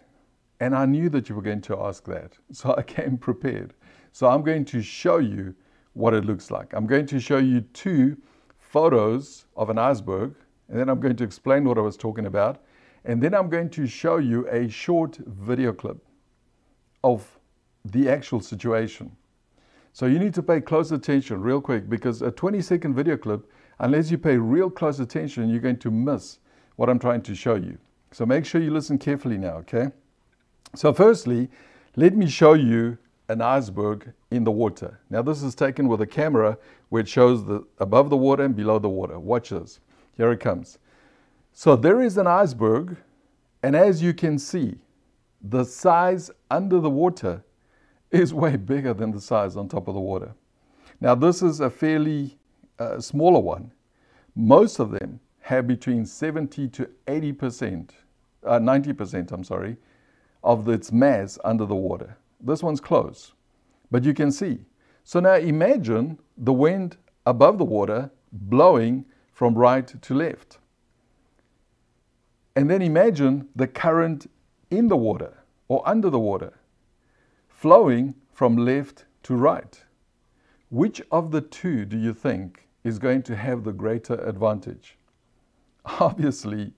And 0.60 0.74
I 0.74 0.84
knew 0.84 1.08
that 1.08 1.28
you 1.28 1.34
were 1.34 1.42
going 1.42 1.62
to 1.62 1.80
ask 1.80 2.04
that. 2.04 2.36
So 2.52 2.74
I 2.76 2.82
came 2.82 3.16
prepared. 3.16 3.74
So 4.12 4.28
I'm 4.28 4.42
going 4.42 4.64
to 4.66 4.82
show 4.82 5.18
you 5.18 5.54
what 5.94 6.14
it 6.14 6.24
looks 6.24 6.50
like. 6.50 6.74
I'm 6.74 6.86
going 6.86 7.06
to 7.06 7.20
show 7.20 7.38
you 7.38 7.62
two 7.72 8.16
photos 8.58 9.46
of 9.56 9.70
an 9.70 9.78
iceberg, 9.78 10.34
and 10.68 10.78
then 10.78 10.88
I'm 10.88 11.00
going 11.00 11.16
to 11.16 11.24
explain 11.24 11.64
what 11.64 11.78
I 11.78 11.80
was 11.80 11.96
talking 11.96 12.26
about. 12.26 12.62
And 13.04 13.22
then 13.22 13.34
I'm 13.34 13.48
going 13.48 13.70
to 13.70 13.86
show 13.86 14.18
you 14.18 14.46
a 14.48 14.68
short 14.68 15.16
video 15.26 15.72
clip 15.72 16.04
of 17.02 17.38
the 17.84 18.08
actual 18.08 18.40
situation. 18.40 19.14
So 19.92 20.06
you 20.06 20.18
need 20.18 20.34
to 20.34 20.42
pay 20.42 20.60
close 20.60 20.92
attention 20.92 21.40
real 21.40 21.60
quick 21.60 21.88
because 21.88 22.22
a 22.22 22.30
20 22.30 22.60
second 22.60 22.94
video 22.94 23.16
clip, 23.16 23.50
unless 23.78 24.10
you 24.10 24.18
pay 24.18 24.36
real 24.36 24.70
close 24.70 25.00
attention, 25.00 25.48
you're 25.48 25.60
going 25.60 25.78
to 25.78 25.90
miss 25.90 26.38
what 26.76 26.88
I'm 26.88 26.98
trying 26.98 27.22
to 27.22 27.34
show 27.34 27.56
you. 27.56 27.78
So 28.12 28.26
make 28.26 28.44
sure 28.44 28.60
you 28.60 28.70
listen 28.70 28.98
carefully 28.98 29.38
now, 29.38 29.56
okay? 29.58 29.88
So 30.74 30.92
firstly, 30.92 31.48
let 31.96 32.16
me 32.16 32.28
show 32.28 32.54
you 32.54 32.98
an 33.28 33.40
iceberg 33.40 34.12
in 34.30 34.44
the 34.44 34.50
water. 34.50 35.00
Now 35.08 35.22
this 35.22 35.42
is 35.42 35.54
taken 35.54 35.88
with 35.88 36.00
a 36.00 36.06
camera 36.06 36.58
where 36.88 37.00
it 37.00 37.08
shows 37.08 37.44
the 37.44 37.64
above 37.78 38.10
the 38.10 38.16
water 38.16 38.44
and 38.44 38.54
below 38.54 38.78
the 38.78 38.88
water. 38.88 39.18
Watch 39.18 39.50
this. 39.50 39.80
Here 40.16 40.32
it 40.32 40.40
comes. 40.40 40.78
So 41.52 41.76
there 41.76 42.00
is 42.00 42.16
an 42.16 42.26
iceberg, 42.26 42.96
and 43.62 43.76
as 43.76 44.02
you 44.02 44.14
can 44.14 44.38
see, 44.38 44.78
the 45.42 45.64
size 45.64 46.30
under 46.50 46.80
the 46.80 46.90
water 46.90 47.42
is 48.10 48.34
way 48.42 48.56
bigger 48.56 48.94
than 48.94 49.10
the 49.10 49.20
size 49.20 49.56
on 49.56 49.68
top 49.68 49.88
of 49.88 49.94
the 49.94 50.00
water. 50.00 50.32
Now 51.00 51.14
this 51.14 51.42
is 51.42 51.60
a 51.60 51.70
fairly 51.70 52.38
uh, 52.78 53.00
smaller 53.00 53.40
one. 53.40 53.72
Most 54.34 54.78
of 54.78 54.90
them 54.90 55.20
have 55.40 55.66
between 55.66 56.04
70 56.04 56.68
to 56.68 56.88
80%, 57.06 57.90
uh, 58.44 58.58
90%, 58.58 59.32
I'm 59.32 59.44
sorry, 59.44 59.76
of 60.44 60.68
its 60.68 60.92
mass 60.92 61.38
under 61.44 61.66
the 61.66 61.74
water. 61.74 62.16
This 62.40 62.62
one's 62.62 62.80
close, 62.80 63.32
but 63.90 64.04
you 64.04 64.14
can 64.14 64.30
see. 64.30 64.60
So 65.04 65.20
now 65.20 65.34
imagine 65.34 66.18
the 66.36 66.52
wind 66.52 66.96
above 67.26 67.58
the 67.58 67.64
water 67.64 68.10
blowing 68.32 69.04
from 69.32 69.54
right 69.54 69.86
to 70.02 70.14
left. 70.14 70.58
And 72.56 72.70
then 72.70 72.82
imagine 72.82 73.48
the 73.56 73.66
current 73.66 74.26
in 74.70 74.88
the 74.88 74.96
water 74.96 75.38
or 75.68 75.86
under 75.86 76.10
the 76.10 76.18
water 76.18 76.54
flowing 77.48 78.14
from 78.32 78.56
left 78.56 79.04
to 79.22 79.34
right. 79.34 79.82
Which 80.70 81.02
of 81.10 81.30
the 81.30 81.40
two 81.40 81.84
do 81.84 81.98
you 81.98 82.14
think 82.14 82.68
is 82.84 82.98
going 82.98 83.22
to 83.24 83.36
have 83.36 83.64
the 83.64 83.72
greater 83.72 84.14
advantage? 84.14 84.96
Obviously, 85.84 86.72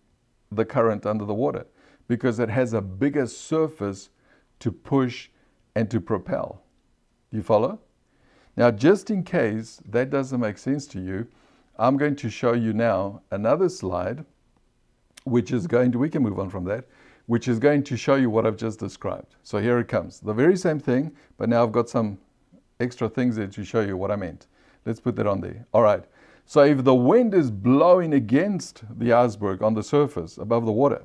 the 0.51 0.65
current 0.65 1.07
under 1.07 1.25
the 1.25 1.35
water 1.35 1.67
because 2.09 2.39
it 2.39 2.49
has 2.49 2.73
a 2.73 2.81
bigger 2.81 3.27
surface 3.27 4.11
to 4.59 4.73
push 4.73 5.29
and 5.75 5.91
to 5.91 6.01
propel. 6.01 6.63
You 7.31 7.43
follow? 7.43 7.79
Now, 8.57 8.71
just 8.71 9.11
in 9.11 9.23
case 9.23 9.81
that 9.89 10.11
doesn't 10.11 10.41
make 10.41 10.59
sense 10.59 10.87
to 10.89 11.01
you, 11.01 11.27
I'm 11.79 11.97
going 11.97 12.17
to 12.17 12.29
show 12.29 12.53
you 12.53 12.73
now 12.73 13.23
another 13.31 13.69
slide, 13.69 14.25
which 15.25 15.53
is 15.53 15.67
going 15.67 15.93
to, 15.93 15.99
we 15.99 16.11
can 16.11 16.23
move 16.23 16.39
on 16.39 16.51
from 16.51 16.65
that, 16.65 16.85
which 17.27 17.49
is 17.49 17.59
going 17.59 17.83
to 17.85 17.97
show 17.97 18.17
you 18.17 18.31
what 18.31 18.47
I've 18.47 18.57
just 18.57 18.79
described. 18.79 19.37
So 19.43 19.59
here 19.59 19.79
it 19.79 19.89
comes. 19.89 20.21
The 20.21 20.33
very 20.33 20.57
same 20.57 20.79
thing, 20.79 21.13
but 21.39 21.49
now 21.49 21.63
I've 21.63 21.73
got 21.73 21.89
some 21.89 22.19
extra 22.81 23.09
things 23.09 23.37
there 23.37 23.47
to 23.47 23.65
show 23.65 23.81
you 23.81 23.97
what 23.97 24.11
I 24.11 24.17
meant. 24.17 24.47
Let's 24.85 25.01
put 25.01 25.17
that 25.17 25.27
on 25.27 25.41
there. 25.41 25.67
All 25.73 25.83
right. 25.83 26.05
So 26.45 26.65
if 26.65 26.85
the 26.85 26.95
wind 26.95 27.35
is 27.35 27.51
blowing 27.51 28.13
against 28.13 28.83
the 28.99 29.13
iceberg 29.13 29.63
on 29.63 29.75
the 29.75 29.83
surface 29.83 30.39
above 30.39 30.67
the 30.67 30.73
water, 30.73 31.03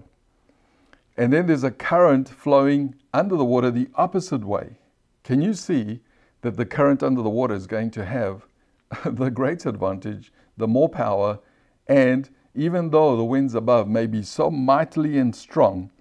and 1.15 1.31
then 1.31 1.47
there's 1.47 1.63
a 1.63 1.71
current 1.71 2.29
flowing 2.29 2.95
under 3.13 3.35
the 3.35 3.45
water 3.45 3.71
the 3.71 3.89
opposite 3.95 4.43
way, 4.43 4.77
can 5.23 5.41
you 5.41 5.53
see 5.53 5.99
that 6.41 6.57
the 6.57 6.65
current 6.65 7.03
under 7.03 7.21
the 7.21 7.29
water 7.29 7.53
is 7.53 7.67
going 7.67 7.91
to 7.91 8.05
have 8.05 8.45
the 9.05 9.29
great 9.29 9.65
advantage, 9.65 10.31
the 10.57 10.67
more 10.67 10.89
power, 10.89 11.39
and 11.87 12.29
even 12.55 12.89
though 12.89 13.15
the 13.15 13.23
winds 13.23 13.53
above 13.53 13.87
may 13.87 14.07
be 14.07 14.23
so 14.23 14.49
mightily 14.49 15.17
and 15.17 15.35
strong, 15.35 15.91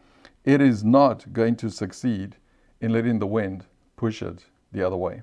it 0.47 0.61
is 0.61 0.85
not 0.85 1.33
going 1.33 1.57
to 1.57 1.69
succeed 1.69 2.37
in 2.81 2.93
letting 2.93 3.19
the 3.19 3.27
wind 3.27 3.65
push 3.97 4.23
it 4.23 4.47
the 4.73 4.87
other 4.87 4.97
way. 4.97 5.23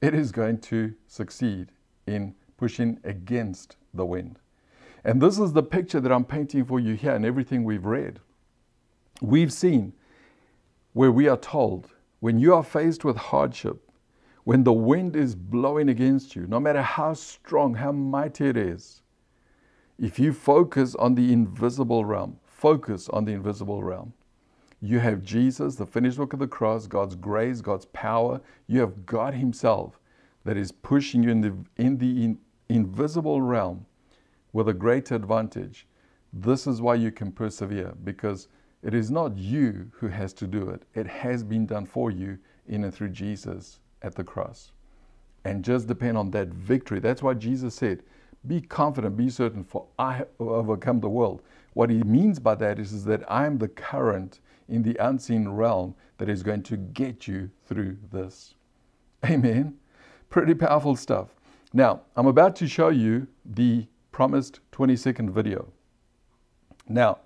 It 0.00 0.14
is 0.14 0.30
going 0.30 0.60
to 0.60 0.94
succeed 1.08 1.72
in 2.06 2.34
pushing 2.56 3.00
against 3.02 3.76
the 3.92 4.06
wind. 4.06 4.38
And 5.04 5.20
this 5.20 5.38
is 5.38 5.52
the 5.52 5.62
picture 5.62 6.00
that 6.00 6.12
I'm 6.12 6.24
painting 6.24 6.64
for 6.64 6.78
you 6.78 6.94
here 6.94 7.14
and 7.14 7.24
everything 7.26 7.64
we've 7.64 7.84
read. 7.84 8.20
We've 9.20 9.52
seen 9.52 9.92
where 10.92 11.10
we 11.10 11.28
are 11.28 11.36
told 11.36 11.90
when 12.20 12.38
you 12.38 12.54
are 12.54 12.62
faced 12.62 13.04
with 13.04 13.16
hardship, 13.16 13.90
when 14.44 14.62
the 14.62 14.72
wind 14.72 15.16
is 15.16 15.34
blowing 15.34 15.88
against 15.88 16.36
you, 16.36 16.46
no 16.46 16.60
matter 16.60 16.82
how 16.82 17.14
strong, 17.14 17.74
how 17.74 17.92
mighty 17.92 18.46
it 18.46 18.56
is, 18.56 19.02
if 19.98 20.18
you 20.18 20.32
focus 20.32 20.94
on 20.94 21.16
the 21.16 21.32
invisible 21.32 22.04
realm, 22.04 22.38
focus 22.44 23.08
on 23.08 23.24
the 23.24 23.32
invisible 23.32 23.82
realm. 23.82 24.12
You 24.80 25.00
have 25.00 25.22
Jesus, 25.22 25.74
the 25.74 25.86
finished 25.86 26.18
work 26.18 26.32
of 26.32 26.38
the 26.38 26.46
cross, 26.46 26.86
God's 26.86 27.16
grace, 27.16 27.60
God's 27.60 27.86
power. 27.86 28.40
You 28.66 28.80
have 28.80 29.06
God 29.06 29.34
Himself 29.34 29.98
that 30.44 30.56
is 30.56 30.70
pushing 30.70 31.22
you 31.22 31.30
in 31.30 31.40
the, 31.40 31.54
in 31.76 31.98
the 31.98 32.24
in, 32.24 32.38
invisible 32.68 33.42
realm 33.42 33.86
with 34.52 34.68
a 34.68 34.74
great 34.74 35.10
advantage. 35.10 35.86
This 36.32 36.66
is 36.66 36.80
why 36.80 36.94
you 36.94 37.10
can 37.10 37.32
persevere 37.32 37.94
because 38.04 38.48
it 38.82 38.94
is 38.94 39.10
not 39.10 39.36
you 39.36 39.90
who 39.94 40.08
has 40.08 40.32
to 40.34 40.46
do 40.46 40.68
it. 40.70 40.82
It 40.94 41.06
has 41.06 41.42
been 41.42 41.66
done 41.66 41.86
for 41.86 42.10
you 42.10 42.38
in 42.68 42.84
and 42.84 42.94
through 42.94 43.10
Jesus 43.10 43.80
at 44.02 44.14
the 44.14 44.24
cross. 44.24 44.72
And 45.44 45.64
just 45.64 45.88
depend 45.88 46.16
on 46.16 46.30
that 46.32 46.48
victory. 46.48 47.00
That's 47.00 47.22
why 47.22 47.34
Jesus 47.34 47.74
said, 47.74 48.02
Be 48.46 48.60
confident, 48.60 49.16
be 49.16 49.30
certain, 49.30 49.64
for 49.64 49.86
I 49.98 50.12
have 50.14 50.28
overcome 50.38 51.00
the 51.00 51.08
world. 51.08 51.42
What 51.74 51.90
he 51.90 52.02
means 52.02 52.38
by 52.38 52.54
that 52.56 52.78
is, 52.78 52.92
is 52.92 53.04
that 53.06 53.24
I 53.30 53.46
am 53.46 53.58
the 53.58 53.68
current 53.68 54.40
in 54.68 54.82
the 54.82 54.96
unseen 55.00 55.48
realm 55.48 55.94
that 56.18 56.28
is 56.28 56.42
going 56.42 56.62
to 56.64 56.76
get 56.76 57.26
you 57.26 57.50
through 57.66 57.96
this. 58.12 58.54
Amen. 59.24 59.76
Pretty 60.30 60.54
powerful 60.54 60.94
stuff. 60.94 61.28
Now, 61.72 62.02
I'm 62.16 62.26
about 62.26 62.56
to 62.56 62.68
show 62.68 62.88
you 62.88 63.26
the 63.44 63.86
promised 64.12 64.60
20 64.72 64.96
second 64.96 65.30
video. 65.30 65.68
Now, 66.88 67.18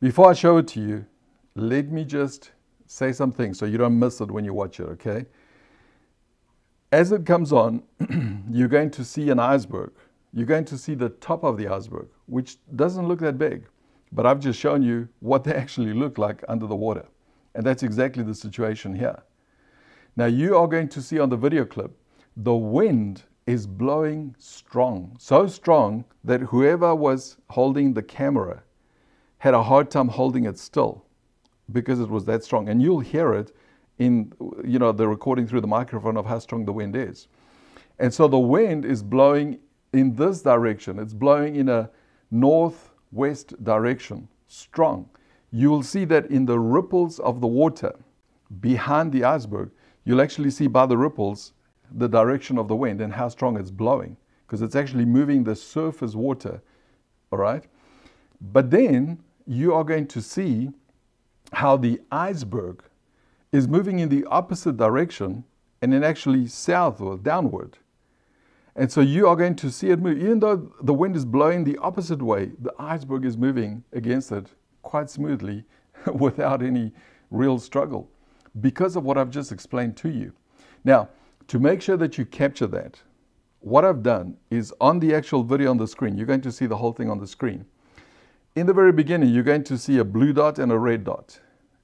before 0.00 0.30
I 0.30 0.32
show 0.32 0.58
it 0.58 0.68
to 0.68 0.80
you, 0.80 1.06
let 1.54 1.90
me 1.90 2.04
just 2.04 2.50
say 2.86 3.12
something 3.12 3.54
so 3.54 3.66
you 3.66 3.78
don't 3.78 3.98
miss 3.98 4.20
it 4.20 4.30
when 4.30 4.44
you 4.44 4.54
watch 4.54 4.80
it, 4.80 4.84
okay? 4.84 5.26
As 6.92 7.12
it 7.12 7.26
comes 7.26 7.52
on, 7.52 7.82
you're 8.50 8.68
going 8.68 8.90
to 8.92 9.04
see 9.04 9.30
an 9.30 9.38
iceberg. 9.38 9.92
You're 10.32 10.46
going 10.46 10.64
to 10.66 10.78
see 10.78 10.94
the 10.94 11.10
top 11.10 11.44
of 11.44 11.56
the 11.56 11.68
iceberg, 11.68 12.08
which 12.26 12.58
doesn't 12.76 13.06
look 13.06 13.20
that 13.20 13.38
big, 13.38 13.66
but 14.14 14.24
I've 14.24 14.40
just 14.40 14.58
shown 14.58 14.82
you 14.82 15.08
what 15.20 15.44
they 15.44 15.52
actually 15.64 15.92
look 15.92 16.16
like 16.16 16.42
under 16.48 16.66
the 16.66 16.76
water. 16.76 17.06
And 17.54 17.66
that's 17.66 17.82
exactly 17.82 18.22
the 18.22 18.34
situation 18.34 18.94
here. 18.94 19.22
Now, 20.16 20.26
you 20.26 20.56
are 20.56 20.68
going 20.68 20.88
to 20.90 21.02
see 21.02 21.18
on 21.18 21.28
the 21.28 21.36
video 21.36 21.64
clip 21.64 21.92
the 22.36 22.54
wind 22.54 23.22
is 23.46 23.66
blowing 23.66 24.34
strong, 24.38 25.16
so 25.18 25.46
strong 25.46 26.04
that 26.24 26.40
whoever 26.40 26.94
was 26.94 27.36
holding 27.50 27.92
the 27.92 28.02
camera 28.02 28.62
had 29.38 29.54
a 29.54 29.62
hard 29.62 29.90
time 29.90 30.08
holding 30.08 30.44
it 30.46 30.58
still 30.58 31.04
because 31.70 32.00
it 32.00 32.08
was 32.08 32.24
that 32.24 32.42
strong. 32.42 32.68
And 32.68 32.82
you'll 32.82 33.00
hear 33.00 33.34
it 33.34 33.54
in 33.98 34.32
you 34.64 34.78
know 34.78 34.90
the 34.90 35.06
recording 35.06 35.46
through 35.46 35.60
the 35.60 35.66
microphone 35.66 36.16
of 36.16 36.26
how 36.26 36.38
strong 36.38 36.64
the 36.64 36.72
wind 36.72 36.96
is. 36.96 37.28
And 37.98 38.12
so 38.12 38.26
the 38.26 38.38
wind 38.38 38.84
is 38.84 39.02
blowing 39.02 39.58
in 39.92 40.16
this 40.16 40.42
direction. 40.42 40.98
It's 40.98 41.14
blowing 41.14 41.56
in 41.56 41.68
a 41.68 41.90
northwest 43.14 43.62
direction, 43.62 44.28
strong. 44.48 45.08
You 45.52 45.70
will 45.70 45.82
see 45.82 46.04
that 46.06 46.26
in 46.26 46.46
the 46.46 46.58
ripples 46.58 47.20
of 47.20 47.40
the 47.40 47.46
water 47.46 47.94
behind 48.60 49.12
the 49.12 49.24
iceberg, 49.24 49.70
you'll 50.04 50.20
actually 50.20 50.50
see 50.50 50.66
by 50.66 50.86
the 50.86 50.96
ripples 50.96 51.52
the 51.92 52.08
direction 52.08 52.58
of 52.58 52.66
the 52.66 52.74
wind 52.74 53.00
and 53.00 53.12
how 53.12 53.28
strong 53.28 53.56
it's 53.56 53.70
blowing 53.70 54.16
because 54.46 54.62
it's 54.62 54.74
actually 54.74 55.04
moving 55.04 55.44
the 55.44 55.54
surface 55.54 56.14
water. 56.14 56.60
All 57.30 57.38
right. 57.38 57.64
But 58.40 58.70
then 58.70 59.20
you 59.46 59.72
are 59.74 59.84
going 59.84 60.08
to 60.08 60.20
see 60.20 60.70
how 61.52 61.76
the 61.76 62.00
iceberg 62.10 62.82
is 63.52 63.68
moving 63.68 64.00
in 64.00 64.08
the 64.08 64.24
opposite 64.24 64.76
direction 64.76 65.44
and 65.80 65.92
then 65.92 66.02
actually 66.02 66.48
south 66.48 67.00
or 67.00 67.16
downward. 67.16 67.78
And 68.76 68.90
so 68.90 69.00
you 69.00 69.28
are 69.28 69.36
going 69.36 69.54
to 69.56 69.70
see 69.70 69.90
it 69.90 70.00
move. 70.00 70.18
Even 70.18 70.40
though 70.40 70.72
the 70.82 70.94
wind 70.94 71.14
is 71.14 71.24
blowing 71.24 71.64
the 71.64 71.78
opposite 71.78 72.20
way, 72.20 72.52
the 72.58 72.74
iceberg 72.78 73.24
is 73.24 73.36
moving 73.36 73.84
against 73.92 74.32
it 74.32 74.48
quite 74.82 75.08
smoothly 75.10 75.64
without 76.12 76.62
any 76.62 76.92
real 77.30 77.58
struggle 77.58 78.10
because 78.60 78.96
of 78.96 79.04
what 79.04 79.18
I've 79.18 79.30
just 79.30 79.52
explained 79.52 79.96
to 79.98 80.08
you. 80.08 80.32
Now, 80.84 81.08
to 81.48 81.58
make 81.58 81.82
sure 81.82 81.96
that 81.96 82.18
you 82.18 82.24
capture 82.24 82.66
that, 82.68 83.00
what 83.60 83.84
I've 83.84 84.02
done 84.02 84.36
is 84.50 84.72
on 84.80 84.98
the 84.98 85.14
actual 85.14 85.42
video 85.42 85.70
on 85.70 85.78
the 85.78 85.88
screen, 85.88 86.16
you're 86.16 86.26
going 86.26 86.42
to 86.42 86.52
see 86.52 86.66
the 86.66 86.76
whole 86.76 86.92
thing 86.92 87.10
on 87.10 87.18
the 87.18 87.26
screen. 87.26 87.64
In 88.54 88.66
the 88.66 88.74
very 88.74 88.92
beginning, 88.92 89.30
you're 89.30 89.42
going 89.42 89.64
to 89.64 89.78
see 89.78 89.98
a 89.98 90.04
blue 90.04 90.32
dot 90.32 90.58
and 90.58 90.70
a 90.70 90.78
red 90.78 91.04
dot, 91.04 91.40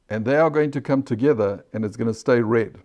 and 0.08 0.24
they 0.24 0.36
are 0.36 0.50
going 0.50 0.70
to 0.72 0.80
come 0.80 1.02
together 1.02 1.64
and 1.72 1.84
it's 1.84 1.96
going 1.96 2.08
to 2.08 2.14
stay 2.14 2.40
red. 2.40 2.78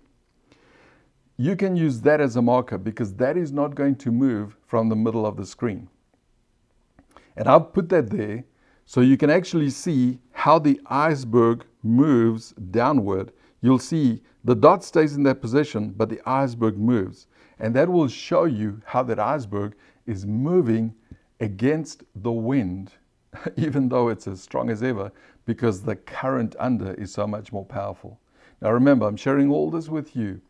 You 1.38 1.57
can 1.57 1.75
use 1.75 1.99
that 2.01 2.21
as 2.21 2.38
a 2.38 2.41
marker 2.41 2.77
because 2.77 3.13
that 3.15 3.36
is 3.36 3.51
not 3.51 3.75
going 3.75 3.97
to 3.97 4.11
move 4.11 4.55
from 4.65 4.88
the 4.88 4.95
middle 4.95 5.25
of 5.25 5.36
the 5.36 5.45
screen. 5.45 5.89
And 7.36 7.49
I've 7.49 7.73
put 7.73 7.89
that 7.89 8.09
there 8.09 8.45
so 8.86 9.01
you 9.01 9.17
can 9.17 9.29
actually 9.29 9.69
see 9.69 10.19
how 10.31 10.59
the 10.59 10.79
iceberg 10.86 11.65
moves 11.83 12.51
downward. 12.71 13.33
You'll 13.61 13.79
see 13.79 14.21
the 14.45 14.55
dot 14.55 14.83
stays 14.83 15.17
in 15.17 15.23
that 15.23 15.41
position, 15.41 15.89
but 15.97 16.07
the 16.07 16.21
iceberg 16.25 16.77
moves. 16.77 17.27
And 17.59 17.75
that 17.75 17.89
will 17.89 18.07
show 18.07 18.45
you 18.45 18.81
how 18.86 19.03
that 19.03 19.19
iceberg 19.19 19.75
is 20.05 20.25
moving 20.25 20.93
against 21.41 22.03
the 22.15 22.31
wind, 22.31 22.93
even 23.57 23.89
though 23.89 24.07
it's 24.07 24.27
as 24.27 24.41
strong 24.41 24.69
as 24.69 24.83
ever, 24.83 25.11
because 25.45 25.81
the 25.81 25.97
current 25.97 26.55
under 26.59 26.93
is 26.93 27.11
so 27.11 27.27
much 27.27 27.51
more 27.51 27.65
powerful. 27.65 28.21
Now 28.61 28.71
remember, 28.71 29.05
I'm 29.05 29.17
sharing 29.17 29.51
all 29.51 29.69
this 29.69 29.89
with 29.89 30.15
you 30.15 30.41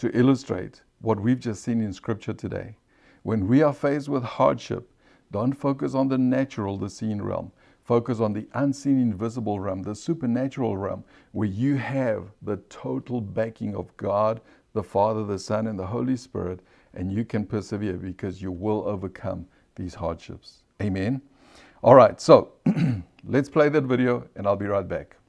to 0.00 0.10
illustrate 0.18 0.80
what 1.02 1.20
we've 1.20 1.38
just 1.38 1.62
seen 1.62 1.82
in 1.82 1.92
Scripture 1.92 2.32
today. 2.32 2.74
When 3.22 3.46
we 3.46 3.60
are 3.60 3.74
faced 3.74 4.08
with 4.08 4.22
hardship, 4.22 4.90
don't 5.30 5.52
focus 5.52 5.94
on 5.94 6.08
the 6.08 6.16
natural, 6.16 6.78
the 6.78 6.88
seen 6.88 7.20
realm. 7.20 7.52
Focus 7.84 8.18
on 8.18 8.32
the 8.32 8.46
unseen, 8.54 8.98
invisible 8.98 9.60
realm, 9.60 9.82
the 9.82 9.94
supernatural 9.94 10.78
realm, 10.78 11.04
where 11.32 11.48
you 11.48 11.76
have 11.76 12.30
the 12.40 12.56
total 12.70 13.20
backing 13.20 13.76
of 13.76 13.94
God, 13.98 14.40
the 14.72 14.82
Father, 14.82 15.22
the 15.22 15.38
Son, 15.38 15.66
and 15.66 15.78
the 15.78 15.86
Holy 15.86 16.16
Spirit, 16.16 16.60
and 16.94 17.12
you 17.12 17.22
can 17.22 17.44
persevere 17.44 17.98
because 17.98 18.40
you 18.40 18.50
will 18.50 18.88
overcome 18.88 19.46
these 19.76 19.94
hardships. 19.94 20.62
Amen. 20.80 21.20
All 21.82 21.94
right, 21.94 22.18
so 22.18 22.52
let's 23.24 23.50
play 23.50 23.68
that 23.68 23.84
video 23.84 24.26
and 24.34 24.46
I'll 24.46 24.56
be 24.56 24.66
right 24.66 24.88
back. 24.88 25.19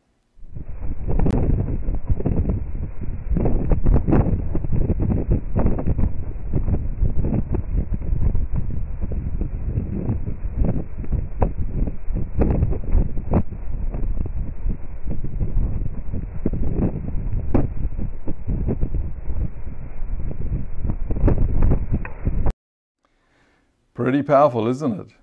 Pretty 24.04 24.24
powerful, 24.24 24.68
isn't 24.68 25.00
it? 25.00 25.14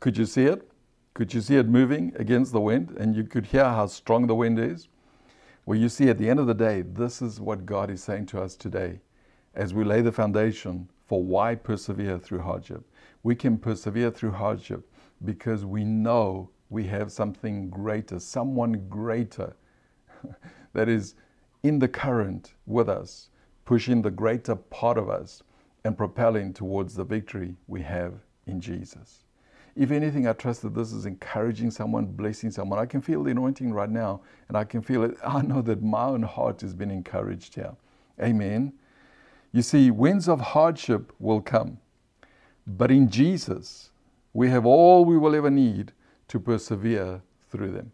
Could 0.00 0.16
you 0.16 0.24
see 0.24 0.44
it? 0.44 0.66
Could 1.12 1.34
you 1.34 1.42
see 1.42 1.56
it 1.56 1.68
moving 1.68 2.14
against 2.16 2.52
the 2.52 2.60
wind? 2.62 2.96
And 2.98 3.14
you 3.14 3.24
could 3.24 3.44
hear 3.44 3.64
how 3.64 3.86
strong 3.86 4.26
the 4.26 4.34
wind 4.34 4.58
is? 4.58 4.88
Well, 5.66 5.78
you 5.78 5.90
see, 5.90 6.08
at 6.08 6.16
the 6.16 6.30
end 6.30 6.40
of 6.40 6.46
the 6.46 6.54
day, 6.54 6.80
this 6.80 7.20
is 7.20 7.40
what 7.40 7.66
God 7.66 7.90
is 7.90 8.02
saying 8.02 8.26
to 8.26 8.40
us 8.40 8.56
today 8.56 9.00
as 9.54 9.74
we 9.74 9.84
lay 9.84 10.00
the 10.00 10.12
foundation 10.12 10.88
for 11.06 11.22
why 11.22 11.54
persevere 11.54 12.18
through 12.18 12.40
hardship. 12.40 12.82
We 13.22 13.34
can 13.34 13.58
persevere 13.58 14.10
through 14.10 14.32
hardship 14.32 14.90
because 15.22 15.66
we 15.66 15.84
know 15.84 16.48
we 16.70 16.84
have 16.84 17.12
something 17.12 17.68
greater, 17.68 18.18
someone 18.18 18.88
greater 18.88 19.54
that 20.72 20.88
is 20.88 21.16
in 21.62 21.80
the 21.80 21.88
current 21.88 22.54
with 22.64 22.88
us, 22.88 23.28
pushing 23.66 24.00
the 24.00 24.10
greater 24.10 24.56
part 24.56 24.96
of 24.96 25.10
us 25.10 25.42
and 25.84 25.96
propelling 25.96 26.52
towards 26.52 26.94
the 26.94 27.04
victory 27.04 27.56
we 27.66 27.82
have 27.82 28.14
in 28.46 28.60
Jesus. 28.60 29.24
If 29.74 29.90
anything, 29.90 30.26
I 30.28 30.34
trust 30.34 30.62
that 30.62 30.74
this 30.74 30.92
is 30.92 31.06
encouraging 31.06 31.70
someone, 31.70 32.04
blessing 32.04 32.50
someone. 32.50 32.78
I 32.78 32.86
can 32.86 33.00
feel 33.00 33.22
the 33.22 33.30
anointing 33.30 33.72
right 33.72 33.88
now, 33.88 34.20
and 34.48 34.56
I 34.56 34.64
can 34.64 34.82
feel 34.82 35.02
it. 35.04 35.16
I 35.24 35.42
know 35.42 35.62
that 35.62 35.82
my 35.82 36.04
own 36.04 36.22
heart 36.22 36.60
has 36.60 36.74
been 36.74 36.90
encouraged 36.90 37.54
here. 37.54 37.74
Amen. 38.20 38.72
You 39.52 39.62
see, 39.62 39.90
winds 39.90 40.28
of 40.28 40.40
hardship 40.40 41.12
will 41.18 41.40
come, 41.40 41.78
but 42.66 42.90
in 42.90 43.08
Jesus, 43.08 43.90
we 44.32 44.48
have 44.50 44.64
all 44.64 45.04
we 45.04 45.18
will 45.18 45.34
ever 45.34 45.50
need 45.50 45.92
to 46.28 46.40
persevere 46.40 47.20
through 47.50 47.72
them. 47.72 47.92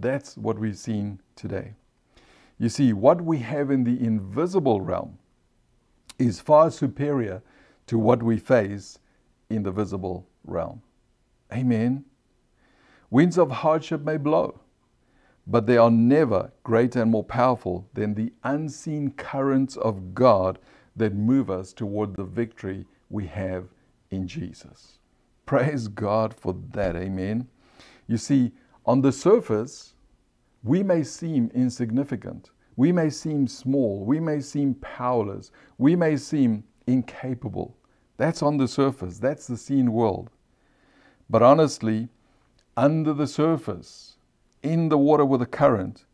That's 0.00 0.36
what 0.36 0.58
we've 0.58 0.76
seen 0.78 1.20
today. 1.36 1.74
You 2.58 2.68
see, 2.68 2.92
what 2.92 3.20
we 3.20 3.38
have 3.38 3.70
in 3.70 3.84
the 3.84 4.04
invisible 4.04 4.80
realm 4.80 5.18
is 6.26 6.40
far 6.40 6.70
superior 6.70 7.42
to 7.86 7.98
what 7.98 8.22
we 8.22 8.38
face 8.38 8.98
in 9.50 9.62
the 9.62 9.72
visible 9.72 10.26
realm. 10.44 10.82
Amen. 11.52 12.04
Winds 13.10 13.36
of 13.38 13.50
hardship 13.50 14.02
may 14.02 14.16
blow, 14.16 14.60
but 15.46 15.66
they 15.66 15.76
are 15.76 15.90
never 15.90 16.52
greater 16.62 17.02
and 17.02 17.10
more 17.10 17.24
powerful 17.24 17.88
than 17.92 18.14
the 18.14 18.32
unseen 18.44 19.10
currents 19.10 19.76
of 19.76 20.14
God 20.14 20.58
that 20.96 21.14
move 21.14 21.50
us 21.50 21.72
toward 21.72 22.16
the 22.16 22.24
victory 22.24 22.86
we 23.10 23.26
have 23.26 23.66
in 24.10 24.26
Jesus. 24.26 24.98
Praise 25.44 25.88
God 25.88 26.32
for 26.32 26.56
that. 26.72 26.96
Amen. 26.96 27.48
You 28.06 28.16
see, 28.16 28.52
on 28.86 29.02
the 29.02 29.12
surface, 29.12 29.94
we 30.62 30.82
may 30.82 31.02
seem 31.02 31.50
insignificant, 31.54 32.50
we 32.76 32.92
may 32.92 33.10
seem 33.10 33.46
small, 33.46 34.04
we 34.04 34.20
may 34.20 34.40
seem 34.40 34.74
powerless, 34.74 35.50
we 35.78 35.94
may 35.96 36.16
seem 36.16 36.64
incapable. 36.86 37.76
That's 38.16 38.42
on 38.42 38.56
the 38.56 38.68
surface, 38.68 39.18
that's 39.18 39.46
the 39.46 39.56
seen 39.56 39.92
world. 39.92 40.30
But 41.28 41.42
honestly, 41.42 42.08
under 42.76 43.12
the 43.12 43.26
surface, 43.26 44.16
in 44.62 44.88
the 44.88 44.98
water 44.98 45.24
with 45.24 45.40
the 45.40 45.46
current, 45.46 46.04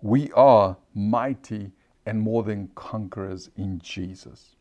we 0.00 0.32
are 0.32 0.76
mighty 0.94 1.72
and 2.06 2.20
more 2.20 2.42
than 2.42 2.70
conquerors 2.74 3.50
in 3.56 3.78
Jesus. 3.80 4.56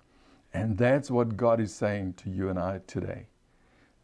And 0.53 0.77
that's 0.77 1.09
what 1.09 1.37
God 1.37 1.59
is 1.59 1.73
saying 1.73 2.13
to 2.13 2.29
you 2.29 2.49
and 2.49 2.59
I 2.59 2.81
today. 2.85 3.27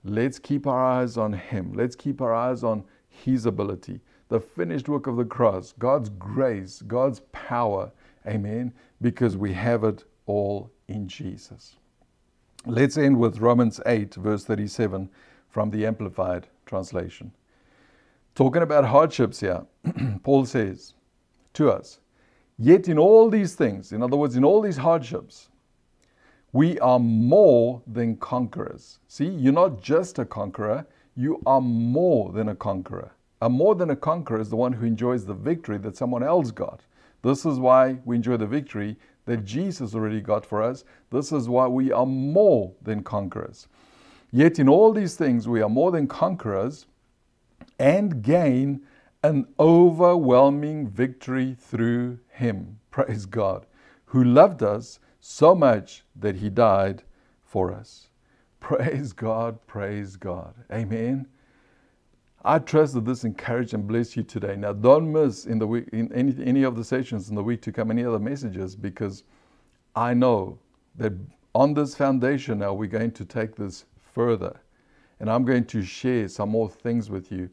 Let's 0.03 0.39
keep 0.39 0.67
our 0.67 0.83
eyes 0.83 1.17
on 1.17 1.33
Him. 1.33 1.73
Let's 1.73 1.95
keep 1.95 2.21
our 2.21 2.33
eyes 2.33 2.63
on 2.63 2.85
His 3.07 3.45
ability 3.45 4.01
the 4.29 4.39
finished 4.39 4.89
work 4.89 5.07
of 5.07 5.17
the 5.17 5.25
cross, 5.25 5.73
God's 5.77 6.09
grace, 6.09 6.81
God's 6.81 7.21
power. 7.31 7.91
Amen. 8.27 8.73
Because 9.01 9.37
we 9.37 9.53
have 9.53 9.83
it 9.83 10.03
all 10.25 10.71
in 10.87 11.07
Jesus. 11.07 11.75
Let's 12.65 12.97
end 12.97 13.19
with 13.19 13.39
Romans 13.39 13.79
8, 13.85 14.15
verse 14.15 14.43
37 14.45 15.09
from 15.49 15.69
the 15.69 15.85
Amplified 15.85 16.47
Translation. 16.65 17.31
Talking 18.33 18.63
about 18.63 18.85
hardships 18.85 19.39
here, 19.39 19.65
Paul 20.23 20.45
says 20.45 20.95
to 21.53 21.71
us, 21.71 21.99
Yet 22.57 22.87
in 22.87 22.97
all 22.97 23.29
these 23.29 23.53
things, 23.53 23.91
in 23.91 24.01
other 24.01 24.17
words, 24.17 24.35
in 24.35 24.43
all 24.43 24.61
these 24.61 24.77
hardships, 24.77 25.49
we 26.51 26.79
are 26.79 26.99
more 26.99 27.81
than 27.85 28.15
conquerors. 28.17 28.99
See, 29.07 29.27
you're 29.27 29.53
not 29.53 29.81
just 29.81 30.19
a 30.19 30.25
conqueror, 30.25 30.85
you 31.15 31.41
are 31.45 31.61
more 31.61 32.31
than 32.31 32.49
a 32.49 32.55
conqueror. 32.55 33.11
A 33.45 33.49
more 33.49 33.75
than 33.75 33.91
a 33.91 33.95
conqueror 33.95 34.39
is 34.39 34.49
the 34.49 34.55
one 34.55 34.73
who 34.73 34.87
enjoys 34.87 35.23
the 35.23 35.35
victory 35.35 35.77
that 35.77 35.95
someone 35.95 36.23
else 36.23 36.49
got. 36.49 36.81
This 37.21 37.45
is 37.45 37.59
why 37.59 37.99
we 38.03 38.15
enjoy 38.15 38.37
the 38.37 38.47
victory 38.47 38.97
that 39.25 39.45
Jesus 39.45 39.93
already 39.93 40.19
got 40.19 40.43
for 40.43 40.63
us. 40.63 40.83
This 41.11 41.31
is 41.31 41.47
why 41.47 41.67
we 41.67 41.91
are 41.91 42.07
more 42.07 42.73
than 42.81 43.03
conquerors. 43.03 43.67
Yet 44.31 44.57
in 44.57 44.67
all 44.67 44.91
these 44.91 45.15
things, 45.15 45.47
we 45.47 45.61
are 45.61 45.69
more 45.69 45.91
than 45.91 46.07
conquerors 46.07 46.87
and 47.77 48.23
gain 48.23 48.81
an 49.21 49.45
overwhelming 49.59 50.87
victory 50.87 51.55
through 51.59 52.17
Him. 52.29 52.79
Praise 52.89 53.27
God, 53.27 53.67
who 54.05 54.23
loved 54.23 54.63
us 54.63 54.99
so 55.19 55.53
much 55.53 56.03
that 56.15 56.37
He 56.37 56.49
died 56.49 57.03
for 57.43 57.71
us. 57.71 58.07
Praise 58.59 59.13
God, 59.13 59.59
praise 59.67 60.15
God. 60.15 60.55
Amen. 60.71 61.27
I 62.47 62.59
trust 62.59 62.93
that 62.93 63.05
this 63.05 63.23
encouraged 63.23 63.73
and 63.73 63.87
blessed 63.87 64.17
you 64.17 64.21
today. 64.21 64.55
Now, 64.55 64.71
don't 64.71 65.11
miss 65.11 65.47
in 65.47 65.57
the 65.57 65.65
week 65.65 65.89
in 65.91 66.13
any 66.13 66.35
any 66.45 66.61
of 66.61 66.75
the 66.75 66.83
sessions 66.83 67.27
in 67.27 67.35
the 67.35 67.43
week 67.43 67.59
to 67.63 67.71
come 67.71 67.89
any 67.89 68.05
other 68.05 68.19
messages 68.19 68.75
because 68.75 69.23
I 69.95 70.13
know 70.13 70.59
that 70.95 71.13
on 71.55 71.73
this 71.73 71.95
foundation 71.95 72.59
now 72.59 72.71
we're 72.75 72.85
going 72.85 73.13
to 73.13 73.25
take 73.25 73.55
this 73.55 73.85
further, 73.99 74.61
and 75.19 75.27
I'm 75.27 75.43
going 75.43 75.65
to 75.65 75.81
share 75.81 76.27
some 76.27 76.49
more 76.49 76.69
things 76.69 77.09
with 77.09 77.31
you 77.31 77.49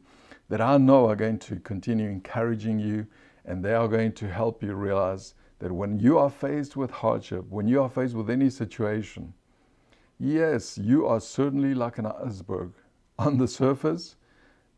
that 0.49 0.61
I 0.61 0.77
know 0.77 1.09
are 1.09 1.15
going 1.15 1.39
to 1.39 1.55
continue 1.55 2.07
encouraging 2.07 2.77
you, 2.77 3.07
and 3.45 3.65
they 3.65 3.73
are 3.73 3.87
going 3.87 4.11
to 4.13 4.29
help 4.29 4.61
you 4.61 4.75
realize 4.75 5.33
that 5.57 5.71
when 5.71 5.97
you 5.97 6.19
are 6.19 6.29
faced 6.29 6.77
with 6.77 6.91
hardship, 6.91 7.45
when 7.49 7.67
you 7.67 7.81
are 7.81 7.89
faced 7.89 8.13
with 8.13 8.29
any 8.29 8.51
situation, 8.51 9.33
yes, 10.19 10.77
you 10.77 11.07
are 11.07 11.19
certainly 11.19 11.73
like 11.73 11.97
an 11.97 12.05
iceberg 12.05 12.73
on 13.17 13.39
the 13.39 13.47
surface 13.47 14.17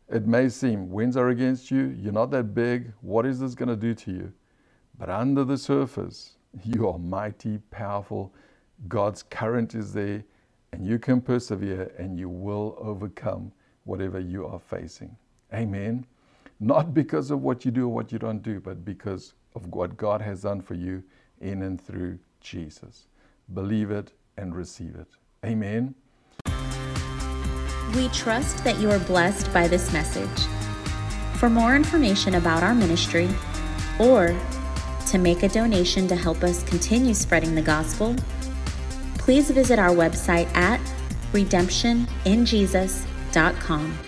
it 0.10 0.28
may 0.28 0.50
seem 0.50 0.90
winds 0.92 1.18
are 1.18 1.30
against 1.30 1.72
you, 1.72 1.96
you're 2.00 2.14
not 2.14 2.32
that 2.32 2.54
big, 2.56 2.94
what 3.02 3.26
is 3.26 3.40
this 3.40 3.56
going 3.56 3.70
to 3.70 3.76
do 3.76 3.94
to 3.96 4.12
you? 4.12 4.34
But 5.00 5.10
under 5.10 5.44
the 5.44 5.58
surface, 5.58 6.38
you 6.64 6.90
are 6.90 7.00
mighty, 7.00 7.60
powerful. 7.72 8.34
God's 8.88 9.24
current 9.24 9.76
is 9.76 9.94
there, 9.94 10.24
and 10.74 10.86
you 10.86 11.00
can 11.00 11.22
persevere 11.22 11.92
and 11.98 12.18
you 12.20 12.30
will 12.30 12.78
overcome 12.80 13.52
whatever 13.86 14.20
you 14.20 14.46
are 14.46 14.60
facing. 14.60 15.16
Amen. 15.54 16.06
Not 16.60 16.94
because 16.94 17.32
of 17.32 17.42
what 17.42 17.66
you 17.66 17.72
do 17.72 17.86
or 17.86 17.90
what 17.94 18.12
you 18.12 18.20
don't 18.20 18.44
do, 18.44 18.60
but 18.62 18.86
because 18.86 19.34
of 19.56 19.68
what 19.68 19.98
God 19.98 20.22
has 20.22 20.42
done 20.44 20.62
for 20.62 20.76
you 20.76 21.04
in 21.42 21.64
and 21.64 21.80
through 21.82 22.20
Jesus. 22.42 23.08
Believe 23.54 23.92
it 23.92 24.14
and 24.38 24.56
receive 24.56 24.96
it. 24.96 25.08
Amen. 25.46 25.96
We 27.96 28.10
trust 28.10 28.64
that 28.64 28.78
you 28.80 28.92
are 28.92 29.00
blessed 29.00 29.52
by 29.54 29.68
this 29.68 29.92
message. 29.94 30.46
For 31.38 31.50
more 31.50 31.76
information 31.76 32.36
about 32.36 32.62
our 32.64 32.76
ministry 32.76 33.30
or 34.00 34.34
to 35.08 35.18
make 35.18 35.44
a 35.44 35.50
donation 35.50 36.08
to 36.08 36.16
help 36.16 36.44
us 36.44 36.64
continue 36.64 37.14
spreading 37.14 37.56
the 37.56 37.62
gospel, 37.62 38.16
please 39.18 39.50
visit 39.50 39.80
our 39.80 39.92
website 39.92 40.54
at 40.56 40.80
redemptioninjesus.com. 41.32 44.00